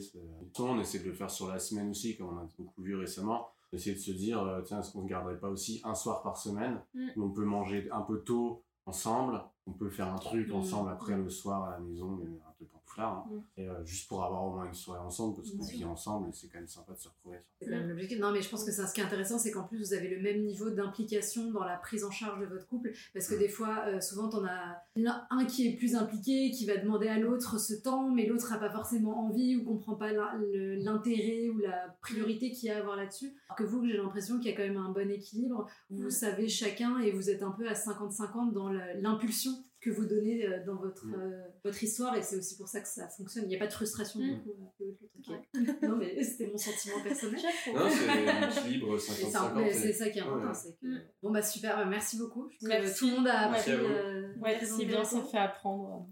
On 0.60 0.80
essaie 0.80 1.00
de 1.00 1.06
le 1.06 1.14
faire 1.14 1.32
sur 1.32 1.48
la 1.48 1.60
semaine 1.60 1.90
aussi, 1.90 2.18
comme 2.18 2.30
on 2.30 2.38
a 2.38 2.48
beaucoup 2.58 2.82
vu 2.82 2.96
récemment. 2.96 3.50
Essayer 3.74 3.96
de 3.96 4.02
se 4.02 4.12
dire, 4.12 4.42
euh, 4.42 4.62
tiens, 4.62 4.80
est-ce 4.80 4.92
qu'on 4.92 5.02
ne 5.02 5.08
garderait 5.10 5.40
pas 5.40 5.50
aussi 5.50 5.82
un 5.84 5.96
soir 5.96 6.22
par 6.22 6.38
semaine? 6.38 6.82
Mm. 6.94 7.10
où 7.16 7.24
on 7.24 7.32
peut 7.32 7.46
manger 7.46 7.90
un 7.92 8.02
peu 8.02 8.22
tôt 8.22 8.64
ensemble, 8.86 9.42
on 9.66 9.72
peut 9.72 9.90
faire 9.90 10.14
un 10.14 10.18
truc 10.18 10.50
mm. 10.50 10.56
ensemble 10.56 10.92
après 10.92 11.18
le 11.18 11.30
soir 11.30 11.64
à 11.64 11.72
la 11.72 11.80
maison, 11.80 12.12
mais 12.12 12.26
un 12.26 12.54
peu 12.60 12.66
hein. 13.04 13.24
Mm. 13.30 13.40
Et 13.62 13.70
euh, 13.70 13.84
juste 13.86 14.08
pour 14.08 14.24
avoir 14.24 14.46
au 14.46 14.52
moins 14.52 14.66
une 14.66 14.74
soirée 14.74 15.00
ensemble, 15.00 15.36
parce 15.36 15.52
qu'on 15.52 15.64
vit 15.64 15.84
ensemble 15.86 16.30
et 16.30 16.32
c'est 16.34 16.48
quand 16.48 16.58
même 16.60 16.68
sympa 16.68 16.94
de 16.94 17.00
se 17.00 17.08
retrouver. 17.10 17.38
C'est 17.60 17.66
quand 17.70 17.76
même 17.78 17.90
l'objectif. 17.90 18.20
Non, 18.20 18.32
mais 18.32 18.42
je 18.42 18.50
pense 18.50 18.64
que 18.64 18.72
ça, 18.72 18.88
ce 18.88 18.94
qui 18.94 19.02
est 19.02 19.04
intéressant, 19.04 19.38
c'est 19.38 19.52
qu'en 19.52 19.64
plus, 19.64 19.78
vous 19.80 19.94
avez 19.94 20.08
le 20.10 20.22
même 20.22 20.44
niveau 20.44 20.70
d'implication 20.70 21.52
dans 21.52 21.64
la 21.64 21.78
prise 21.78 22.04
en 22.04 22.12
charge 22.12 22.40
de 22.42 22.46
votre 22.46 22.68
couple. 22.68 22.92
Parce 23.14 23.28
que 23.28 23.36
Mm. 23.36 23.40
des 23.40 23.50
fois, 23.50 23.84
euh, 23.88 24.02
souvent, 24.02 24.30
t'en 24.30 24.44
as 24.46 24.82
un 25.30 25.46
qui 25.46 25.68
est 25.68 25.76
plus 25.76 25.96
impliqué, 25.96 26.52
qui 26.52 26.66
va 26.66 26.78
demander 26.78 27.08
à 27.08 27.20
l'autre 27.20 27.60
ce 27.60 27.74
temps, 27.74 28.10
mais 28.10 28.26
l'autre 28.28 28.50
n'a 28.52 28.58
pas 28.58 28.70
forcément 28.72 29.26
envie 29.28 29.56
ou 29.58 29.64
comprend 29.66 29.96
pas 29.96 30.12
l'intérêt 30.14 31.50
ou 31.50 31.60
la 31.60 31.96
priorité 32.02 32.52
qu'il 32.52 32.70
y 32.70 32.72
a 32.72 32.78
à 32.78 32.80
avoir 32.80 32.96
là-dessus. 32.96 33.34
Alors 33.50 33.58
que 33.58 33.64
vous, 33.64 33.86
j'ai 33.86 33.98
l'impression 33.98 34.38
qu'il 34.40 34.50
y 34.50 34.54
a 34.54 34.58
quand 34.58 34.64
même 34.64 34.78
un 34.78 34.92
bon 34.92 35.10
équilibre. 35.10 35.68
Vous 35.90 36.08
Mm. 36.08 36.12
savez 36.12 36.48
chacun 36.48 37.00
et 37.00 37.12
vous 37.12 37.30
êtes 37.30 37.44
un 37.44 37.52
peu 37.52 37.68
à 37.68 37.74
50-50 37.74 38.54
dans 38.54 38.70
l'impulsion 38.70 39.52
que 39.86 39.92
vous 39.92 40.06
donnez 40.06 40.46
euh, 40.48 40.66
dans 40.66 40.76
votre, 40.78 41.06
Mm. 41.06 41.14
euh, 41.16 41.44
votre 41.64 41.84
histoire 41.84 42.16
et 42.18 42.24
c'est 42.24 42.38
aussi 42.38 42.58
pour 42.58 42.68
ça 42.68 42.82
que 42.82 42.88
ça 42.88 43.08
fonctionne. 43.10 43.44
Il 43.46 43.50
n'y 43.50 43.56
a 43.56 43.60
pas 43.60 43.68
de 43.68 43.74
frustration 43.74 44.20
du 44.20 44.32
Mm. 44.32 44.44
coup. 44.44 44.50
euh. 44.82 44.86
Ok. 45.20 45.36
non 45.84 45.96
mais 45.98 46.24
c'était 46.24 46.48
mon 46.48 46.58
sentiment 46.58 47.02
personnel. 47.04 47.40
Non, 47.74 47.88
c'est 47.90 48.56
l'équilibre 48.64 48.96
Et 48.96 49.00
ça, 49.00 49.14
50-50. 49.42 49.54
mais 49.56 49.70
et- 49.70 49.74
c'est 49.74 49.94
ça 49.94 50.10
qui 50.10 50.18
est 50.18 50.22
important. 50.24 50.48
Ouais. 50.48 50.54
c'est 50.56 50.76
que- 50.80 50.86
Mm. 50.88 51.02
Bon 51.22 51.32
bah 51.32 51.42
super, 51.44 51.76
bah, 51.78 51.86
merci 51.86 52.18
beaucoup. 52.18 52.50
Merci. 52.64 52.94
que 52.94 53.00
tout 53.00 53.06
le 53.12 53.16
monde 53.18 53.28
a 53.28 53.50
Merci 53.52 53.72
appris. 53.72 53.86
à 53.86 53.88
vous. 53.88 53.94
euh, 53.94 54.34
Ouais, 54.42 54.58
très 54.58 54.66
c'est 54.66 54.86
bien, 54.86 55.04
ça 55.04 55.22
fait 55.22 55.38
apprendre. 55.38 56.08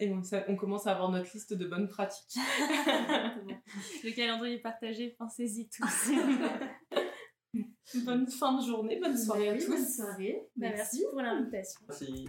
Et 0.00 0.10
on, 0.12 0.22
ça- 0.22 0.44
on 0.48 0.56
commence 0.56 0.86
à 0.86 0.92
avoir 0.92 1.10
notre 1.10 1.30
liste 1.32 1.54
de 1.54 1.66
bonnes 1.66 1.88
pratiques. 1.88 2.34
Le 4.04 4.14
calendrier 4.14 4.56
est 4.56 4.60
partagé, 4.60 5.14
pensez-y 5.18 5.68
tous. 5.70 6.10
bonne 8.04 8.26
fin 8.28 8.60
de 8.60 8.66
journée, 8.66 8.98
bonne 9.00 9.16
soirée 9.16 9.48
à 9.50 9.56
tous. 9.56 9.68
bonne 9.68 9.86
soirée. 9.86 10.42
Bah, 10.56 10.68
merci 10.74 11.02
pour 11.10 11.22
l'invitation. 11.22 11.80
Merci. 11.88 12.28